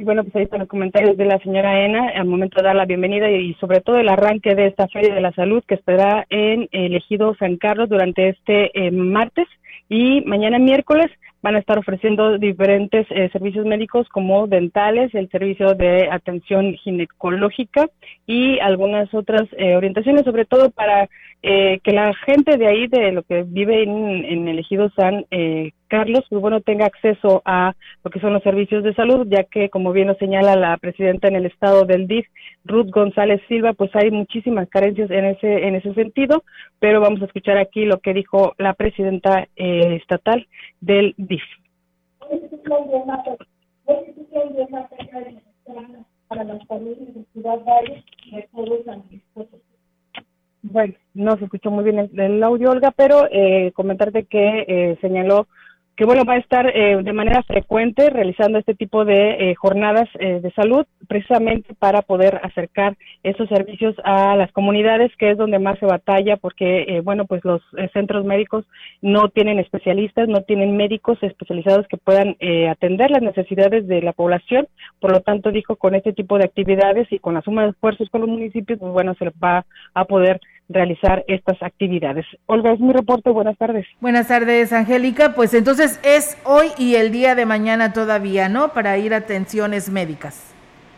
Y 0.00 0.04
bueno, 0.04 0.22
pues 0.22 0.36
ahí 0.36 0.42
están 0.44 0.60
los 0.60 0.68
comentarios 0.68 1.16
de 1.16 1.24
la 1.24 1.40
señora 1.40 1.84
Ena. 1.84 2.12
Al 2.14 2.26
momento 2.26 2.58
de 2.60 2.68
dar 2.68 2.76
la 2.76 2.84
bienvenida 2.84 3.28
y 3.32 3.54
sobre 3.54 3.80
todo 3.80 3.98
el 3.98 4.08
arranque 4.08 4.54
de 4.54 4.68
esta 4.68 4.86
Feria 4.86 5.12
de 5.12 5.20
la 5.20 5.32
Salud 5.32 5.64
que 5.66 5.74
estará 5.74 6.24
en 6.30 6.68
el 6.70 6.94
Ejido 6.94 7.34
San 7.34 7.56
Carlos 7.56 7.88
durante 7.88 8.28
este 8.28 8.70
eh, 8.78 8.92
martes 8.92 9.48
y 9.88 10.20
mañana 10.20 10.60
miércoles 10.60 11.10
van 11.42 11.56
a 11.56 11.58
estar 11.58 11.78
ofreciendo 11.78 12.38
diferentes 12.38 13.06
eh, 13.10 13.28
servicios 13.32 13.66
médicos 13.66 14.08
como 14.08 14.46
dentales, 14.46 15.12
el 15.14 15.28
servicio 15.30 15.74
de 15.74 16.08
atención 16.10 16.74
ginecológica 16.74 17.88
y 18.24 18.60
algunas 18.60 19.12
otras 19.14 19.48
eh, 19.56 19.76
orientaciones, 19.76 20.24
sobre 20.24 20.44
todo 20.44 20.70
para 20.70 21.08
eh, 21.42 21.80
que 21.84 21.92
la 21.92 22.12
gente 22.26 22.56
de 22.56 22.66
ahí, 22.66 22.86
de 22.88 23.12
lo 23.12 23.22
que 23.22 23.44
vive 23.44 23.82
en, 23.82 24.24
en 24.24 24.48
el 24.48 24.58
ejido 24.58 24.90
San 24.90 25.24
Carlos, 25.88 26.24
pues 26.28 26.42
bueno, 26.42 26.60
tenga 26.60 26.86
acceso 26.86 27.42
a 27.44 27.74
lo 28.04 28.10
que 28.10 28.20
son 28.20 28.32
los 28.32 28.42
servicios 28.42 28.82
de 28.84 28.94
salud, 28.94 29.26
ya 29.30 29.44
que, 29.44 29.70
como 29.70 29.92
bien 29.92 30.08
lo 30.08 30.14
señala 30.16 30.56
la 30.56 30.76
presidenta 30.76 31.28
en 31.28 31.36
el 31.36 31.46
estado 31.46 31.84
del 31.84 32.06
DIF, 32.06 32.26
Ruth 32.64 32.90
González 32.90 33.40
Silva, 33.48 33.72
pues 33.72 33.90
hay 33.94 34.10
muchísimas 34.10 34.68
carencias 34.68 35.10
en 35.10 35.24
ese, 35.24 35.66
en 35.66 35.76
ese 35.76 35.94
sentido, 35.94 36.42
pero 36.78 37.00
vamos 37.00 37.22
a 37.22 37.26
escuchar 37.26 37.56
aquí 37.56 37.84
lo 37.84 38.00
que 38.00 38.12
dijo 38.12 38.54
la 38.58 38.74
presidenta 38.74 39.46
estatal 39.56 40.46
del 40.80 41.14
DIF. 41.16 41.42
Bueno, 50.62 50.94
no 51.14 51.36
se 51.36 51.44
escuchó 51.44 51.70
muy 51.70 51.84
bien 51.84 52.10
el, 52.12 52.42
audio, 52.42 52.70
Olga, 52.70 52.92
pero 52.96 53.28
eh, 53.30 53.72
comentarte 53.74 54.24
que 54.24 54.64
eh, 54.66 54.98
señaló 55.00 55.46
que 55.98 56.04
bueno, 56.04 56.24
va 56.24 56.34
a 56.34 56.38
estar 56.38 56.64
eh, 56.72 57.02
de 57.02 57.12
manera 57.12 57.42
frecuente 57.42 58.08
realizando 58.08 58.56
este 58.60 58.76
tipo 58.76 59.04
de 59.04 59.50
eh, 59.50 59.54
jornadas 59.56 60.08
eh, 60.20 60.38
de 60.40 60.52
salud, 60.52 60.86
precisamente 61.08 61.74
para 61.74 62.02
poder 62.02 62.40
acercar 62.44 62.96
esos 63.24 63.48
servicios 63.48 63.96
a 64.04 64.36
las 64.36 64.52
comunidades, 64.52 65.10
que 65.16 65.32
es 65.32 65.36
donde 65.36 65.58
más 65.58 65.76
se 65.80 65.86
batalla, 65.86 66.36
porque 66.36 67.00
bueno, 67.02 67.24
pues 67.24 67.44
los 67.44 67.60
centros 67.92 68.24
médicos 68.24 68.64
no 69.02 69.28
tienen 69.28 69.58
especialistas, 69.58 70.28
no 70.28 70.42
tienen 70.42 70.76
médicos 70.76 71.18
especializados 71.20 71.88
que 71.88 71.96
puedan 71.96 72.36
atender 72.70 73.10
las 73.10 73.22
necesidades 73.22 73.88
de 73.88 74.00
la 74.00 74.12
población, 74.12 74.68
por 75.00 75.10
lo 75.10 75.20
tanto 75.20 75.50
dijo 75.50 75.76
con 75.76 75.96
este 75.96 76.12
tipo 76.12 76.38
de 76.38 76.44
actividades 76.44 77.10
y 77.10 77.18
con 77.18 77.34
la 77.34 77.42
suma 77.42 77.64
de 77.64 77.70
esfuerzos 77.70 78.08
con 78.10 78.20
los 78.20 78.30
municipios, 78.30 78.78
pues 78.78 78.92
bueno, 78.92 79.14
se 79.14 79.30
va 79.42 79.64
a 79.94 80.04
poder 80.04 80.40
realizar 80.68 81.24
estas 81.28 81.62
actividades. 81.62 82.26
Olga, 82.46 82.72
es 82.72 82.80
mi 82.80 82.92
reporte. 82.92 83.30
Buenas 83.30 83.56
tardes. 83.56 83.86
Buenas 84.00 84.28
tardes, 84.28 84.72
Angélica. 84.72 85.34
Pues 85.34 85.54
entonces 85.54 86.00
es 86.02 86.36
hoy 86.44 86.68
y 86.76 86.96
el 86.96 87.10
día 87.10 87.34
de 87.34 87.46
mañana 87.46 87.92
todavía, 87.92 88.48
¿no? 88.48 88.68
Para 88.68 88.98
ir 88.98 89.14
a 89.14 89.18
atenciones 89.18 89.90
médicas. 89.90 90.54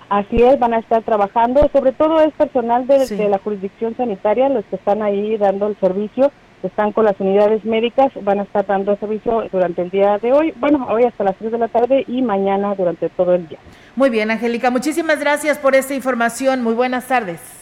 Así 0.09 0.43
es, 0.43 0.59
van 0.59 0.75
a 0.75 0.79
estar 0.79 1.03
trabajando. 1.03 1.71
Sobre 1.73 1.93
todo 1.93 2.21
es 2.21 2.33
personal 2.35 2.87
de, 2.87 3.29
la 3.29 3.39
jurisdicción 3.39 3.97
sanitaria, 3.97 4.49
los 4.49 4.65
que 4.65 4.77
están 4.77 5.03
ahí 5.03 5.37
dando 5.37 5.69
el 5.69 5.77
servicio 5.79 6.33
están 6.63 6.93
con 6.93 7.07
las 7.07 7.19
unidades 7.19 7.65
médicas, 7.65 8.13
van 8.23 8.41
a 8.41 8.43
estar 8.43 8.67
dando 8.67 8.95
servicio 8.97 9.49
durante 9.51 9.81
el 9.81 9.89
día 9.89 10.19
de 10.19 10.31
hoy, 10.31 10.53
bueno, 10.59 10.87
hoy 10.91 11.05
hasta 11.05 11.25
las 11.25 11.37
3 11.37 11.53
de 11.53 11.59
la 11.59 11.69
tarde 11.69 12.05
y 12.07 12.21
mañana 12.21 12.75
durante 12.75 13.09
todo 13.09 13.35
el 13.35 13.49
día. 13.49 13.59
Muy 13.97 14.11
bien, 14.11 14.31
Angélica, 14.31 14.71
muchísimas 14.71 15.21
gracias 15.21 15.57
por 15.57 15.75
esta 15.75 15.95
información. 15.95 16.63
Muy 16.63 16.75
buenas 16.75 17.09
tardes. 17.09 17.60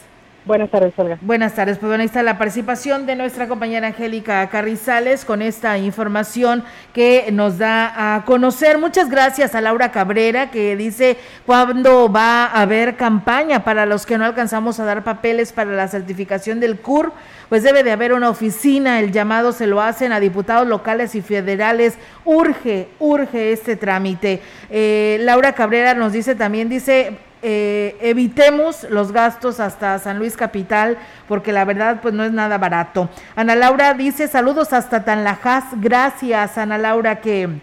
Buenas 0.48 0.70
tardes, 0.70 0.94
Olga. 0.96 1.18
Buenas 1.20 1.54
tardes. 1.54 1.76
Pues 1.76 1.90
bueno, 1.90 2.00
ahí 2.00 2.06
está 2.06 2.22
la 2.22 2.38
participación 2.38 3.04
de 3.04 3.16
nuestra 3.16 3.48
compañera 3.48 3.88
Angélica 3.88 4.48
Carrizales 4.48 5.26
con 5.26 5.42
esta 5.42 5.76
información 5.76 6.64
que 6.94 7.28
nos 7.32 7.58
da 7.58 8.14
a 8.16 8.24
conocer. 8.24 8.78
Muchas 8.78 9.10
gracias 9.10 9.54
a 9.54 9.60
Laura 9.60 9.92
Cabrera 9.92 10.50
que 10.50 10.74
dice 10.74 11.18
cuándo 11.44 12.10
va 12.10 12.46
a 12.46 12.62
haber 12.62 12.96
campaña 12.96 13.62
para 13.62 13.84
los 13.84 14.06
que 14.06 14.16
no 14.16 14.24
alcanzamos 14.24 14.80
a 14.80 14.86
dar 14.86 15.04
papeles 15.04 15.52
para 15.52 15.72
la 15.72 15.86
certificación 15.86 16.60
del 16.60 16.78
CUR. 16.78 17.12
Pues 17.50 17.62
debe 17.62 17.84
de 17.84 17.92
haber 17.92 18.14
una 18.14 18.30
oficina, 18.30 19.00
el 19.00 19.12
llamado 19.12 19.52
se 19.52 19.66
lo 19.66 19.82
hacen 19.82 20.12
a 20.12 20.20
diputados 20.20 20.66
locales 20.66 21.14
y 21.14 21.20
federales. 21.20 21.98
Urge, 22.24 22.88
urge 23.00 23.52
este 23.52 23.76
trámite. 23.76 24.40
Eh, 24.70 25.18
Laura 25.20 25.52
Cabrera 25.52 25.92
nos 25.92 26.14
dice 26.14 26.34
también, 26.34 26.70
dice, 26.70 27.18
eh, 27.42 27.96
evitemos 28.00 28.84
los 28.90 29.12
gastos 29.12 29.60
hasta 29.60 29.98
San 29.98 30.18
Luis 30.18 30.36
Capital, 30.36 30.98
porque 31.26 31.52
la 31.52 31.64
verdad 31.64 32.00
pues 32.02 32.14
no 32.14 32.24
es 32.24 32.32
nada 32.32 32.58
barato. 32.58 33.08
Ana 33.36 33.54
Laura 33.54 33.94
dice 33.94 34.28
saludos 34.28 34.72
hasta 34.72 35.04
Tanlajas, 35.04 35.64
gracias 35.80 36.58
Ana 36.58 36.78
Laura 36.78 37.20
que 37.20 37.60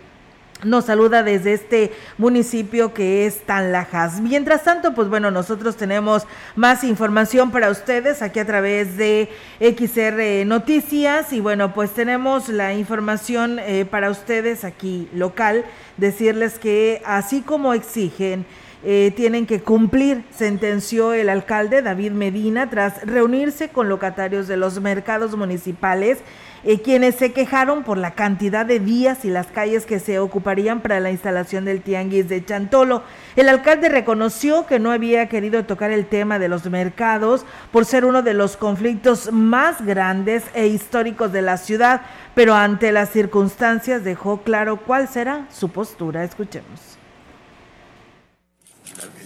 nos 0.63 0.85
saluda 0.85 1.21
desde 1.21 1.53
este 1.53 1.91
municipio 2.17 2.93
que 2.93 3.25
es 3.25 3.41
Tanlajas. 3.45 4.21
Mientras 4.21 4.63
tanto, 4.63 4.93
pues 4.93 5.09
bueno, 5.09 5.29
nosotros 5.29 5.75
tenemos 5.75 6.25
más 6.55 6.83
información 6.83 7.51
para 7.51 7.69
ustedes 7.69 8.21
aquí 8.21 8.39
a 8.39 8.45
través 8.45 8.97
de 8.97 9.29
XR 9.59 10.45
Noticias 10.45 11.33
y 11.33 11.41
bueno, 11.41 11.73
pues 11.73 11.91
tenemos 11.91 12.49
la 12.49 12.73
información 12.73 13.59
eh, 13.59 13.85
para 13.85 14.09
ustedes 14.09 14.63
aquí 14.63 15.09
local, 15.13 15.65
decirles 15.97 16.57
que 16.57 17.01
así 17.05 17.41
como 17.41 17.73
exigen 17.73 18.45
eh, 18.87 19.11
tienen 19.15 19.47
que 19.47 19.61
cumplir, 19.61 20.23
sentenció 20.29 21.13
el 21.13 21.29
alcalde 21.29 21.81
David 21.81 22.11
Medina 22.11 22.69
tras 22.69 23.03
reunirse 23.03 23.69
con 23.69 23.89
locatarios 23.89 24.47
de 24.47 24.57
los 24.57 24.79
mercados 24.79 25.35
municipales, 25.35 26.19
eh, 26.63 26.79
quienes 26.81 27.15
se 27.15 27.33
quejaron 27.33 27.83
por 27.83 27.97
la 27.97 28.11
cantidad 28.11 28.63
de 28.63 28.79
días 28.79 29.25
y 29.25 29.31
las 29.31 29.47
calles 29.47 29.87
que 29.87 29.99
se 29.99 30.19
ocuparían 30.19 30.81
para 30.81 30.99
la 30.99 31.09
instalación 31.09 31.65
del 31.65 31.81
tianguis 31.81 32.29
de 32.29 32.45
Chantolo. 32.45 33.01
El 33.35 33.49
alcalde 33.49 33.89
reconoció 33.89 34.67
que 34.67 34.77
no 34.77 34.91
había 34.91 35.29
querido 35.29 35.65
tocar 35.65 35.89
el 35.89 36.05
tema 36.05 36.37
de 36.37 36.47
los 36.47 36.69
mercados 36.69 37.43
por 37.71 37.85
ser 37.85 38.05
uno 38.05 38.21
de 38.21 38.35
los 38.35 38.55
conflictos 38.55 39.31
más 39.31 39.83
grandes 39.83 40.43
e 40.53 40.67
históricos 40.67 41.31
de 41.31 41.41
la 41.41 41.57
ciudad, 41.57 42.01
pero 42.35 42.53
ante 42.53 42.91
las 42.91 43.09
circunstancias 43.09 44.03
dejó 44.03 44.43
claro 44.43 44.77
cuál 44.77 45.07
será 45.07 45.47
su 45.49 45.69
postura. 45.69 46.23
Escuchemos 46.23 46.94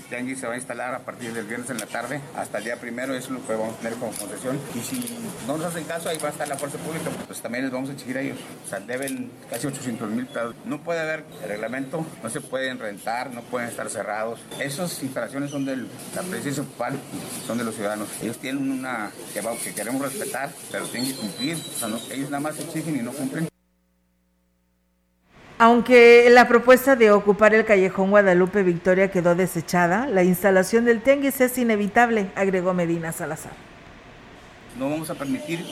tianguis 0.09 0.39
se 0.39 0.47
va 0.47 0.53
a 0.53 0.57
instalar 0.57 0.95
a 0.95 0.99
partir 0.99 1.33
del 1.33 1.45
viernes 1.45 1.69
en 1.69 1.77
la 1.77 1.85
tarde 1.85 2.21
hasta 2.35 2.57
el 2.57 2.63
día 2.63 2.75
primero, 2.77 3.13
eso 3.13 3.27
es 3.27 3.41
lo 3.41 3.47
que 3.47 3.53
vamos 3.53 3.75
a 3.75 3.77
tener 3.77 3.93
como 3.93 4.11
concesión. 4.11 4.59
Y 4.75 4.79
si 4.79 5.17
no 5.47 5.57
nos 5.57 5.67
hacen 5.67 5.83
caso, 5.85 6.09
ahí 6.09 6.17
va 6.17 6.29
a 6.29 6.31
estar 6.31 6.47
la 6.47 6.57
fuerza 6.57 6.77
pública, 6.79 7.09
pues 7.27 7.41
también 7.41 7.63
les 7.63 7.73
vamos 7.73 7.89
a 7.89 7.93
exigir 7.93 8.17
a 8.17 8.21
ellos. 8.21 8.39
O 8.65 8.69
sea, 8.69 8.79
deben 8.79 9.31
casi 9.49 9.67
800 9.67 10.09
mil 10.09 10.25
pesos. 10.25 10.55
No 10.65 10.81
puede 10.81 10.99
haber 10.99 11.23
reglamento, 11.47 12.05
no 12.23 12.29
se 12.29 12.41
pueden 12.41 12.79
rentar, 12.79 13.31
no 13.31 13.41
pueden 13.41 13.69
estar 13.69 13.89
cerrados. 13.89 14.39
Esas 14.59 15.01
instalaciones 15.03 15.51
son 15.51 15.65
de 15.65 15.77
la 15.77 16.23
presidencia 16.29 16.63
municipal, 16.63 16.99
son 17.45 17.57
de 17.57 17.63
los 17.63 17.75
ciudadanos. 17.75 18.09
Ellos 18.21 18.37
tienen 18.37 18.71
una 18.71 19.11
que, 19.33 19.41
que 19.63 19.73
queremos 19.73 20.01
respetar, 20.01 20.49
pero 20.71 20.85
tienen 20.87 21.11
que 21.11 21.17
cumplir. 21.17 21.57
O 21.57 21.79
sea, 21.79 21.89
ellos 22.15 22.29
nada 22.29 22.41
más 22.41 22.59
exigen 22.59 22.95
y 22.95 23.01
no 23.01 23.11
cumplen. 23.11 23.48
Aunque 25.61 26.29
la 26.29 26.47
propuesta 26.47 26.95
de 26.95 27.11
ocupar 27.11 27.53
el 27.53 27.65
callejón 27.65 28.11
Guadalupe 28.11 28.63
Victoria 28.63 29.11
quedó 29.11 29.35
desechada, 29.35 30.07
la 30.07 30.23
instalación 30.23 30.85
del 30.85 31.01
tianguis 31.01 31.41
es 31.41 31.57
inevitable, 31.57 32.31
agregó 32.35 32.73
Medina 32.73 33.11
Salazar. 33.11 33.51
No 34.77 34.89
vamos 34.89 35.09
a 35.09 35.15
permitir 35.15 35.65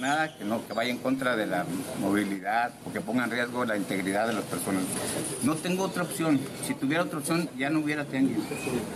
nada 0.00 0.34
que, 0.34 0.46
no, 0.46 0.66
que 0.66 0.72
vaya 0.72 0.90
en 0.90 0.96
contra 0.96 1.36
de 1.36 1.44
la 1.44 1.66
movilidad 2.00 2.72
o 2.86 2.92
que 2.94 3.02
ponga 3.02 3.24
en 3.24 3.32
riesgo 3.32 3.66
la 3.66 3.76
integridad 3.76 4.28
de 4.28 4.32
las 4.32 4.44
personas. 4.44 4.84
No 5.42 5.56
tengo 5.56 5.84
otra 5.84 6.04
opción. 6.04 6.40
Si 6.66 6.72
tuviera 6.72 7.02
otra 7.02 7.18
opción 7.18 7.50
ya 7.58 7.68
no 7.68 7.80
hubiera 7.80 8.06
tianguis. 8.06 8.38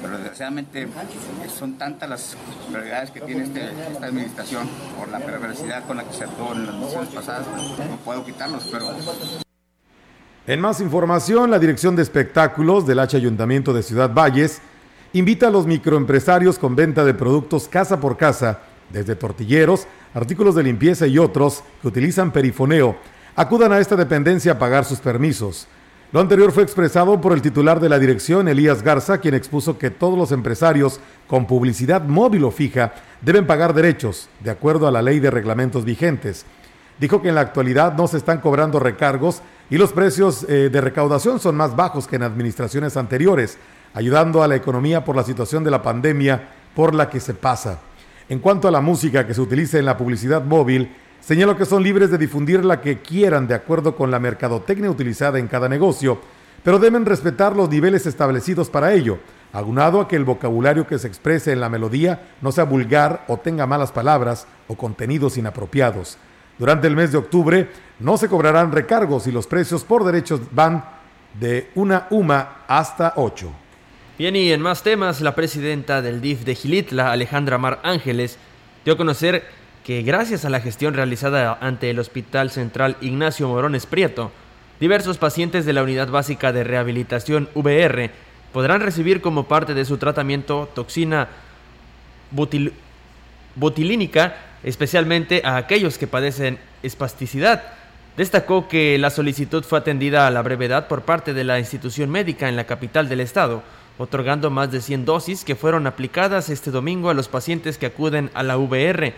Pero 0.00 0.16
desgraciadamente 0.16 0.88
son 1.54 1.76
tantas 1.76 2.08
las 2.08 2.36
prioridades 2.72 3.10
que 3.10 3.20
tiene 3.20 3.44
este, 3.44 3.68
esta 3.92 4.06
administración 4.06 4.66
por 4.98 5.08
la 5.08 5.18
perversidad 5.18 5.86
con 5.86 5.98
la 5.98 6.04
que 6.04 6.14
se 6.14 6.24
actuó 6.24 6.54
en 6.54 6.64
las 6.64 6.74
misiones 6.74 7.10
pasadas. 7.10 7.46
No 7.46 7.98
puedo 7.98 8.24
quitarlos, 8.24 8.66
pero 8.72 8.96
en 10.46 10.60
más 10.60 10.80
información, 10.80 11.50
la 11.50 11.58
Dirección 11.58 11.96
de 11.96 12.02
Espectáculos 12.02 12.86
del 12.86 13.00
H 13.00 13.16
Ayuntamiento 13.16 13.72
de 13.72 13.82
Ciudad 13.82 14.12
Valles 14.14 14.60
invita 15.12 15.48
a 15.48 15.50
los 15.50 15.66
microempresarios 15.66 16.58
con 16.58 16.76
venta 16.76 17.04
de 17.04 17.14
productos 17.14 17.66
casa 17.66 17.98
por 17.98 18.16
casa, 18.16 18.60
desde 18.90 19.16
tortilleros, 19.16 19.88
artículos 20.14 20.54
de 20.54 20.62
limpieza 20.62 21.08
y 21.08 21.18
otros 21.18 21.64
que 21.82 21.88
utilizan 21.88 22.30
perifoneo, 22.30 22.96
acudan 23.34 23.72
a 23.72 23.80
esta 23.80 23.96
dependencia 23.96 24.52
a 24.52 24.58
pagar 24.58 24.84
sus 24.84 25.00
permisos. 25.00 25.66
Lo 26.12 26.20
anterior 26.20 26.52
fue 26.52 26.62
expresado 26.62 27.20
por 27.20 27.32
el 27.32 27.42
titular 27.42 27.80
de 27.80 27.88
la 27.88 27.98
dirección, 27.98 28.46
Elías 28.46 28.82
Garza, 28.84 29.18
quien 29.18 29.34
expuso 29.34 29.78
que 29.78 29.90
todos 29.90 30.16
los 30.16 30.30
empresarios 30.30 31.00
con 31.26 31.48
publicidad 31.48 32.02
móvil 32.04 32.44
o 32.44 32.52
fija 32.52 32.94
deben 33.20 33.48
pagar 33.48 33.74
derechos, 33.74 34.28
de 34.44 34.50
acuerdo 34.50 34.86
a 34.86 34.92
la 34.92 35.02
ley 35.02 35.18
de 35.18 35.32
reglamentos 35.32 35.84
vigentes. 35.84 36.46
Dijo 37.00 37.20
que 37.20 37.30
en 37.30 37.34
la 37.34 37.40
actualidad 37.40 37.94
no 37.94 38.06
se 38.06 38.16
están 38.16 38.40
cobrando 38.40 38.78
recargos 38.78 39.42
y 39.68 39.78
los 39.78 39.92
precios 39.92 40.44
eh, 40.48 40.70
de 40.70 40.80
recaudación 40.80 41.40
son 41.40 41.56
más 41.56 41.74
bajos 41.74 42.06
que 42.06 42.16
en 42.16 42.22
administraciones 42.22 42.96
anteriores, 42.96 43.58
ayudando 43.94 44.42
a 44.42 44.48
la 44.48 44.56
economía 44.56 45.04
por 45.04 45.16
la 45.16 45.24
situación 45.24 45.64
de 45.64 45.70
la 45.70 45.82
pandemia 45.82 46.48
por 46.74 46.94
la 46.94 47.10
que 47.10 47.20
se 47.20 47.34
pasa. 47.34 47.80
En 48.28 48.38
cuanto 48.38 48.68
a 48.68 48.70
la 48.70 48.80
música 48.80 49.26
que 49.26 49.34
se 49.34 49.40
utiliza 49.40 49.78
en 49.78 49.84
la 49.84 49.96
publicidad 49.96 50.44
móvil, 50.44 50.94
señaló 51.20 51.56
que 51.56 51.64
son 51.64 51.82
libres 51.82 52.10
de 52.10 52.18
difundir 52.18 52.64
la 52.64 52.80
que 52.80 53.00
quieran 53.00 53.48
de 53.48 53.54
acuerdo 53.54 53.96
con 53.96 54.10
la 54.10 54.18
mercadotecnia 54.18 54.90
utilizada 54.90 55.38
en 55.38 55.48
cada 55.48 55.68
negocio, 55.68 56.20
pero 56.62 56.78
deben 56.78 57.06
respetar 57.06 57.56
los 57.56 57.68
niveles 57.68 58.06
establecidos 58.06 58.70
para 58.70 58.92
ello, 58.92 59.18
aunado 59.52 60.00
a 60.00 60.08
que 60.08 60.16
el 60.16 60.24
vocabulario 60.24 60.86
que 60.86 60.98
se 60.98 61.08
exprese 61.08 61.52
en 61.52 61.60
la 61.60 61.68
melodía 61.68 62.28
no 62.42 62.52
sea 62.52 62.64
vulgar 62.64 63.24
o 63.28 63.38
tenga 63.38 63.66
malas 63.66 63.92
palabras 63.92 64.46
o 64.68 64.76
contenidos 64.76 65.36
inapropiados. 65.36 66.18
Durante 66.58 66.86
el 66.86 66.96
mes 66.96 67.12
de 67.12 67.18
octubre 67.18 67.68
no 67.98 68.16
se 68.16 68.28
cobrarán 68.28 68.72
recargos 68.72 69.26
y 69.26 69.32
los 69.32 69.46
precios 69.46 69.84
por 69.84 70.04
derechos 70.04 70.40
van 70.52 70.84
de 71.38 71.70
una 71.74 72.06
UMA 72.10 72.64
hasta 72.66 73.12
ocho. 73.16 73.52
Bien, 74.18 74.34
y 74.34 74.50
en 74.50 74.62
más 74.62 74.82
temas, 74.82 75.20
la 75.20 75.34
presidenta 75.34 76.00
del 76.00 76.22
DIF 76.22 76.44
de 76.44 76.54
Gilitla, 76.54 77.12
Alejandra 77.12 77.58
Mar 77.58 77.80
Ángeles, 77.82 78.38
dio 78.84 78.94
a 78.94 78.96
conocer 78.96 79.44
que 79.84 80.02
gracias 80.02 80.44
a 80.44 80.50
la 80.50 80.60
gestión 80.60 80.94
realizada 80.94 81.58
ante 81.60 81.90
el 81.90 81.98
Hospital 81.98 82.50
Central 82.50 82.96
Ignacio 83.02 83.46
Morones 83.46 83.84
Prieto, 83.84 84.32
diversos 84.80 85.18
pacientes 85.18 85.66
de 85.66 85.74
la 85.74 85.82
Unidad 85.82 86.08
Básica 86.08 86.52
de 86.52 86.64
Rehabilitación 86.64 87.48
VR 87.54 88.10
podrán 88.52 88.80
recibir 88.80 89.20
como 89.20 89.44
parte 89.44 89.74
de 89.74 89.84
su 89.84 89.98
tratamiento 89.98 90.68
toxina 90.74 91.28
butil 92.30 92.72
butilínica, 93.54 94.36
especialmente 94.66 95.42
a 95.44 95.56
aquellos 95.56 95.96
que 95.96 96.08
padecen 96.08 96.58
espasticidad. 96.82 97.62
Destacó 98.16 98.66
que 98.68 98.98
la 98.98 99.10
solicitud 99.10 99.62
fue 99.62 99.78
atendida 99.78 100.26
a 100.26 100.30
la 100.30 100.42
brevedad 100.42 100.88
por 100.88 101.02
parte 101.02 101.32
de 101.32 101.44
la 101.44 101.58
institución 101.60 102.10
médica 102.10 102.48
en 102.48 102.56
la 102.56 102.64
capital 102.64 103.08
del 103.08 103.20
estado, 103.20 103.62
otorgando 103.96 104.50
más 104.50 104.72
de 104.72 104.80
100 104.80 105.04
dosis 105.04 105.44
que 105.44 105.54
fueron 105.54 105.86
aplicadas 105.86 106.50
este 106.50 106.72
domingo 106.72 107.10
a 107.10 107.14
los 107.14 107.28
pacientes 107.28 107.78
que 107.78 107.86
acuden 107.86 108.30
a 108.34 108.42
la 108.42 108.58
VR. 108.58 109.14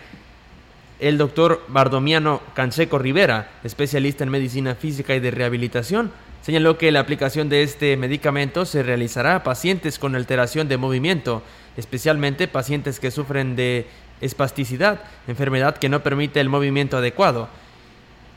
El 0.99 1.17
doctor 1.17 1.63
Bardomiano 1.67 2.41
Canseco 2.53 2.99
Rivera, 2.99 3.49
especialista 3.63 4.23
en 4.23 4.29
medicina 4.29 4.75
física 4.75 5.15
y 5.15 5.19
de 5.19 5.31
rehabilitación, 5.31 6.11
señaló 6.41 6.77
que 6.77 6.91
la 6.91 6.99
aplicación 6.99 7.49
de 7.49 7.63
este 7.63 7.97
medicamento 7.97 8.65
se 8.65 8.83
realizará 8.83 9.37
a 9.37 9.43
pacientes 9.43 9.97
con 9.97 10.15
alteración 10.15 10.67
de 10.67 10.77
movimiento, 10.77 11.41
especialmente 11.75 12.47
pacientes 12.47 12.99
que 12.99 13.11
sufren 13.11 13.55
de 13.55 13.87
espasticidad, 14.21 15.01
enfermedad 15.27 15.77
que 15.77 15.89
no 15.89 16.01
permite 16.01 16.39
el 16.39 16.49
movimiento 16.49 16.97
adecuado, 16.97 17.49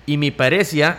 y 0.06 0.16
mi 0.16 0.30
parecia 0.30 0.98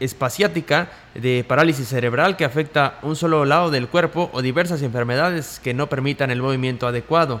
espaciática 0.00 0.88
de 1.14 1.44
parálisis 1.46 1.88
cerebral 1.88 2.36
que 2.36 2.44
afecta 2.44 2.98
un 3.02 3.16
solo 3.16 3.44
lado 3.44 3.70
del 3.70 3.88
cuerpo 3.88 4.30
o 4.32 4.42
diversas 4.42 4.82
enfermedades 4.82 5.60
que 5.62 5.74
no 5.74 5.88
permitan 5.88 6.30
el 6.30 6.42
movimiento 6.42 6.86
adecuado. 6.86 7.40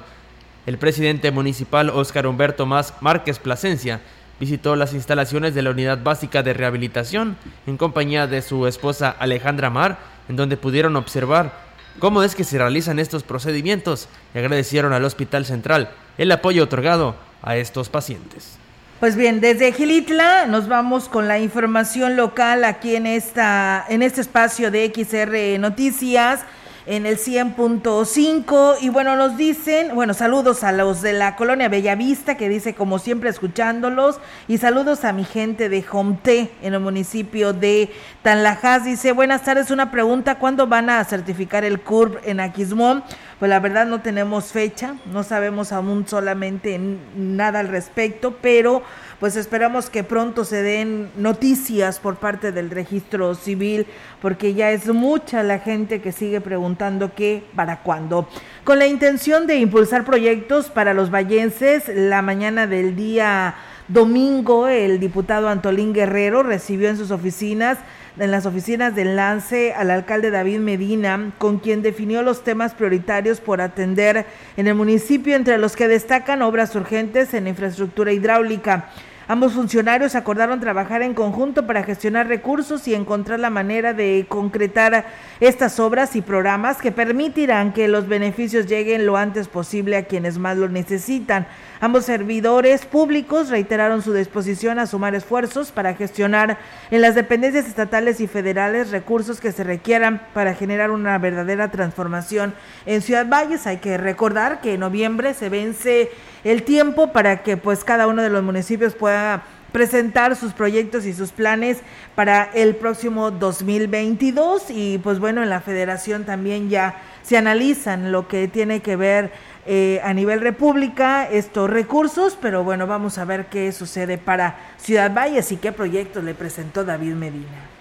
El 0.66 0.78
presidente 0.78 1.30
municipal 1.30 1.90
Óscar 1.90 2.26
Humberto 2.26 2.64
Márquez 2.66 3.38
Plasencia 3.38 4.00
visitó 4.40 4.76
las 4.76 4.94
instalaciones 4.94 5.54
de 5.54 5.62
la 5.62 5.70
Unidad 5.70 6.02
Básica 6.02 6.42
de 6.42 6.54
Rehabilitación 6.54 7.36
en 7.66 7.76
compañía 7.76 8.26
de 8.26 8.42
su 8.42 8.66
esposa 8.66 9.10
Alejandra 9.10 9.70
Mar, 9.70 9.98
en 10.28 10.36
donde 10.36 10.56
pudieron 10.56 10.96
observar 10.96 11.52
cómo 11.98 12.22
es 12.22 12.34
que 12.34 12.44
se 12.44 12.58
realizan 12.58 12.98
estos 12.98 13.22
procedimientos 13.22 14.08
y 14.34 14.38
agradecieron 14.38 14.92
al 14.92 15.04
Hospital 15.04 15.44
Central 15.44 15.90
el 16.18 16.32
apoyo 16.32 16.64
otorgado 16.64 17.14
a 17.42 17.56
estos 17.56 17.88
pacientes. 17.88 18.56
Pues 19.00 19.16
bien, 19.16 19.40
desde 19.40 19.72
Gilitla 19.72 20.46
nos 20.46 20.68
vamos 20.68 21.08
con 21.08 21.28
la 21.28 21.38
información 21.38 22.16
local 22.16 22.64
aquí 22.64 22.96
en 22.96 23.06
esta 23.06 23.84
en 23.88 24.02
este 24.02 24.20
espacio 24.20 24.70
de 24.70 24.90
XR 24.94 25.60
Noticias 25.60 26.40
en 26.86 27.06
el 27.06 27.18
100.5 27.18 28.76
y 28.80 28.88
bueno, 28.90 29.16
nos 29.16 29.36
dicen, 29.36 29.94
bueno, 29.94 30.12
saludos 30.12 30.62
a 30.64 30.72
los 30.72 31.00
de 31.00 31.14
la 31.14 31.34
colonia 31.34 31.68
Bellavista 31.68 32.36
que 32.36 32.48
dice 32.48 32.74
como 32.74 32.98
siempre 32.98 33.30
escuchándolos 33.30 34.20
y 34.48 34.58
saludos 34.58 35.04
a 35.04 35.12
mi 35.12 35.24
gente 35.24 35.68
de 35.68 35.82
Jomté 35.82 36.50
en 36.62 36.74
el 36.74 36.80
municipio 36.80 37.52
de 37.52 37.90
Tanlajas. 38.22 38.84
Dice, 38.84 39.12
buenas 39.12 39.42
tardes, 39.42 39.70
una 39.70 39.90
pregunta, 39.90 40.38
¿cuándo 40.38 40.66
van 40.66 40.90
a 40.90 41.02
certificar 41.04 41.64
el 41.64 41.80
CURB 41.80 42.18
en 42.24 42.40
Aquismón? 42.40 43.02
Pues 43.38 43.48
la 43.48 43.60
verdad 43.60 43.86
no 43.86 44.00
tenemos 44.00 44.52
fecha, 44.52 44.94
no 45.06 45.22
sabemos 45.22 45.72
aún 45.72 46.06
solamente 46.06 46.78
nada 47.16 47.60
al 47.60 47.68
respecto, 47.68 48.36
pero 48.40 48.82
pues 49.24 49.36
esperamos 49.36 49.88
que 49.88 50.04
pronto 50.04 50.44
se 50.44 50.62
den 50.62 51.08
noticias 51.16 51.98
por 51.98 52.16
parte 52.16 52.52
del 52.52 52.68
registro 52.68 53.34
civil, 53.34 53.86
porque 54.20 54.52
ya 54.52 54.70
es 54.70 54.86
mucha 54.92 55.42
la 55.42 55.60
gente 55.60 56.02
que 56.02 56.12
sigue 56.12 56.42
preguntando 56.42 57.14
qué, 57.14 57.42
para 57.56 57.80
cuándo. 57.80 58.28
Con 58.64 58.78
la 58.78 58.86
intención 58.86 59.46
de 59.46 59.56
impulsar 59.56 60.04
proyectos 60.04 60.68
para 60.68 60.92
los 60.92 61.10
vallenses, 61.10 61.84
la 61.88 62.20
mañana 62.20 62.66
del 62.66 62.96
día 62.96 63.54
domingo 63.88 64.68
el 64.68 65.00
diputado 65.00 65.48
Antolín 65.48 65.94
Guerrero 65.94 66.42
recibió 66.42 66.90
en 66.90 66.98
sus 66.98 67.10
oficinas 67.10 67.78
en 68.18 68.30
las 68.30 68.44
oficinas 68.46 68.94
del 68.94 69.16
Lance 69.16 69.72
al 69.72 69.90
alcalde 69.90 70.30
David 70.30 70.58
Medina, 70.58 71.32
con 71.38 71.58
quien 71.58 71.82
definió 71.82 72.22
los 72.22 72.44
temas 72.44 72.74
prioritarios 72.74 73.40
por 73.40 73.62
atender 73.62 74.26
en 74.58 74.66
el 74.68 74.74
municipio, 74.74 75.34
entre 75.34 75.58
los 75.58 75.74
que 75.74 75.88
destacan 75.88 76.42
obras 76.42 76.76
urgentes 76.76 77.34
en 77.34 77.48
infraestructura 77.48 78.12
hidráulica. 78.12 78.90
Ambos 79.26 79.54
funcionarios 79.54 80.14
acordaron 80.16 80.60
trabajar 80.60 81.00
en 81.00 81.14
conjunto 81.14 81.66
para 81.66 81.82
gestionar 81.82 82.28
recursos 82.28 82.86
y 82.86 82.94
encontrar 82.94 83.40
la 83.40 83.48
manera 83.48 83.94
de 83.94 84.26
concretar 84.28 85.06
estas 85.40 85.80
obras 85.80 86.14
y 86.14 86.20
programas 86.20 86.76
que 86.82 86.92
permitirán 86.92 87.72
que 87.72 87.88
los 87.88 88.06
beneficios 88.06 88.66
lleguen 88.66 89.06
lo 89.06 89.16
antes 89.16 89.48
posible 89.48 89.96
a 89.96 90.04
quienes 90.04 90.36
más 90.36 90.58
lo 90.58 90.68
necesitan. 90.68 91.46
Ambos 91.84 92.06
servidores 92.06 92.86
públicos 92.86 93.50
reiteraron 93.50 94.00
su 94.00 94.14
disposición 94.14 94.78
a 94.78 94.86
sumar 94.86 95.14
esfuerzos 95.14 95.70
para 95.70 95.92
gestionar 95.92 96.56
en 96.90 97.02
las 97.02 97.14
dependencias 97.14 97.66
estatales 97.66 98.20
y 98.20 98.26
federales 98.26 98.90
recursos 98.90 99.38
que 99.38 99.52
se 99.52 99.64
requieran 99.64 100.26
para 100.32 100.54
generar 100.54 100.90
una 100.90 101.18
verdadera 101.18 101.70
transformación 101.70 102.54
en 102.86 103.02
Ciudad 103.02 103.28
Valles. 103.28 103.66
Hay 103.66 103.80
que 103.80 103.98
recordar 103.98 104.62
que 104.62 104.72
en 104.72 104.80
noviembre 104.80 105.34
se 105.34 105.50
vence 105.50 106.10
el 106.42 106.62
tiempo 106.62 107.12
para 107.12 107.42
que 107.42 107.58
pues 107.58 107.84
cada 107.84 108.06
uno 108.06 108.22
de 108.22 108.30
los 108.30 108.42
municipios 108.42 108.94
pueda 108.94 109.42
presentar 109.74 110.36
sus 110.36 110.52
proyectos 110.52 111.04
y 111.04 111.12
sus 111.12 111.32
planes 111.32 111.78
para 112.14 112.44
el 112.54 112.76
próximo 112.76 113.32
2022 113.32 114.70
y 114.70 114.98
pues 114.98 115.18
bueno 115.18 115.42
en 115.42 115.50
la 115.50 115.60
federación 115.60 116.24
también 116.24 116.70
ya 116.70 117.02
se 117.24 117.36
analizan 117.36 118.12
lo 118.12 118.28
que 118.28 118.46
tiene 118.46 118.82
que 118.82 118.94
ver 118.94 119.32
eh, 119.66 120.00
a 120.04 120.12
nivel 120.12 120.40
república 120.40 121.28
estos 121.28 121.70
recursos, 121.70 122.36
pero 122.40 122.64
bueno, 122.64 122.86
vamos 122.86 123.18
a 123.18 123.24
ver 123.24 123.46
qué 123.46 123.72
sucede 123.72 124.18
para 124.18 124.58
Ciudad 124.76 125.12
Valles 125.14 125.50
y 125.52 125.56
qué 125.56 125.72
proyectos 125.72 126.22
le 126.22 126.34
presentó 126.34 126.84
David 126.84 127.14
Medina. 127.14 127.74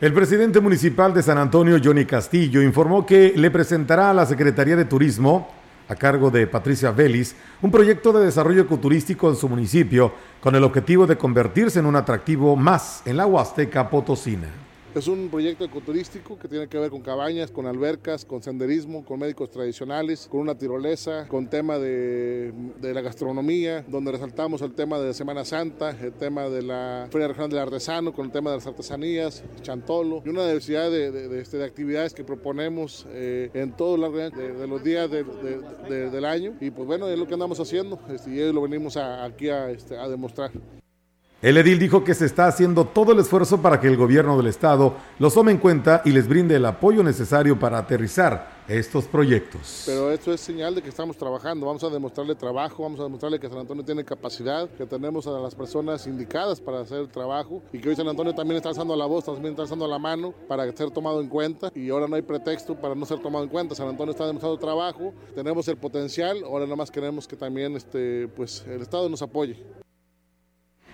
El 0.00 0.12
presidente 0.12 0.60
municipal 0.60 1.14
de 1.14 1.22
San 1.22 1.38
Antonio, 1.38 1.78
Johnny 1.82 2.04
Castillo, 2.04 2.62
informó 2.62 3.06
que 3.06 3.32
le 3.36 3.50
presentará 3.50 4.10
a 4.10 4.14
la 4.14 4.26
Secretaría 4.26 4.76
de 4.76 4.84
Turismo, 4.84 5.48
a 5.88 5.94
cargo 5.94 6.30
de 6.30 6.46
Patricia 6.46 6.90
Vélez, 6.90 7.34
un 7.62 7.70
proyecto 7.70 8.12
de 8.12 8.24
desarrollo 8.24 8.62
ecoturístico 8.62 9.28
en 9.28 9.36
su 9.36 9.48
municipio 9.48 10.12
con 10.40 10.54
el 10.54 10.64
objetivo 10.64 11.06
de 11.06 11.16
convertirse 11.16 11.78
en 11.78 11.86
un 11.86 11.96
atractivo 11.96 12.56
más 12.56 13.02
en 13.04 13.16
la 13.16 13.26
Huasteca 13.26 13.88
Potosina. 13.90 14.63
Es 14.94 15.08
un 15.08 15.28
proyecto 15.28 15.64
ecoturístico 15.64 16.38
que 16.38 16.46
tiene 16.46 16.68
que 16.68 16.78
ver 16.78 16.88
con 16.88 17.00
cabañas, 17.00 17.50
con 17.50 17.66
albercas, 17.66 18.24
con 18.24 18.40
senderismo, 18.40 19.04
con 19.04 19.18
médicos 19.18 19.50
tradicionales, 19.50 20.28
con 20.30 20.38
una 20.38 20.56
tirolesa, 20.56 21.26
con 21.26 21.48
tema 21.48 21.80
de, 21.80 22.52
la 22.80 23.00
gastronomía, 23.00 23.84
donde 23.88 24.12
resaltamos 24.12 24.62
el 24.62 24.72
tema 24.72 25.00
de 25.00 25.12
Semana 25.12 25.44
Santa, 25.44 25.90
el 26.00 26.12
tema 26.12 26.48
de 26.48 26.62
la 26.62 27.08
Feria 27.10 27.26
Regional 27.26 27.50
del 27.50 27.58
Artesano, 27.58 28.12
con 28.12 28.26
el 28.26 28.30
tema 28.30 28.50
de 28.50 28.58
las 28.58 28.68
artesanías, 28.68 29.42
chantolo, 29.62 30.22
y 30.24 30.28
una 30.28 30.46
diversidad 30.46 30.88
de, 30.88 31.40
este, 31.40 31.64
actividades 31.64 32.14
que 32.14 32.22
proponemos 32.22 33.04
eh, 33.08 33.50
en 33.52 33.72
todo 33.72 33.96
el 33.96 34.30
de, 34.30 34.68
los 34.68 34.84
días 34.84 35.10
del 35.10 36.24
año. 36.24 36.54
Y 36.60 36.70
pues 36.70 36.86
bueno, 36.86 37.08
es 37.08 37.18
lo 37.18 37.26
que 37.26 37.34
andamos 37.34 37.58
haciendo 37.58 37.98
este, 38.10 38.30
y 38.30 38.52
lo 38.52 38.62
venimos 38.62 38.96
aquí 38.96 39.48
a, 39.48 39.70
este, 39.70 39.98
a 39.98 40.08
demostrar. 40.08 40.52
El 41.44 41.58
edil 41.58 41.78
dijo 41.78 42.04
que 42.04 42.14
se 42.14 42.24
está 42.24 42.46
haciendo 42.46 42.86
todo 42.86 43.12
el 43.12 43.18
esfuerzo 43.18 43.60
para 43.60 43.78
que 43.78 43.86
el 43.86 43.98
gobierno 43.98 44.34
del 44.38 44.46
estado 44.46 44.94
los 45.18 45.34
tome 45.34 45.52
en 45.52 45.58
cuenta 45.58 46.00
y 46.06 46.10
les 46.10 46.26
brinde 46.26 46.56
el 46.56 46.64
apoyo 46.64 47.02
necesario 47.02 47.58
para 47.58 47.76
aterrizar 47.76 48.64
estos 48.66 49.04
proyectos. 49.04 49.82
Pero 49.84 50.10
esto 50.10 50.32
es 50.32 50.40
señal 50.40 50.74
de 50.74 50.80
que 50.80 50.88
estamos 50.88 51.18
trabajando, 51.18 51.66
vamos 51.66 51.84
a 51.84 51.90
demostrarle 51.90 52.34
trabajo, 52.34 52.82
vamos 52.82 52.98
a 52.98 53.02
demostrarle 53.02 53.38
que 53.38 53.50
San 53.50 53.58
Antonio 53.58 53.84
tiene 53.84 54.06
capacidad, 54.06 54.70
que 54.70 54.86
tenemos 54.86 55.26
a 55.26 55.32
las 55.32 55.54
personas 55.54 56.06
indicadas 56.06 56.62
para 56.62 56.80
hacer 56.80 57.00
el 57.00 57.08
trabajo 57.10 57.62
y 57.74 57.78
que 57.78 57.90
hoy 57.90 57.96
San 57.96 58.08
Antonio 58.08 58.34
también 58.34 58.56
está 58.56 58.70
alzando 58.70 58.96
la 58.96 59.04
voz, 59.04 59.26
también 59.26 59.48
está 59.48 59.64
alzando 59.64 59.86
la 59.86 59.98
mano 59.98 60.32
para 60.48 60.64
ser 60.74 60.90
tomado 60.92 61.20
en 61.20 61.28
cuenta 61.28 61.70
y 61.74 61.90
ahora 61.90 62.08
no 62.08 62.16
hay 62.16 62.22
pretexto 62.22 62.74
para 62.74 62.94
no 62.94 63.04
ser 63.04 63.18
tomado 63.18 63.44
en 63.44 63.50
cuenta. 63.50 63.74
San 63.74 63.88
Antonio 63.88 64.12
está 64.12 64.26
demostrando 64.26 64.58
trabajo, 64.58 65.12
tenemos 65.34 65.68
el 65.68 65.76
potencial, 65.76 66.42
ahora 66.42 66.64
nada 66.64 66.76
más 66.76 66.90
queremos 66.90 67.28
que 67.28 67.36
también 67.36 67.76
este, 67.76 68.28
pues, 68.28 68.64
el 68.66 68.80
Estado 68.80 69.10
nos 69.10 69.20
apoye. 69.20 69.83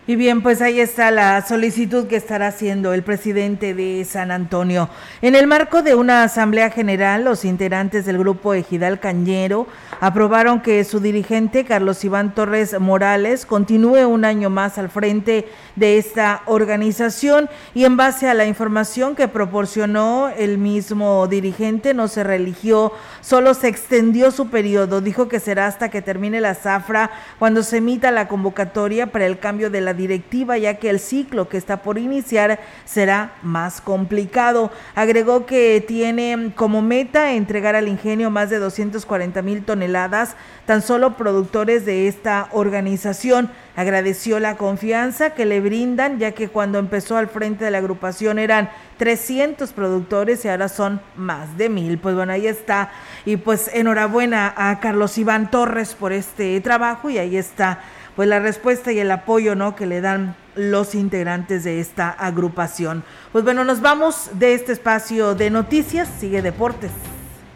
Y 0.06 0.16
bien, 0.16 0.42
pues 0.42 0.62
ahí 0.62 0.80
está 0.80 1.10
la 1.10 1.46
solicitud 1.46 2.08
que 2.08 2.16
estará 2.16 2.48
haciendo 2.48 2.94
el 2.94 3.02
presidente 3.02 3.74
de 3.74 4.04
San 4.06 4.30
Antonio. 4.30 4.88
En 5.20 5.34
el 5.36 5.46
marco 5.46 5.82
de 5.82 5.94
una 5.94 6.24
asamblea 6.24 6.70
general, 6.70 7.22
los 7.22 7.44
integrantes 7.44 8.06
del 8.06 8.18
grupo 8.18 8.54
Ejidal 8.54 8.98
Cañero 8.98 9.68
aprobaron 10.00 10.62
que 10.62 10.82
su 10.84 11.00
dirigente, 11.00 11.66
Carlos 11.66 12.02
Iván 12.02 12.34
Torres 12.34 12.80
Morales, 12.80 13.44
continúe 13.44 14.06
un 14.06 14.24
año 14.24 14.48
más 14.48 14.78
al 14.78 14.88
frente 14.88 15.46
de 15.76 15.98
esta 15.98 16.42
organización 16.46 17.50
y 17.74 17.84
en 17.84 17.98
base 17.98 18.26
a 18.26 18.34
la 18.34 18.46
información 18.46 19.14
que 19.14 19.28
proporcionó 19.28 20.30
el 20.30 20.56
mismo 20.56 21.28
dirigente, 21.28 21.92
no 21.92 22.08
se 22.08 22.24
religió, 22.24 22.92
solo 23.20 23.52
se 23.52 23.68
extendió 23.68 24.30
su 24.30 24.48
periodo. 24.48 25.02
Dijo 25.02 25.28
que 25.28 25.40
será 25.40 25.66
hasta 25.66 25.90
que 25.90 26.00
termine 26.00 26.40
la 26.40 26.54
zafra 26.54 27.10
cuando 27.38 27.62
se 27.62 27.76
emita 27.76 28.10
la 28.10 28.28
convocatoria 28.28 29.12
para 29.12 29.26
el 29.26 29.38
cambio 29.38 29.68
de 29.68 29.82
la 29.82 29.89
directiva, 29.94 30.58
ya 30.58 30.74
que 30.74 30.90
el 30.90 31.00
ciclo 31.00 31.48
que 31.48 31.56
está 31.56 31.82
por 31.82 31.98
iniciar 31.98 32.60
será 32.84 33.32
más 33.42 33.80
complicado. 33.80 34.70
Agregó 34.94 35.46
que 35.46 35.84
tiene 35.86 36.52
como 36.54 36.82
meta 36.82 37.32
entregar 37.32 37.76
al 37.76 37.88
ingenio 37.88 38.30
más 38.30 38.50
de 38.50 38.58
240 38.58 39.42
mil 39.42 39.64
toneladas, 39.64 40.36
tan 40.66 40.82
solo 40.82 41.16
productores 41.16 41.84
de 41.84 42.08
esta 42.08 42.48
organización. 42.52 43.50
Agradeció 43.76 44.40
la 44.40 44.56
confianza 44.56 45.30
que 45.30 45.46
le 45.46 45.60
brindan, 45.60 46.18
ya 46.18 46.32
que 46.32 46.48
cuando 46.48 46.78
empezó 46.78 47.16
al 47.16 47.28
frente 47.28 47.64
de 47.64 47.70
la 47.70 47.78
agrupación 47.78 48.38
eran 48.38 48.68
300 48.98 49.72
productores 49.72 50.44
y 50.44 50.48
ahora 50.48 50.68
son 50.68 51.00
más 51.16 51.56
de 51.56 51.68
mil. 51.68 51.98
Pues 51.98 52.14
bueno, 52.14 52.32
ahí 52.32 52.46
está. 52.46 52.90
Y 53.24 53.36
pues 53.36 53.70
enhorabuena 53.72 54.52
a 54.56 54.80
Carlos 54.80 55.16
Iván 55.16 55.50
Torres 55.50 55.94
por 55.94 56.12
este 56.12 56.60
trabajo 56.60 57.08
y 57.08 57.18
ahí 57.18 57.36
está 57.36 57.80
pues 58.20 58.28
la 58.28 58.38
respuesta 58.38 58.92
y 58.92 58.98
el 58.98 59.10
apoyo 59.12 59.54
¿no? 59.54 59.74
que 59.74 59.86
le 59.86 60.02
dan 60.02 60.36
los 60.54 60.94
integrantes 60.94 61.64
de 61.64 61.80
esta 61.80 62.10
agrupación. 62.10 63.02
Pues 63.32 63.44
bueno, 63.44 63.64
nos 63.64 63.80
vamos 63.80 64.32
de 64.34 64.52
este 64.52 64.72
espacio 64.72 65.34
de 65.34 65.48
noticias, 65.48 66.06
sigue 66.18 66.42
deportes. 66.42 66.90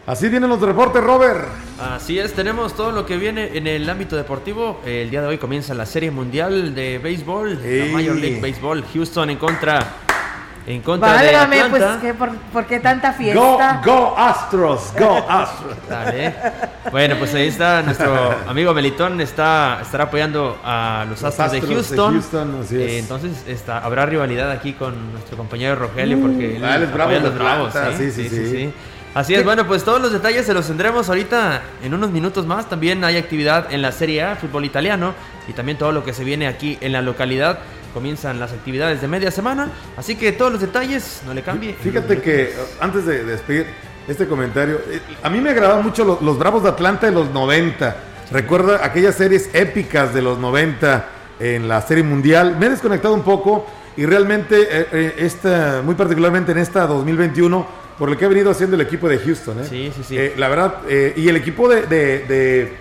Así 0.07 0.27
vienen 0.27 0.49
los 0.49 0.59
reportes, 0.59 1.03
Robert. 1.03 1.45
Así 1.79 2.17
es, 2.17 2.33
tenemos 2.33 2.75
todo 2.75 2.91
lo 2.91 3.05
que 3.05 3.17
viene 3.17 3.55
en 3.55 3.67
el 3.67 3.87
ámbito 3.87 4.15
deportivo. 4.15 4.81
El 4.83 5.11
día 5.11 5.21
de 5.21 5.27
hoy 5.27 5.37
comienza 5.37 5.75
la 5.75 5.85
Serie 5.85 6.09
Mundial 6.09 6.73
de 6.73 6.97
Béisbol, 6.97 7.59
la 7.61 7.85
Major 7.93 8.15
League 8.15 8.41
Baseball. 8.41 8.83
Houston 8.91 9.29
en 9.29 9.37
contra 9.37 10.04
en 10.67 10.81
contra 10.81 11.13
Válgame, 11.13 11.55
de 11.57 11.61
Atlanta. 11.61 11.87
pues, 11.87 12.01
¿qué, 12.01 12.13
por, 12.17 12.35
por 12.51 12.65
qué 12.65 12.79
tanta 12.79 13.13
fiesta? 13.13 13.81
Go, 13.85 13.91
go 13.93 14.17
Astros, 14.17 14.93
go 14.97 15.17
Astros. 15.29 15.75
Dale. 15.87 16.33
Bueno, 16.91 17.15
pues 17.19 17.33
ahí 17.35 17.47
está 17.47 17.81
nuestro 17.83 18.33
amigo 18.47 18.73
Melitón, 18.73 19.21
está, 19.21 19.79
estará 19.81 20.05
apoyando 20.05 20.57
a 20.63 21.05
los 21.07 21.21
Los 21.21 21.23
Astros, 21.23 21.51
de 21.51 21.57
Astros 21.59 21.69
de 21.69 21.75
Houston. 21.75 22.13
Houston, 22.13 22.61
así 22.63 22.81
es. 22.81 22.89
Eh, 22.91 22.99
entonces 22.99 23.43
está, 23.47 23.77
habrá 23.79 24.05
rivalidad 24.07 24.49
aquí 24.51 24.73
con 24.73 25.11
nuestro 25.11 25.37
compañero 25.37 25.75
Rogelio 25.75 26.19
porque 26.19 26.57
él 26.57 26.65
Ah, 26.65 26.75
él 26.77 26.83
es 26.83 26.93
bravo 26.93 27.11
apoya 27.11 27.19
a 27.19 27.29
los 27.29 27.35
bravos. 27.37 27.75
Atlanta, 27.75 27.97
¿sí? 27.97 28.11
sí, 28.11 28.27
sí, 28.29 28.47
sí. 28.49 28.73
Así 29.13 29.33
es, 29.33 29.45
bueno, 29.45 29.65
pues 29.65 29.85
todos 29.85 30.01
los 30.01 30.11
detalles 30.11 30.45
se 30.45 30.53
los 30.53 30.67
tendremos 30.67 31.07
ahorita 31.07 31.61
en 31.83 31.93
unos 31.93 32.11
minutos 32.11 32.45
más. 32.45 32.67
También 32.67 33.01
hay 33.05 33.15
actividad 33.15 33.71
en 33.71 33.81
la 33.81 33.93
Serie 33.93 34.23
A, 34.23 34.35
fútbol 34.35 34.65
italiano, 34.65 35.13
y 35.47 35.53
también 35.53 35.77
todo 35.77 35.93
lo 35.93 36.03
que 36.03 36.11
se 36.11 36.25
viene 36.25 36.47
aquí 36.47 36.77
en 36.81 36.91
la 36.91 37.01
localidad. 37.01 37.59
Comienzan 37.95 38.41
las 38.41 38.51
actividades 38.51 38.99
de 38.99 39.07
media 39.07 39.31
semana, 39.31 39.69
así 39.95 40.17
que 40.17 40.33
todos 40.33 40.51
los 40.51 40.59
detalles, 40.59 41.21
no 41.25 41.33
le 41.33 41.41
cambie. 41.43 41.73
Fíjate 41.81 42.19
que 42.21 42.53
antes 42.81 43.05
de 43.05 43.23
despedir 43.23 43.67
este 44.05 44.27
comentario, 44.27 44.81
eh, 44.89 44.99
a 45.23 45.29
mí 45.29 45.39
me 45.39 45.51
agradaban 45.51 45.81
mucho 45.81 46.03
los, 46.03 46.21
los 46.21 46.37
Bravos 46.37 46.61
de 46.63 46.69
Atlanta 46.69 47.05
de 47.07 47.13
los 47.13 47.31
90. 47.31 47.95
Recuerda 48.33 48.83
aquellas 48.85 49.15
series 49.15 49.49
épicas 49.53 50.13
de 50.13 50.21
los 50.21 50.37
90 50.39 51.05
en 51.39 51.69
la 51.69 51.81
Serie 51.83 52.03
Mundial. 52.03 52.57
Me 52.59 52.65
he 52.65 52.69
desconectado 52.71 53.13
un 53.13 53.23
poco 53.23 53.65
y 53.95 54.05
realmente, 54.05 54.63
eh, 54.63 54.87
eh, 54.91 55.15
esta, 55.19 55.81
muy 55.81 55.95
particularmente 55.95 56.51
en 56.51 56.57
esta 56.57 56.85
2021, 56.87 57.65
por 57.97 58.09
lo 58.09 58.17
que 58.17 58.25
ha 58.25 58.27
venido 58.27 58.51
haciendo 58.51 58.75
el 58.75 58.81
equipo 58.81 59.07
de 59.07 59.19
Houston. 59.19 59.61
¿eh? 59.61 59.67
Sí, 59.69 59.93
sí, 59.95 60.03
sí. 60.03 60.17
Eh, 60.17 60.33
la 60.37 60.49
verdad, 60.49 60.79
y 61.15 61.29
el 61.29 61.37
equipo 61.37 61.69
de, 61.69 61.83
de- 61.83 62.19
de- 62.27 62.73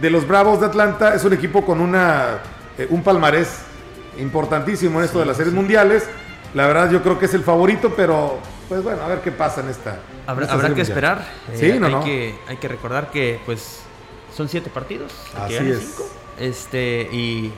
de 0.00 0.10
los 0.10 0.26
Bravos 0.26 0.60
de 0.60 0.66
Atlanta 0.66 1.14
es 1.14 1.24
un 1.24 1.34
equipo 1.34 1.64
con 1.64 1.78
una, 1.80 2.38
un 2.88 3.02
palmarés 3.02 3.48
importantísimo 4.18 4.98
en 4.98 5.04
esto 5.04 5.18
de 5.20 5.26
las 5.26 5.36
series 5.36 5.54
mundiales. 5.54 6.04
La 6.54 6.66
verdad, 6.66 6.90
yo 6.90 7.02
creo 7.02 7.18
que 7.18 7.26
es 7.26 7.34
el 7.34 7.42
favorito, 7.42 7.92
pero 7.96 8.38
pues 8.68 8.82
bueno, 8.82 9.02
a 9.02 9.08
ver 9.08 9.20
qué 9.20 9.30
pasa 9.32 9.60
en 9.60 9.68
esta. 9.68 9.94
en 9.94 9.98
Habrá, 10.26 10.44
esta 10.44 10.54
habrá 10.54 10.68
serie 10.68 10.84
que 10.84 10.90
mundial. 10.92 11.18
esperar. 11.18 11.24
Sí, 11.54 11.66
Eh, 11.70 11.80
no, 11.80 11.86
hay 11.86 11.92
no. 11.92 12.04
Que, 12.04 12.34
hay 12.48 12.56
que 12.56 12.68
recordar 12.68 13.10
que 13.10 13.40
pues 13.44 13.80
son 14.34 14.48
siete 14.48 14.70
partidos. 14.70 15.12
Así 15.38 15.54
es. 15.54 15.78
cinco. 15.80 16.08
Este, 16.38 17.08
y 17.12 17.52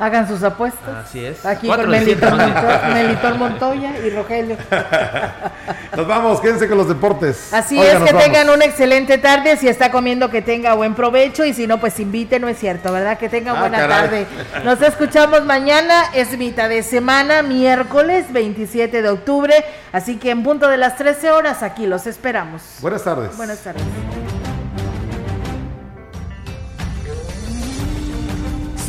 Hagan 0.00 0.26
sus 0.26 0.42
apuestas. 0.42 1.06
así 1.06 1.24
es. 1.24 1.44
Aquí 1.44 1.66
Cuatro 1.66 1.84
con 1.84 1.92
Melitón, 1.92 2.36
más 2.38 2.46
bien. 2.46 2.56
Monto- 2.56 2.94
Melitón 2.94 3.38
Montoya 3.38 3.98
y 3.98 4.10
Rogelio. 4.10 4.56
Nos 5.96 6.06
vamos, 6.06 6.40
quédense 6.40 6.68
con 6.68 6.78
los 6.78 6.88
deportes. 6.88 7.52
Así 7.52 7.78
es, 7.78 7.98
que 7.98 8.12
vamos. 8.12 8.22
tengan 8.24 8.48
una 8.48 8.64
excelente 8.64 9.18
tarde. 9.18 9.56
Si 9.58 9.68
está 9.68 9.90
comiendo, 9.90 10.30
que 10.30 10.40
tenga 10.40 10.72
buen 10.74 10.94
provecho. 10.94 11.44
Y 11.44 11.52
si 11.52 11.66
no, 11.66 11.78
pues 11.78 12.00
invite, 12.00 12.40
no 12.40 12.48
es 12.48 12.58
cierto, 12.58 12.90
¿verdad? 12.92 13.18
Que 13.18 13.28
tengan 13.28 13.56
Ah, 13.56 13.60
buena 13.60 13.78
caray. 13.78 14.00
tarde. 14.00 14.26
Nos 14.64 14.80
escuchamos 14.80 15.44
mañana. 15.44 16.04
Es 16.14 16.36
mitad 16.38 16.68
de 16.70 16.82
semana, 16.82 17.42
miércoles 17.42 18.32
27 18.32 19.02
de 19.02 19.08
octubre. 19.10 19.54
Así 19.92 20.16
que 20.16 20.30
en 20.30 20.42
punto 20.42 20.68
de 20.68 20.78
las 20.78 20.96
13 20.96 21.30
horas, 21.30 21.62
aquí 21.62 21.86
los 21.86 22.06
esperamos. 22.06 22.62
Buenas 22.80 23.04
tardes. 23.04 23.36
Buenas 23.36 23.58
tardes. 23.58 23.82